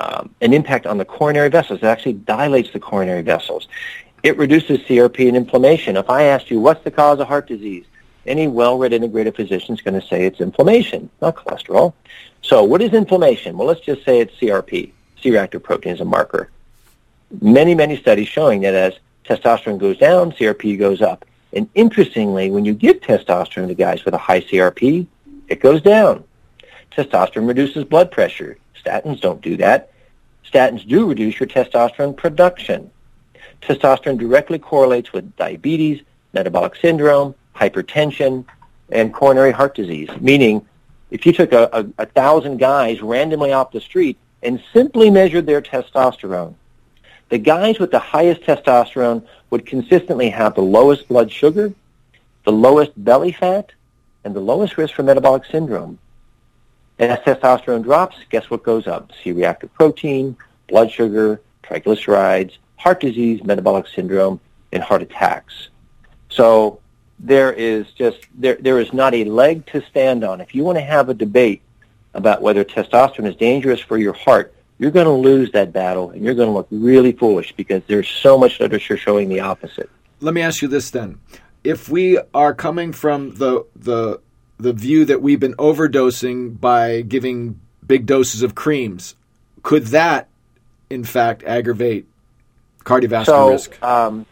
um, 0.00 0.34
an 0.40 0.52
impact 0.52 0.86
on 0.86 0.98
the 0.98 1.04
coronary 1.04 1.48
vessels. 1.48 1.80
It 1.80 1.84
actually 1.84 2.14
dilates 2.14 2.72
the 2.72 2.80
coronary 2.80 3.22
vessels. 3.22 3.68
It 4.22 4.36
reduces 4.36 4.78
CRP 4.80 5.28
and 5.28 5.36
inflammation. 5.36 5.96
If 5.96 6.10
I 6.10 6.24
asked 6.24 6.50
you, 6.50 6.60
what's 6.60 6.82
the 6.82 6.90
cause 6.90 7.20
of 7.20 7.28
heart 7.28 7.46
disease? 7.46 7.84
Any 8.26 8.48
well-read 8.48 8.92
integrative 8.92 9.36
physician 9.36 9.74
is 9.74 9.80
going 9.80 10.00
to 10.00 10.06
say 10.06 10.24
it's 10.26 10.40
inflammation, 10.40 11.08
not 11.22 11.36
cholesterol. 11.36 11.92
So 12.42 12.64
what 12.64 12.82
is 12.82 12.92
inflammation? 12.92 13.56
Well, 13.56 13.68
let's 13.68 13.80
just 13.80 14.04
say 14.04 14.20
it's 14.20 14.34
CRP. 14.36 14.92
C-reactive 15.20 15.62
protein 15.62 15.94
is 15.94 16.00
a 16.00 16.04
marker. 16.04 16.50
Many, 17.40 17.74
many 17.74 17.96
studies 17.96 18.28
showing 18.28 18.60
that 18.62 18.74
as 18.74 18.94
testosterone 19.24 19.78
goes 19.78 19.98
down, 19.98 20.32
CRP 20.32 20.78
goes 20.78 21.02
up. 21.02 21.24
And 21.52 21.68
interestingly, 21.74 22.50
when 22.50 22.64
you 22.64 22.74
give 22.74 23.00
testosterone 23.00 23.68
to 23.68 23.74
guys 23.74 24.04
with 24.04 24.14
a 24.14 24.18
high 24.18 24.40
CRP, 24.40 25.06
it 25.48 25.60
goes 25.60 25.82
down. 25.82 26.24
Testosterone 26.92 27.48
reduces 27.48 27.84
blood 27.84 28.10
pressure. 28.10 28.58
Statins 28.84 29.20
don't 29.20 29.40
do 29.40 29.56
that. 29.56 29.90
Statins 30.50 30.86
do 30.86 31.06
reduce 31.08 31.40
your 31.40 31.48
testosterone 31.48 32.16
production. 32.16 32.90
Testosterone 33.62 34.18
directly 34.18 34.58
correlates 34.58 35.12
with 35.12 35.34
diabetes, 35.36 36.02
metabolic 36.32 36.76
syndrome, 36.76 37.34
hypertension, 37.56 38.44
and 38.90 39.12
coronary 39.12 39.52
heart 39.52 39.74
disease, 39.74 40.08
meaning 40.20 40.64
if 41.10 41.26
you 41.26 41.32
took 41.32 41.52
a, 41.52 41.68
a, 41.72 42.02
a 42.02 42.06
thousand 42.06 42.58
guys 42.58 43.02
randomly 43.02 43.52
off 43.52 43.72
the 43.72 43.80
street 43.80 44.18
and 44.42 44.62
simply 44.72 45.10
measured 45.10 45.46
their 45.46 45.62
testosterone, 45.62 46.54
the 47.28 47.38
guys 47.38 47.78
with 47.78 47.90
the 47.90 47.98
highest 47.98 48.42
testosterone 48.42 49.26
would 49.50 49.66
consistently 49.66 50.30
have 50.30 50.54
the 50.54 50.62
lowest 50.62 51.08
blood 51.08 51.30
sugar, 51.30 51.72
the 52.44 52.52
lowest 52.52 52.92
belly 53.04 53.32
fat, 53.32 53.72
and 54.24 54.34
the 54.34 54.40
lowest 54.40 54.78
risk 54.78 54.94
for 54.94 55.02
metabolic 55.02 55.44
syndrome. 55.44 55.98
And 56.98 57.10
as 57.12 57.18
testosterone 57.20 57.82
drops, 57.82 58.16
guess 58.30 58.48
what 58.50 58.62
goes 58.62 58.86
up? 58.86 59.10
C-reactive 59.22 59.72
protein, 59.74 60.36
blood 60.68 60.90
sugar, 60.90 61.40
triglycerides, 61.62 62.58
heart 62.76 63.00
disease, 63.00 63.42
metabolic 63.44 63.86
syndrome, 63.88 64.40
and 64.72 64.82
heart 64.82 65.02
attacks. 65.02 65.68
So 66.28 66.80
there 67.18 67.52
is 67.52 67.90
just 67.92 68.18
there 68.34 68.56
there 68.60 68.80
is 68.80 68.92
not 68.92 69.14
a 69.14 69.24
leg 69.24 69.66
to 69.66 69.82
stand 69.86 70.24
on. 70.24 70.40
If 70.40 70.54
you 70.54 70.64
want 70.64 70.78
to 70.78 70.84
have 70.84 71.08
a 71.08 71.14
debate 71.14 71.62
about 72.14 72.42
whether 72.42 72.64
testosterone 72.64 73.28
is 73.28 73.36
dangerous 73.36 73.80
for 73.80 73.98
your 73.98 74.12
heart, 74.12 74.54
you're 74.78 74.90
going 74.90 75.06
to 75.06 75.12
lose 75.12 75.50
that 75.52 75.72
battle 75.72 76.10
and 76.10 76.22
you're 76.22 76.34
going 76.34 76.48
to 76.48 76.52
look 76.52 76.68
really 76.70 77.12
foolish 77.12 77.52
because 77.52 77.82
there's 77.86 78.08
so 78.08 78.38
much 78.38 78.60
literature 78.60 78.96
showing 78.96 79.28
the 79.28 79.40
opposite. 79.40 79.90
Let 80.20 80.34
me 80.34 80.40
ask 80.42 80.62
you 80.62 80.68
this 80.68 80.90
then 80.90 81.18
if 81.66 81.88
we 81.88 82.18
are 82.32 82.54
coming 82.54 82.92
from 82.92 83.34
the 83.34 83.66
the 83.74 84.20
the 84.58 84.72
view 84.72 85.04
that 85.04 85.20
we've 85.20 85.40
been 85.40 85.54
overdosing 85.54 86.58
by 86.58 87.02
giving 87.02 87.60
big 87.86 88.06
doses 88.06 88.42
of 88.42 88.54
creams, 88.54 89.16
could 89.62 89.86
that 89.86 90.28
in 90.88 91.04
fact 91.04 91.42
aggravate 91.42 92.06
cardiovascular 92.84 93.24
so, 93.26 93.50
risk? 93.50 93.82
Um, 93.82 94.26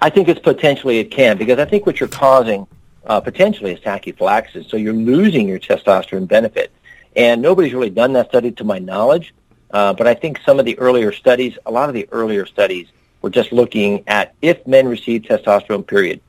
I 0.00 0.10
think 0.10 0.28
it's 0.28 0.40
potentially 0.40 0.98
it 0.98 1.10
can 1.10 1.36
because 1.36 1.58
I 1.58 1.64
think 1.64 1.86
what 1.86 2.00
you're 2.00 2.08
causing 2.08 2.66
uh, 3.06 3.20
potentially 3.20 3.72
is 3.72 3.80
tachyphylaxis. 3.80 4.68
So 4.68 4.76
you're 4.76 4.92
losing 4.92 5.48
your 5.48 5.58
testosterone 5.58 6.28
benefit, 6.28 6.72
and 7.16 7.42
nobody's 7.42 7.72
really 7.72 7.90
done 7.90 8.12
that 8.14 8.28
study 8.28 8.52
to 8.52 8.64
my 8.64 8.78
knowledge. 8.78 9.34
Uh, 9.70 9.92
but 9.92 10.06
I 10.06 10.14
think 10.14 10.40
some 10.44 10.58
of 10.58 10.64
the 10.64 10.78
earlier 10.78 11.12
studies, 11.12 11.56
a 11.66 11.70
lot 11.70 11.88
of 11.88 11.94
the 11.94 12.08
earlier 12.12 12.44
studies, 12.44 12.88
were 13.22 13.30
just 13.30 13.52
looking 13.52 14.02
at 14.06 14.34
if 14.42 14.66
men 14.66 14.88
received 14.88 15.26
testosterone, 15.26 15.86
period. 15.86 16.20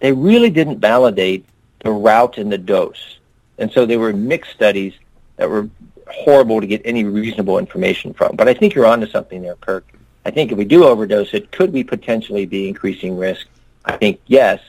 They 0.00 0.12
really 0.12 0.50
didn't 0.50 0.78
validate 0.78 1.44
the 1.80 1.90
route 1.90 2.38
and 2.38 2.50
the 2.50 2.58
dose. 2.58 3.18
And 3.58 3.70
so 3.72 3.84
they 3.84 3.96
were 3.96 4.12
mixed 4.12 4.52
studies 4.52 4.94
that 5.36 5.50
were 5.50 5.68
horrible 6.08 6.60
to 6.60 6.66
get 6.66 6.80
any 6.84 7.04
reasonable 7.04 7.58
information 7.58 8.14
from. 8.14 8.36
But 8.36 8.48
I 8.48 8.54
think 8.54 8.74
you're 8.74 8.86
onto 8.86 9.06
something 9.06 9.42
there, 9.42 9.56
Kirk. 9.56 9.86
I 10.28 10.30
think 10.30 10.52
if 10.52 10.58
we 10.58 10.66
do 10.66 10.84
overdose 10.84 11.32
it, 11.32 11.50
could 11.52 11.72
we 11.72 11.82
potentially 11.82 12.44
be 12.44 12.68
increasing 12.68 13.16
risk? 13.16 13.46
I 13.86 13.96
think 13.96 14.20
yes. 14.26 14.60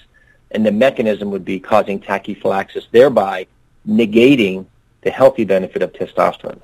And 0.51 0.65
the 0.65 0.71
mechanism 0.71 1.31
would 1.31 1.43
be 1.43 1.59
causing 1.59 1.99
tachyphylaxis, 1.99 2.87
thereby 2.91 3.45
negating 3.85 4.65
the 5.01 5.11
healthy 5.11 5.43
benefit 5.43 5.81
of 5.81 5.91
testosterone. 5.91 6.61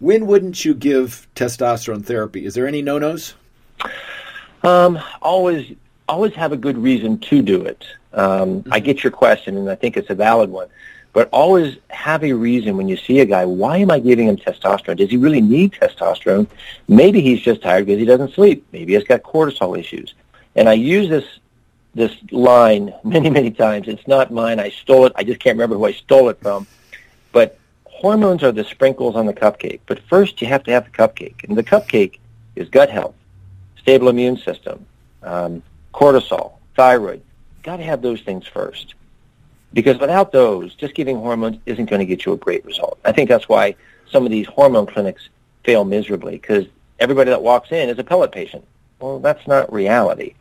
When 0.00 0.26
wouldn't 0.26 0.64
you 0.64 0.74
give 0.74 1.28
testosterone 1.36 2.04
therapy? 2.04 2.44
Is 2.44 2.54
there 2.54 2.66
any 2.66 2.82
no-nos? 2.82 3.34
Um, 4.64 4.98
always, 5.22 5.76
always 6.08 6.34
have 6.34 6.50
a 6.50 6.56
good 6.56 6.76
reason 6.76 7.18
to 7.18 7.42
do 7.42 7.64
it. 7.64 7.86
Um, 8.12 8.64
I 8.72 8.80
get 8.80 9.04
your 9.04 9.12
question, 9.12 9.56
and 9.56 9.70
I 9.70 9.76
think 9.76 9.96
it's 9.96 10.10
a 10.10 10.16
valid 10.16 10.50
one. 10.50 10.66
But 11.12 11.28
always 11.30 11.76
have 11.88 12.24
a 12.24 12.32
reason 12.32 12.76
when 12.76 12.88
you 12.88 12.96
see 12.96 13.20
a 13.20 13.26
guy. 13.26 13.44
Why 13.44 13.78
am 13.78 13.90
I 13.90 13.98
giving 13.98 14.28
him 14.28 14.36
testosterone? 14.36 14.96
Does 14.96 15.10
he 15.10 15.18
really 15.18 15.42
need 15.42 15.72
testosterone? 15.72 16.46
Maybe 16.88 17.20
he's 17.20 17.40
just 17.40 17.60
tired 17.60 17.86
because 17.86 17.98
he 17.98 18.06
doesn't 18.06 18.32
sleep. 18.32 18.66
Maybe 18.72 18.94
he's 18.94 19.04
got 19.04 19.22
cortisol 19.22 19.78
issues. 19.78 20.14
And 20.56 20.68
I 20.68 20.74
use 20.74 21.08
this 21.08 21.24
this 21.94 22.16
line 22.30 22.94
many 23.04 23.28
many 23.28 23.50
times. 23.50 23.88
It's 23.88 24.06
not 24.08 24.32
mine. 24.32 24.58
I 24.58 24.70
stole 24.70 25.06
it. 25.06 25.12
I 25.14 25.24
just 25.24 25.40
can't 25.40 25.56
remember 25.56 25.76
who 25.76 25.84
I 25.84 25.92
stole 25.92 26.30
it 26.30 26.40
from. 26.40 26.66
But 27.32 27.58
hormones 27.84 28.42
are 28.42 28.52
the 28.52 28.64
sprinkles 28.64 29.14
on 29.14 29.26
the 29.26 29.34
cupcake, 29.34 29.80
but 29.86 30.00
first 30.00 30.40
you 30.42 30.48
have 30.48 30.64
to 30.64 30.70
have 30.72 30.84
the 30.84 30.90
cupcake. 30.90 31.44
And 31.44 31.56
the 31.56 31.62
cupcake 31.62 32.18
is 32.56 32.68
gut 32.68 32.90
health, 32.90 33.14
stable 33.78 34.08
immune 34.08 34.38
system, 34.38 34.84
um, 35.22 35.62
cortisol, 35.94 36.54
thyroid. 36.74 37.22
Got 37.62 37.76
to 37.76 37.84
have 37.84 38.02
those 38.02 38.20
things 38.22 38.46
first. 38.46 38.94
Because 39.74 39.98
without 39.98 40.32
those, 40.32 40.74
just 40.74 40.94
giving 40.94 41.16
hormones 41.16 41.58
isn't 41.66 41.86
going 41.86 42.00
to 42.00 42.06
get 42.06 42.26
you 42.26 42.32
a 42.32 42.36
great 42.36 42.64
result. 42.64 42.98
I 43.04 43.12
think 43.12 43.28
that's 43.28 43.48
why 43.48 43.74
some 44.10 44.24
of 44.24 44.30
these 44.30 44.46
hormone 44.46 44.86
clinics 44.86 45.28
fail 45.64 45.84
miserably 45.84 46.32
because 46.32 46.66
everybody 46.98 47.30
that 47.30 47.42
walks 47.42 47.72
in 47.72 47.88
is 47.88 47.98
a 47.98 48.04
pellet 48.04 48.32
patient. 48.32 48.66
Well, 49.00 49.18
that's 49.18 49.46
not 49.46 49.72
reality. 49.72 50.34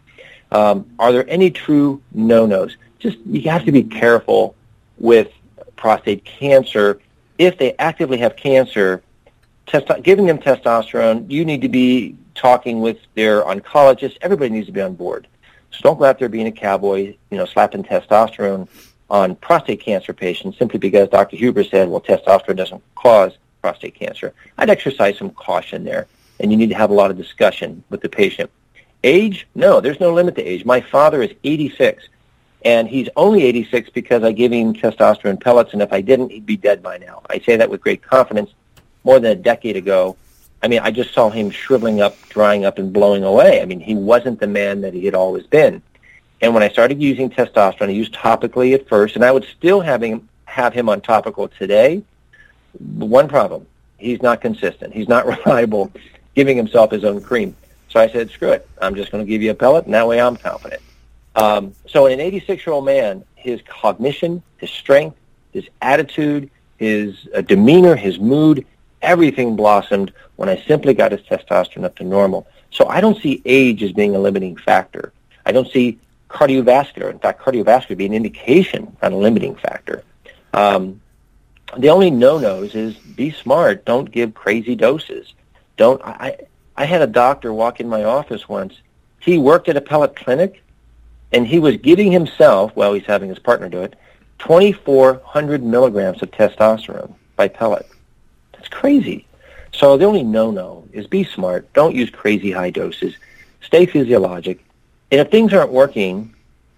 Um, 0.51 0.85
are 0.99 1.11
there 1.11 1.27
any 1.29 1.49
true 1.49 2.01
no-nos? 2.13 2.75
Just 2.99 3.17
you 3.25 3.49
have 3.49 3.65
to 3.65 3.71
be 3.71 3.83
careful 3.83 4.55
with 4.97 5.29
prostate 5.75 6.25
cancer. 6.25 6.99
If 7.37 7.57
they 7.57 7.73
actively 7.79 8.17
have 8.19 8.35
cancer, 8.35 9.01
giving 10.03 10.25
them 10.25 10.37
testosterone, 10.37 11.31
you 11.31 11.45
need 11.45 11.61
to 11.61 11.69
be 11.69 12.15
talking 12.35 12.81
with 12.81 12.97
their 13.15 13.41
oncologist. 13.43 14.17
Everybody 14.21 14.49
needs 14.49 14.67
to 14.67 14.73
be 14.73 14.81
on 14.81 14.93
board. 14.93 15.27
So 15.71 15.79
don't 15.83 15.97
go 15.97 16.05
out 16.05 16.19
there 16.19 16.29
being 16.29 16.47
a 16.47 16.51
cowboy, 16.51 17.15
you 17.29 17.37
know, 17.37 17.45
slapping 17.45 17.83
testosterone 17.83 18.67
on 19.11 19.35
prostate 19.35 19.81
cancer 19.81 20.13
patients 20.13 20.57
simply 20.57 20.79
because 20.79 21.09
Dr. 21.09 21.35
Huber 21.35 21.65
said, 21.65 21.89
well, 21.89 21.99
testosterone 21.99 22.55
doesn't 22.55 22.81
cause 22.95 23.37
prostate 23.61 23.93
cancer. 23.93 24.33
I'd 24.57 24.69
exercise 24.69 25.17
some 25.17 25.31
caution 25.31 25.83
there, 25.83 26.07
and 26.39 26.49
you 26.49 26.57
need 26.57 26.69
to 26.69 26.75
have 26.75 26.91
a 26.91 26.93
lot 26.93 27.11
of 27.11 27.17
discussion 27.17 27.83
with 27.89 27.99
the 27.99 28.07
patient. 28.07 28.49
Age? 29.03 29.47
No, 29.53 29.81
there's 29.81 29.99
no 29.99 30.13
limit 30.13 30.35
to 30.35 30.43
age. 30.43 30.63
My 30.63 30.79
father 30.79 31.21
is 31.21 31.31
86, 31.43 32.07
and 32.63 32.87
he's 32.87 33.09
only 33.17 33.43
86 33.43 33.89
because 33.89 34.23
I 34.23 34.31
give 34.31 34.53
him 34.53 34.73
testosterone 34.73 35.41
pellets, 35.41 35.73
and 35.73 35.81
if 35.81 35.91
I 35.91 35.99
didn't, 35.99 36.31
he'd 36.31 36.45
be 36.45 36.55
dead 36.55 36.81
by 36.81 36.97
now. 36.97 37.21
I 37.29 37.39
say 37.39 37.57
that 37.57 37.69
with 37.69 37.81
great 37.81 38.01
confidence. 38.01 38.51
More 39.03 39.19
than 39.19 39.31
a 39.31 39.35
decade 39.35 39.75
ago, 39.75 40.15
I 40.63 40.69
mean, 40.69 40.79
I 40.79 40.91
just 40.91 41.13
saw 41.13 41.29
him 41.29 41.49
shriveling 41.49 41.99
up, 41.99 42.15
drying 42.29 42.63
up, 42.63 42.77
and 42.77 42.93
blowing 42.93 43.25
away. 43.25 43.61
I 43.61 43.65
mean, 43.65 43.81
he 43.81 43.95
wasn't 43.95 44.39
the 44.39 44.47
man 44.47 44.79
that 44.81 44.93
he 44.93 45.03
had 45.03 45.15
always 45.15 45.45
been. 45.47 45.81
And 46.41 46.53
when 46.53 46.63
I 46.63 46.69
started 46.69 47.01
using 47.01 47.29
testosterone, 47.29 47.89
I 47.89 47.91
used 47.91 48.13
topically 48.13 48.73
at 48.73 48.87
first, 48.87 49.15
and 49.15 49.23
I 49.23 49.31
would 49.31 49.45
still 49.45 49.81
him, 49.81 50.27
have 50.45 50.73
him 50.73 50.89
on 50.89 51.01
topical 51.01 51.47
today. 51.47 52.03
One 52.79 53.27
problem, 53.27 53.67
he's 53.97 54.21
not 54.21 54.41
consistent. 54.41 54.93
He's 54.93 55.07
not 55.07 55.25
reliable 55.45 55.91
giving 56.35 56.57
himself 56.57 56.91
his 56.91 57.03
own 57.03 57.21
cream. 57.21 57.55
So 57.89 57.99
I 57.99 58.09
said, 58.09 58.29
screw 58.31 58.51
it. 58.51 58.67
I'm 58.81 58.95
just 58.95 59.11
going 59.11 59.23
to 59.23 59.29
give 59.29 59.41
you 59.41 59.51
a 59.51 59.53
pellet, 59.53 59.85
and 59.85 59.93
that 59.93 60.07
way 60.07 60.19
I'm 60.19 60.37
confident. 60.37 60.81
Um, 61.35 61.73
so 61.87 62.07
in 62.07 62.19
an 62.19 62.31
86-year-old 62.31 62.85
man, 62.85 63.23
his 63.35 63.61
cognition, 63.67 64.41
his 64.57 64.69
strength, 64.69 65.17
his 65.51 65.67
attitude, 65.81 66.49
his 66.77 67.27
uh, 67.35 67.41
demeanor, 67.41 67.95
his 67.95 68.19
mood, 68.19 68.65
everything 69.01 69.55
blossomed 69.55 70.13
when 70.37 70.49
I 70.49 70.63
simply 70.67 70.93
got 70.93 71.11
his 71.11 71.21
testosterone 71.21 71.83
up 71.83 71.95
to 71.97 72.03
normal. 72.03 72.47
So 72.71 72.87
I 72.87 73.01
don't 73.01 73.21
see 73.21 73.41
age 73.45 73.83
as 73.83 73.91
being 73.91 74.15
a 74.15 74.19
limiting 74.19 74.55
factor. 74.55 75.11
I 75.45 75.51
don't 75.51 75.69
see 75.69 75.99
cardiovascular. 76.31 77.11
In 77.11 77.19
fact, 77.19 77.41
cardiovascular 77.41 77.89
would 77.89 77.97
be 77.97 78.05
an 78.05 78.13
indication, 78.13 78.95
not 79.01 79.11
a 79.13 79.17
limiting 79.17 79.55
factor. 79.55 80.03
Um, 80.53 81.01
the 81.77 81.89
only 81.89 82.11
no-nos 82.11 82.75
is 82.75 82.95
be 82.95 83.31
smart. 83.31 83.85
Don't 83.85 84.11
give 84.11 84.33
crazy 84.33 84.75
doses. 84.75 85.33
Don't. 85.77 86.01
I, 86.03 86.37
I 86.75 86.85
had 86.85 87.01
a 87.01 87.07
doctor 87.07 87.53
walk 87.53 87.79
in 87.79 87.87
my 87.87 88.03
office 88.03 88.49
once. 88.49 88.73
He 89.19 89.37
worked 89.37 89.69
at 89.69 89.77
a 89.77 89.81
pellet 89.81 90.15
clinic, 90.15 90.63
and 91.31 91.47
he 91.47 91.59
was 91.59 91.77
giving 91.77 92.11
himself, 92.11 92.71
while 92.75 92.93
he's 92.93 93.05
having 93.05 93.29
his 93.29 93.39
partner 93.39 93.69
do 93.69 93.83
it, 93.83 93.95
2,400 94.39 95.63
milligrams 95.63 96.21
of 96.21 96.31
testosterone 96.31 97.13
by 97.35 97.47
pellet. 97.47 97.87
That's 98.53 98.67
crazy. 98.67 99.25
So 99.71 99.97
the 99.97 100.05
only 100.05 100.23
no-no 100.23 100.87
is 100.91 101.07
be 101.07 101.23
smart. 101.23 101.71
Don't 101.73 101.95
use 101.95 102.09
crazy 102.09 102.51
high 102.51 102.71
doses. 102.71 103.15
Stay 103.61 103.85
physiologic. 103.85 104.63
And 105.11 105.19
if 105.19 105.29
things 105.29 105.53
aren't 105.53 105.71
working, 105.71 106.33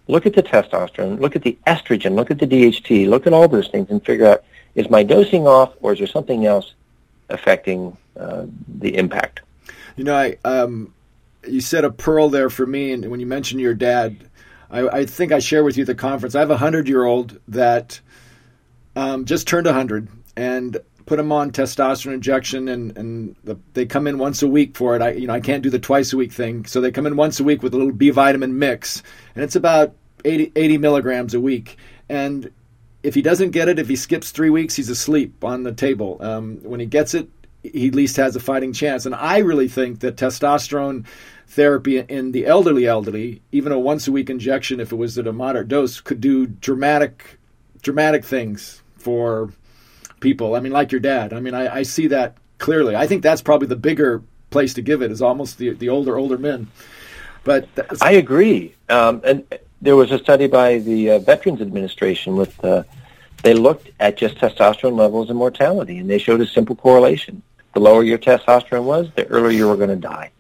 look 0.08 0.26
at 0.26 0.34
the 0.34 0.44
testosterone, 0.44 1.20
look 1.20 1.36
at 1.36 1.44
the 1.44 1.58
estrogen, 1.68 2.16
look 2.16 2.32
at 2.32 2.40
the 2.40 2.48
DHT, 2.48 3.08
look 3.08 3.28
at 3.28 3.34
all 3.34 3.48
those 3.48 3.68
things 3.70 3.90
and 3.90 4.04
figure 4.04 4.26
out, 4.26 4.44
is 4.76 4.90
my 4.90 5.04
dosing 5.04 5.46
off 5.46 5.74
or 5.82 5.94
is 5.94 6.00
there 6.00 6.08
something 6.08 6.46
else 6.46 6.74
affecting 7.30 7.96
uh, 8.20 8.46
the 8.80 8.96
impact? 8.98 9.42
You 9.96 10.04
know, 10.04 10.16
I 10.16 10.38
um, 10.44 10.94
you 11.48 11.62
said 11.62 11.86
a 11.86 11.92
pearl 11.92 12.30
there 12.30 12.50
for 12.50 12.66
me, 12.66 12.92
and 12.92 13.10
when 13.10 13.20
you 13.20 13.26
mentioned 13.26 13.62
your 13.62 13.76
dad, 13.76 14.30
I, 14.72 14.88
I 14.88 15.06
think 15.06 15.32
I 15.32 15.40
share 15.40 15.64
with 15.64 15.78
you 15.78 15.86
the 15.86 15.96
conference. 15.96 16.36
I 16.36 16.40
have 16.40 16.50
a 16.50 16.58
hundred 16.58 16.88
year 16.88 17.04
old 17.04 17.40
that 17.50 18.00
um, 18.96 19.26
just 19.26 19.48
turned 19.48 19.68
hundred, 19.68 20.08
and 20.36 20.78
put 21.06 21.18
them 21.18 21.32
on 21.32 21.52
testosterone 21.52 22.14
injection, 22.14 22.68
and 22.68 22.98
and 22.98 23.36
the, 23.44 23.58
they 23.74 23.86
come 23.86 24.08
in 24.08 24.18
once 24.18 24.42
a 24.42 24.48
week 24.48 24.76
for 24.76 24.96
it. 24.96 25.02
I 25.02 25.12
you 25.12 25.28
know 25.28 25.34
I 25.34 25.40
can't 25.40 25.64
do 25.64 25.70
the 25.70 25.80
twice 25.80 26.14
a 26.14 26.18
week 26.18 26.32
thing, 26.32 26.66
so 26.66 26.82
they 26.82 26.92
come 26.92 27.06
in 27.06 27.16
once 27.16 27.40
a 27.40 27.44
week 27.44 27.64
with 27.64 27.74
a 27.74 27.78
little 27.78 27.94
B 27.94 28.10
vitamin 28.10 28.58
mix, 28.58 29.04
and 29.36 29.44
it's 29.44 29.56
about 29.56 29.96
80, 30.26 30.52
80 30.56 30.78
milligrams 30.78 31.34
a 31.34 31.40
week, 31.40 31.78
and 32.10 32.52
if 33.04 33.16
he 33.16 33.22
doesn't 33.22 33.52
get 33.52 33.68
it, 33.68 33.80
if 33.80 33.90
he 33.90 33.98
skips 33.98 34.32
three 34.32 34.50
weeks, 34.50 34.76
he's 34.76 34.90
asleep 34.90 35.44
on 35.44 35.64
the 35.64 35.74
table. 35.74 36.18
Um, 36.22 36.58
when 36.64 36.80
he 36.80 36.86
gets 36.86 37.14
it, 37.14 37.30
he 37.62 37.90
at 37.90 37.96
least 37.96 38.16
has 38.16 38.36
a 38.36 38.40
fighting 38.40 38.74
chance. 38.74 39.06
And 39.06 39.14
I 39.14 39.40
really 39.40 39.68
think 39.68 40.00
that 40.00 40.16
testosterone 40.16 41.06
therapy 41.48 42.00
in 42.00 42.32
the 42.32 42.46
elderly 42.46 42.88
elderly, 42.88 43.42
even 43.52 43.72
a 43.72 43.80
once 43.80 44.08
a 44.08 44.12
week 44.12 44.30
injection, 44.30 44.80
if 44.80 44.92
it 44.92 44.96
was 44.96 45.18
at 45.18 45.28
a 45.28 45.34
moderate 45.34 45.68
dose, 45.68 46.00
could 46.02 46.22
do 46.22 46.48
dramatic 46.48 47.40
dramatic 47.82 48.24
things 48.24 48.82
for 48.98 49.52
people. 50.28 50.56
I 50.56 50.60
mean, 50.60 50.72
like 50.72 50.92
your 50.92 51.02
dad. 51.02 51.34
I 51.34 51.40
mean, 51.40 51.54
I, 51.54 51.76
I 51.80 51.84
see 51.84 52.08
that 52.08 52.38
clearly. 52.58 52.96
I 52.96 53.06
think 53.06 53.22
that's 53.22 53.44
probably 53.44 53.68
the 53.68 53.76
bigger 53.90 54.24
place 54.50 54.74
to 54.76 54.82
give 54.82 55.04
it 55.04 55.12
is 55.12 55.22
almost 55.22 55.60
the 55.60 55.72
the 55.72 55.90
older 55.90 56.18
older 56.18 56.40
men. 56.40 56.68
But 57.44 57.68
I 58.02 58.14
agree. 58.14 58.74
Um, 58.90 59.22
and 59.24 59.46
there 59.82 59.96
was 59.96 60.10
a 60.12 60.18
study 60.18 60.48
by 60.48 60.80
the 60.80 61.12
uh, 61.12 61.20
Veterans 61.20 61.62
Administration 61.62 62.36
with. 62.36 62.54
Uh, 62.64 62.84
they 63.44 63.54
looked 63.54 63.90
at 64.00 64.16
just 64.16 64.38
testosterone 64.38 64.96
levels 64.96 65.30
and 65.30 65.38
mortality, 65.38 65.98
and 65.98 66.10
they 66.10 66.18
showed 66.18 66.40
a 66.40 66.48
simple 66.48 66.78
correlation 66.78 67.44
the 67.74 67.80
lower 67.80 68.04
your 68.04 68.18
testosterone 68.18 68.84
was, 68.84 69.10
the 69.16 69.28
earlier 69.28 69.52
you 69.52 69.68
were 69.68 69.76
going 69.76 69.90
to 69.90 69.96
die. 69.96 70.32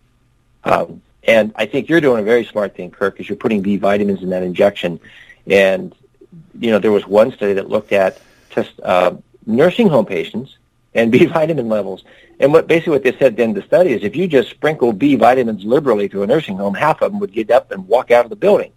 Um, 0.64 1.02
and 1.28 1.52
I 1.56 1.66
think 1.66 1.90
you're 1.90 2.02
doing 2.02 2.22
a 2.22 2.24
very 2.24 2.46
smart 2.46 2.76
thing, 2.76 2.92
Kirk, 2.92 3.16
because 3.16 3.28
you're 3.28 3.38
putting 3.38 3.62
B 3.62 3.78
vitamins 3.78 4.22
in 4.22 4.30
that 4.30 4.44
injection. 4.44 5.00
And, 5.48 5.94
you 6.60 6.72
know, 6.72 6.80
there 6.80 6.92
was 6.92 7.08
one 7.08 7.32
study 7.32 7.54
that 7.54 7.70
looked 7.70 7.92
at 7.92 8.22
test, 8.50 8.80
uh, 8.84 9.16
nursing 9.46 9.90
home 9.90 10.06
patients 10.06 10.58
and 10.94 11.12
B 11.14 11.26
vitamin 11.26 11.70
levels. 11.70 12.04
And 12.40 12.52
what 12.52 12.68
basically 12.68 12.94
what 12.94 13.04
they 13.04 13.18
said 13.18 13.40
in 13.40 13.54
the 13.54 13.62
study 13.64 13.94
is 13.94 14.04
if 14.04 14.16
you 14.16 14.28
just 14.28 14.50
sprinkle 14.50 14.94
B 14.94 15.16
vitamins 15.16 15.64
liberally 15.64 16.10
to 16.10 16.24
a 16.24 16.28
nursing 16.28 16.58
home, 16.58 16.74
half 16.74 17.02
of 17.02 17.12
them 17.12 17.20
would 17.20 17.34
get 17.34 17.52
up 17.52 17.72
and 17.72 17.88
walk 17.88 18.12
out 18.12 18.26
of 18.26 18.30
the 18.30 18.36
building. 18.36 18.72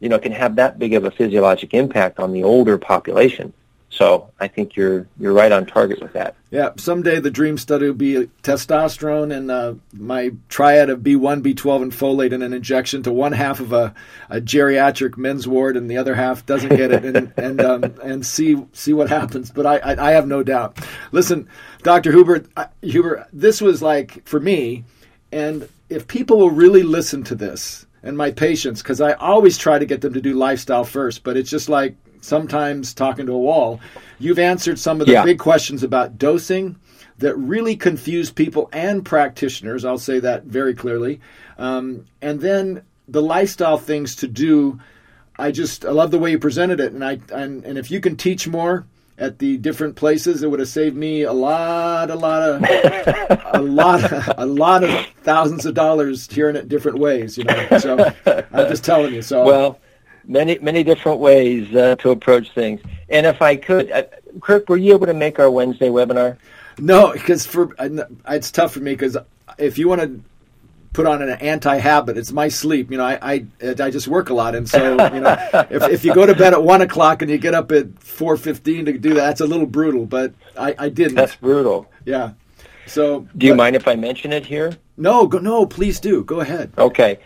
You 0.00 0.08
know, 0.08 0.16
it 0.16 0.22
can 0.22 0.32
have 0.32 0.56
that 0.56 0.78
big 0.78 0.94
of 0.94 1.04
a 1.04 1.10
physiologic 1.10 1.74
impact 1.74 2.20
on 2.20 2.32
the 2.32 2.44
older 2.44 2.78
population. 2.78 3.52
So 3.98 4.30
I 4.38 4.46
think 4.46 4.76
you're 4.76 5.08
you're 5.18 5.32
right 5.32 5.50
on 5.50 5.66
target 5.66 6.00
with 6.00 6.12
that. 6.12 6.36
Yeah, 6.52 6.70
someday 6.76 7.18
the 7.18 7.32
dream 7.32 7.58
study 7.58 7.86
will 7.86 7.94
be 7.94 8.30
testosterone 8.44 9.36
and 9.36 9.50
uh, 9.50 9.74
my 9.92 10.30
triad 10.48 10.88
of 10.88 11.00
B1, 11.00 11.42
B12, 11.42 11.82
and 11.82 11.92
folate 11.92 12.30
in 12.30 12.40
an 12.40 12.52
injection 12.52 13.02
to 13.02 13.12
one 13.12 13.32
half 13.32 13.58
of 13.58 13.72
a, 13.72 13.92
a 14.30 14.40
geriatric 14.40 15.16
men's 15.16 15.48
ward, 15.48 15.76
and 15.76 15.90
the 15.90 15.96
other 15.96 16.14
half 16.14 16.46
doesn't 16.46 16.76
get 16.76 16.92
it, 16.92 17.04
and 17.04 17.32
and 17.36 17.60
um, 17.60 17.82
and 18.00 18.24
see 18.24 18.64
see 18.72 18.92
what 18.92 19.08
happens. 19.08 19.50
But 19.50 19.66
I, 19.66 19.78
I, 19.78 20.10
I 20.10 20.12
have 20.12 20.28
no 20.28 20.44
doubt. 20.44 20.78
Listen, 21.10 21.48
Doctor 21.82 22.12
Huber, 22.12 22.44
Huber, 22.82 23.26
this 23.32 23.60
was 23.60 23.82
like 23.82 24.24
for 24.28 24.38
me, 24.38 24.84
and 25.32 25.68
if 25.88 26.06
people 26.06 26.38
will 26.38 26.50
really 26.50 26.84
listen 26.84 27.24
to 27.24 27.34
this 27.34 27.84
and 28.04 28.16
my 28.16 28.30
patients, 28.30 28.80
because 28.80 29.00
I 29.00 29.14
always 29.14 29.58
try 29.58 29.80
to 29.80 29.86
get 29.86 30.02
them 30.02 30.14
to 30.14 30.20
do 30.20 30.34
lifestyle 30.34 30.84
first, 30.84 31.24
but 31.24 31.36
it's 31.36 31.50
just 31.50 31.68
like 31.68 31.96
sometimes 32.20 32.94
talking 32.94 33.26
to 33.26 33.32
a 33.32 33.38
wall. 33.38 33.80
You've 34.18 34.38
answered 34.38 34.78
some 34.78 35.00
of 35.00 35.06
the 35.06 35.14
yeah. 35.14 35.24
big 35.24 35.38
questions 35.38 35.82
about 35.82 36.18
dosing 36.18 36.76
that 37.18 37.36
really 37.36 37.76
confuse 37.76 38.30
people 38.30 38.68
and 38.72 39.04
practitioners. 39.04 39.84
I'll 39.84 39.98
say 39.98 40.20
that 40.20 40.44
very 40.44 40.74
clearly. 40.74 41.20
Um, 41.58 42.04
and 42.22 42.40
then 42.40 42.82
the 43.08 43.22
lifestyle 43.22 43.78
things 43.78 44.16
to 44.16 44.28
do. 44.28 44.78
I 45.40 45.52
just 45.52 45.84
I 45.84 45.90
love 45.90 46.10
the 46.10 46.18
way 46.18 46.32
you 46.32 46.38
presented 46.38 46.80
it, 46.80 46.92
and 46.92 47.04
I 47.04 47.20
and, 47.32 47.64
and 47.64 47.78
if 47.78 47.90
you 47.90 48.00
can 48.00 48.16
teach 48.16 48.48
more 48.48 48.86
at 49.18 49.38
the 49.38 49.56
different 49.56 49.96
places, 49.96 50.42
it 50.42 50.50
would 50.50 50.60
have 50.60 50.68
saved 50.68 50.96
me 50.96 51.22
a 51.22 51.32
lot, 51.32 52.10
a 52.10 52.14
lot 52.14 52.42
of, 52.42 52.62
a 53.54 53.60
lot, 53.60 54.04
of, 54.04 54.34
a 54.38 54.46
lot 54.46 54.84
of 54.84 55.06
thousands 55.22 55.66
of 55.66 55.74
dollars 55.74 56.28
hearing 56.30 56.54
it 56.54 56.68
different 56.68 56.98
ways. 56.98 57.36
You 57.36 57.44
know, 57.44 57.78
so 57.78 58.12
I'm 58.26 58.68
just 58.68 58.84
telling 58.84 59.14
you. 59.14 59.22
So 59.22 59.44
well, 59.44 59.80
many 60.28 60.58
many 60.58 60.84
different 60.84 61.18
ways 61.18 61.74
uh, 61.74 61.96
to 61.96 62.10
approach 62.10 62.52
things. 62.52 62.80
And 63.08 63.26
if 63.26 63.42
I 63.42 63.56
could, 63.56 63.90
uh, 63.90 64.04
Kirk, 64.40 64.68
were 64.68 64.76
you 64.76 64.94
able 64.94 65.06
to 65.06 65.14
make 65.14 65.40
our 65.40 65.50
Wednesday 65.50 65.88
webinar? 65.88 66.36
No, 66.78 67.12
because 67.12 67.44
for 67.44 67.74
it's 68.28 68.52
tough 68.52 68.72
for 68.74 68.80
me 68.80 68.92
because 68.92 69.16
if 69.58 69.78
you 69.78 69.88
want 69.88 70.02
to 70.02 70.20
put 70.92 71.06
on 71.06 71.22
an 71.22 71.30
anti-habit. 71.30 72.16
It's 72.16 72.32
my 72.32 72.48
sleep. 72.48 72.90
You 72.90 72.98
know, 72.98 73.04
I 73.04 73.18
I, 73.22 73.46
I 73.62 73.90
just 73.90 74.08
work 74.08 74.30
a 74.30 74.34
lot, 74.34 74.54
and 74.54 74.68
so 74.68 74.90
you 75.12 75.20
know, 75.20 75.36
if, 75.70 75.82
if 75.88 76.04
you 76.04 76.14
go 76.14 76.26
to 76.26 76.34
bed 76.34 76.52
at 76.52 76.62
one 76.62 76.82
o'clock 76.82 77.22
and 77.22 77.30
you 77.30 77.38
get 77.38 77.54
up 77.54 77.70
at 77.72 77.98
four 78.00 78.36
fifteen 78.36 78.84
to 78.86 78.92
do 78.92 79.10
that, 79.14 79.26
that's 79.26 79.40
a 79.40 79.46
little 79.46 79.66
brutal. 79.66 80.06
But 80.06 80.32
I, 80.56 80.74
I 80.78 80.88
didn't. 80.88 81.14
That's 81.14 81.36
brutal. 81.36 81.88
Yeah. 82.04 82.32
So, 82.86 83.28
do 83.36 83.46
you 83.46 83.52
but, 83.52 83.58
mind 83.58 83.76
if 83.76 83.86
I 83.86 83.96
mention 83.96 84.32
it 84.32 84.46
here? 84.46 84.76
No, 84.96 85.26
go, 85.26 85.38
no, 85.38 85.66
please 85.66 86.00
do. 86.00 86.24
Go 86.24 86.40
ahead. 86.40 86.72
Okay. 86.78 87.18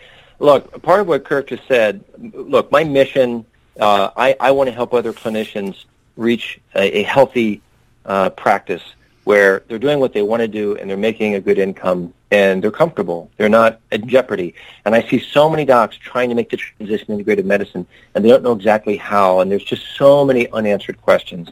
Look, 0.43 0.81
part 0.81 0.99
of 0.99 1.07
what 1.07 1.23
Kirk 1.23 1.47
just 1.47 1.65
said. 1.69 2.03
Look, 2.17 2.69
my 2.69 2.83
mission. 2.83 3.45
Uh, 3.79 4.09
I 4.17 4.35
I 4.41 4.51
want 4.51 4.67
to 4.67 4.73
help 4.73 4.93
other 4.93 5.13
clinicians 5.13 5.85
reach 6.17 6.59
a, 6.75 6.99
a 6.99 7.03
healthy 7.03 7.61
uh, 8.05 8.29
practice 8.31 8.83
where 9.23 9.63
they're 9.69 9.79
doing 9.79 10.01
what 10.01 10.11
they 10.11 10.21
want 10.21 10.41
to 10.41 10.49
do 10.49 10.75
and 10.75 10.89
they're 10.89 10.97
making 10.97 11.35
a 11.35 11.39
good 11.39 11.57
income 11.57 12.13
and 12.29 12.61
they're 12.61 12.71
comfortable. 12.71 13.31
They're 13.37 13.47
not 13.47 13.79
in 13.89 14.05
jeopardy. 14.05 14.53
And 14.83 14.93
I 14.93 15.01
see 15.07 15.17
so 15.17 15.49
many 15.49 15.63
docs 15.63 15.95
trying 15.95 16.27
to 16.27 16.35
make 16.35 16.49
the 16.49 16.57
transition 16.57 17.17
to 17.17 17.23
integrative 17.23 17.45
medicine 17.45 17.87
and 18.13 18.25
they 18.25 18.27
don't 18.27 18.43
know 18.43 18.51
exactly 18.51 18.97
how 18.97 19.39
and 19.39 19.49
there's 19.49 19.63
just 19.63 19.95
so 19.95 20.25
many 20.25 20.51
unanswered 20.51 21.01
questions. 21.01 21.51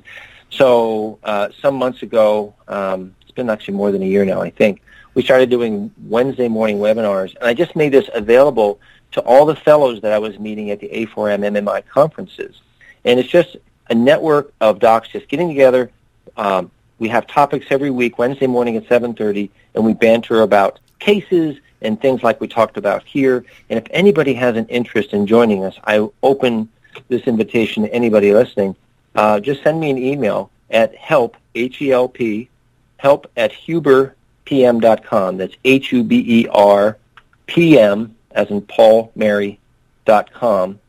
So 0.50 1.18
uh, 1.24 1.48
some 1.62 1.76
months 1.76 2.04
ago, 2.04 2.54
um, 2.68 3.16
it's 3.22 3.32
been 3.32 3.50
actually 3.50 3.76
more 3.76 3.94
than 3.94 4.04
a 4.04 4.06
year 4.06 4.26
now, 4.26 4.42
I 4.42 4.50
think, 4.50 4.82
we 5.14 5.24
started 5.24 5.50
doing 5.50 5.92
Wednesday 6.08 6.48
morning 6.48 6.78
webinars 6.78 7.36
and 7.36 7.46
I 7.46 7.54
just 7.54 7.76
made 7.76 7.92
this 7.92 8.10
available 8.14 8.80
to 9.12 9.22
all 9.22 9.46
the 9.46 9.56
fellows 9.56 10.02
that 10.02 10.14
I 10.14 10.20
was 10.20 10.40
meeting 10.40 10.72
at 10.72 10.80
the 10.80 10.90
A4M 10.90 11.42
MMI 11.42 11.86
conferences. 11.88 12.62
And 13.04 13.20
it's 13.20 13.30
just 13.30 13.58
a 13.90 13.96
network 13.96 14.54
of 14.62 14.80
docs 14.80 15.10
just 15.10 15.28
getting 15.28 15.50
together, 15.50 15.92
um, 16.38 16.72
we 17.00 17.10
have 17.10 17.26
topics 17.28 17.66
every 17.72 17.90
week, 17.90 18.20
Wednesday 18.20 18.48
morning 18.48 18.78
at 18.78 18.86
7.30, 18.86 19.50
and 19.74 19.84
we 19.84 19.94
banter 19.94 20.44
about 20.44 20.80
cases 21.00 21.58
and 21.82 22.00
things 22.00 22.22
like 22.22 22.40
we 22.40 22.48
talked 22.48 22.78
about 22.78 23.04
here. 23.04 23.44
And 23.70 23.80
if 23.80 23.86
anybody 23.90 24.34
has 24.36 24.56
an 24.56 24.68
interest 24.68 25.14
in 25.14 25.26
joining 25.26 25.66
us, 25.66 25.76
I 25.84 26.08
open 26.22 26.70
this 27.08 27.24
invitation 27.24 27.84
to 27.84 27.94
anybody 27.94 28.34
listening. 28.34 28.76
Uh, 29.16 29.40
just 29.40 29.64
send 29.64 29.80
me 29.80 29.90
an 29.90 29.98
email 29.98 30.52
at 30.70 30.96
help, 30.96 31.36
H-E-L-P, 31.56 32.50
help 32.98 33.32
at 33.36 33.52
huberpm.com. 34.52 35.38
That's 35.38 35.56
H-U-B-E-R 35.64 36.98
P-M, 37.48 38.16
as 38.32 38.50
in 38.50 38.62
Paul 38.62 39.12
Mary, 39.16 39.60
dot 40.06 40.32
com. 40.34 40.80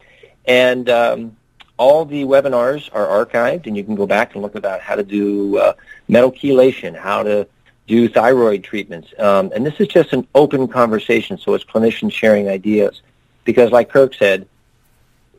And 0.47 0.89
um, 0.89 1.37
all 1.77 2.05
the 2.05 2.25
webinars 2.25 2.89
are 2.93 3.27
archived, 3.27 3.67
and 3.67 3.77
you 3.77 3.85
can 3.85 3.95
go 3.95 4.07
back 4.07 4.35
and 4.35 4.43
look 4.43 4.55
about 4.55 4.81
how 4.81 4.95
to 4.95 5.03
do 5.03 5.59
uh, 5.59 5.73
metal 6.09 6.33
chelation, 6.33 6.97
how 6.97 7.23
to 7.23 7.47
do 7.87 8.09
thyroid 8.09 8.63
treatments. 8.65 9.13
Um, 9.19 9.51
and 9.55 9.67
this 9.67 9.75
is 9.81 9.89
just 9.89 10.13
an 10.13 10.27
open 10.35 10.69
conversation, 10.69 11.39
so 11.39 11.55
it's 11.55 11.65
clinicians 11.65 12.13
sharing 12.13 12.49
ideas. 12.49 13.03
Because 13.45 13.71
like 13.71 13.91
Kirk 13.91 14.15
said, 14.15 14.47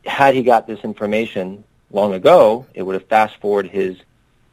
had 0.04 0.34
he 0.34 0.42
got 0.42 0.66
this 0.66 0.80
information 0.80 1.64
long 1.90 2.12
ago, 2.12 2.66
it 2.74 2.82
would 2.82 2.94
have 2.94 3.06
fast 3.06 3.36
forwarded 3.40 3.72
his 3.72 3.96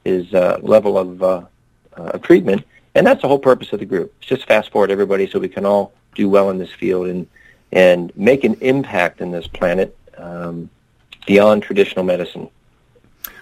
his 0.03 0.34
uh, 0.34 0.57
level 0.63 0.97
of, 0.97 1.22
uh, 1.22 1.41
uh, 1.95 2.17
treatment. 2.19 2.65
And 2.96 3.08
that's 3.08 3.22
the 3.22 3.28
whole 3.28 3.39
purpose 3.39 3.72
of 3.74 3.80
the 3.80 3.86
group. 3.86 4.14
It's 4.20 4.28
just 4.28 4.48
fast 4.48 4.72
forward 4.72 4.92
everybody 4.92 5.30
so 5.30 5.39
we 5.39 5.50
can 5.50 5.66
all 5.66 5.94
do 6.16 6.28
well 6.28 6.50
in 6.50 6.58
this 6.58 6.72
field 6.72 7.08
and 7.08 7.28
and 7.74 8.12
make 8.18 8.44
an 8.44 8.56
impact 8.60 9.22
in 9.22 9.32
this 9.32 9.48
planet. 9.48 9.98
Um, 10.18 10.70
beyond 11.26 11.64
traditional 11.64 12.06
medicine. 12.06 12.50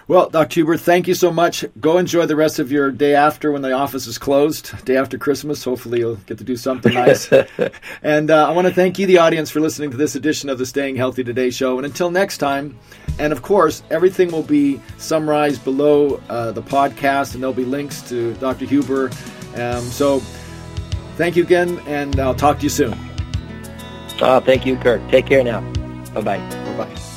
Well, 0.08 0.28
Dr. 0.28 0.54
Huber, 0.54 0.76
thank 0.76 1.06
you 1.06 1.14
so 1.14 1.30
much. 1.30 1.64
Go 1.80 1.98
enjoy 1.98 2.26
the 2.26 2.34
rest 2.34 2.58
of 2.58 2.72
your 2.72 2.90
day 2.90 3.14
after 3.14 3.52
when 3.52 3.62
the 3.62 3.70
office 3.70 4.08
is 4.08 4.18
closed, 4.18 4.84
day 4.84 4.96
after 4.96 5.16
Christmas. 5.16 5.62
Hopefully, 5.62 6.00
you'll 6.00 6.16
get 6.16 6.36
to 6.38 6.44
do 6.44 6.56
something 6.56 6.92
nice. 6.92 7.32
and 8.02 8.28
uh, 8.28 8.48
I 8.48 8.50
want 8.50 8.66
to 8.66 8.74
thank 8.74 8.98
you, 8.98 9.06
the 9.06 9.18
audience, 9.18 9.50
for 9.50 9.60
listening 9.60 9.92
to 9.92 9.96
this 9.96 10.16
edition 10.16 10.48
of 10.48 10.58
the 10.58 10.66
Staying 10.66 10.96
Healthy 10.96 11.22
Today 11.22 11.50
show. 11.50 11.76
And 11.76 11.86
until 11.86 12.10
next 12.10 12.38
time, 12.38 12.76
and 13.20 13.32
of 13.32 13.42
course, 13.42 13.84
everything 13.90 14.32
will 14.32 14.42
be 14.42 14.80
summarized 14.98 15.62
below 15.62 16.20
uh, 16.28 16.50
the 16.50 16.62
podcast, 16.62 17.34
and 17.34 17.42
there'll 17.42 17.54
be 17.54 17.64
links 17.64 18.02
to 18.08 18.34
Dr. 18.34 18.64
Huber. 18.64 19.12
Um, 19.56 19.84
so, 19.84 20.20
thank 21.16 21.36
you 21.36 21.42
again, 21.42 21.80
and 21.86 22.18
I'll 22.20 22.34
talk 22.34 22.58
to 22.58 22.62
you 22.62 22.68
soon. 22.70 22.94
Uh, 24.20 24.40
thank 24.40 24.66
you, 24.66 24.76
Kirk. 24.76 25.00
Take 25.08 25.26
care 25.26 25.42
now. 25.42 25.60
Bye 26.12 26.20
bye. 26.20 26.38
Bye 26.38 26.76
bye. 26.76 27.09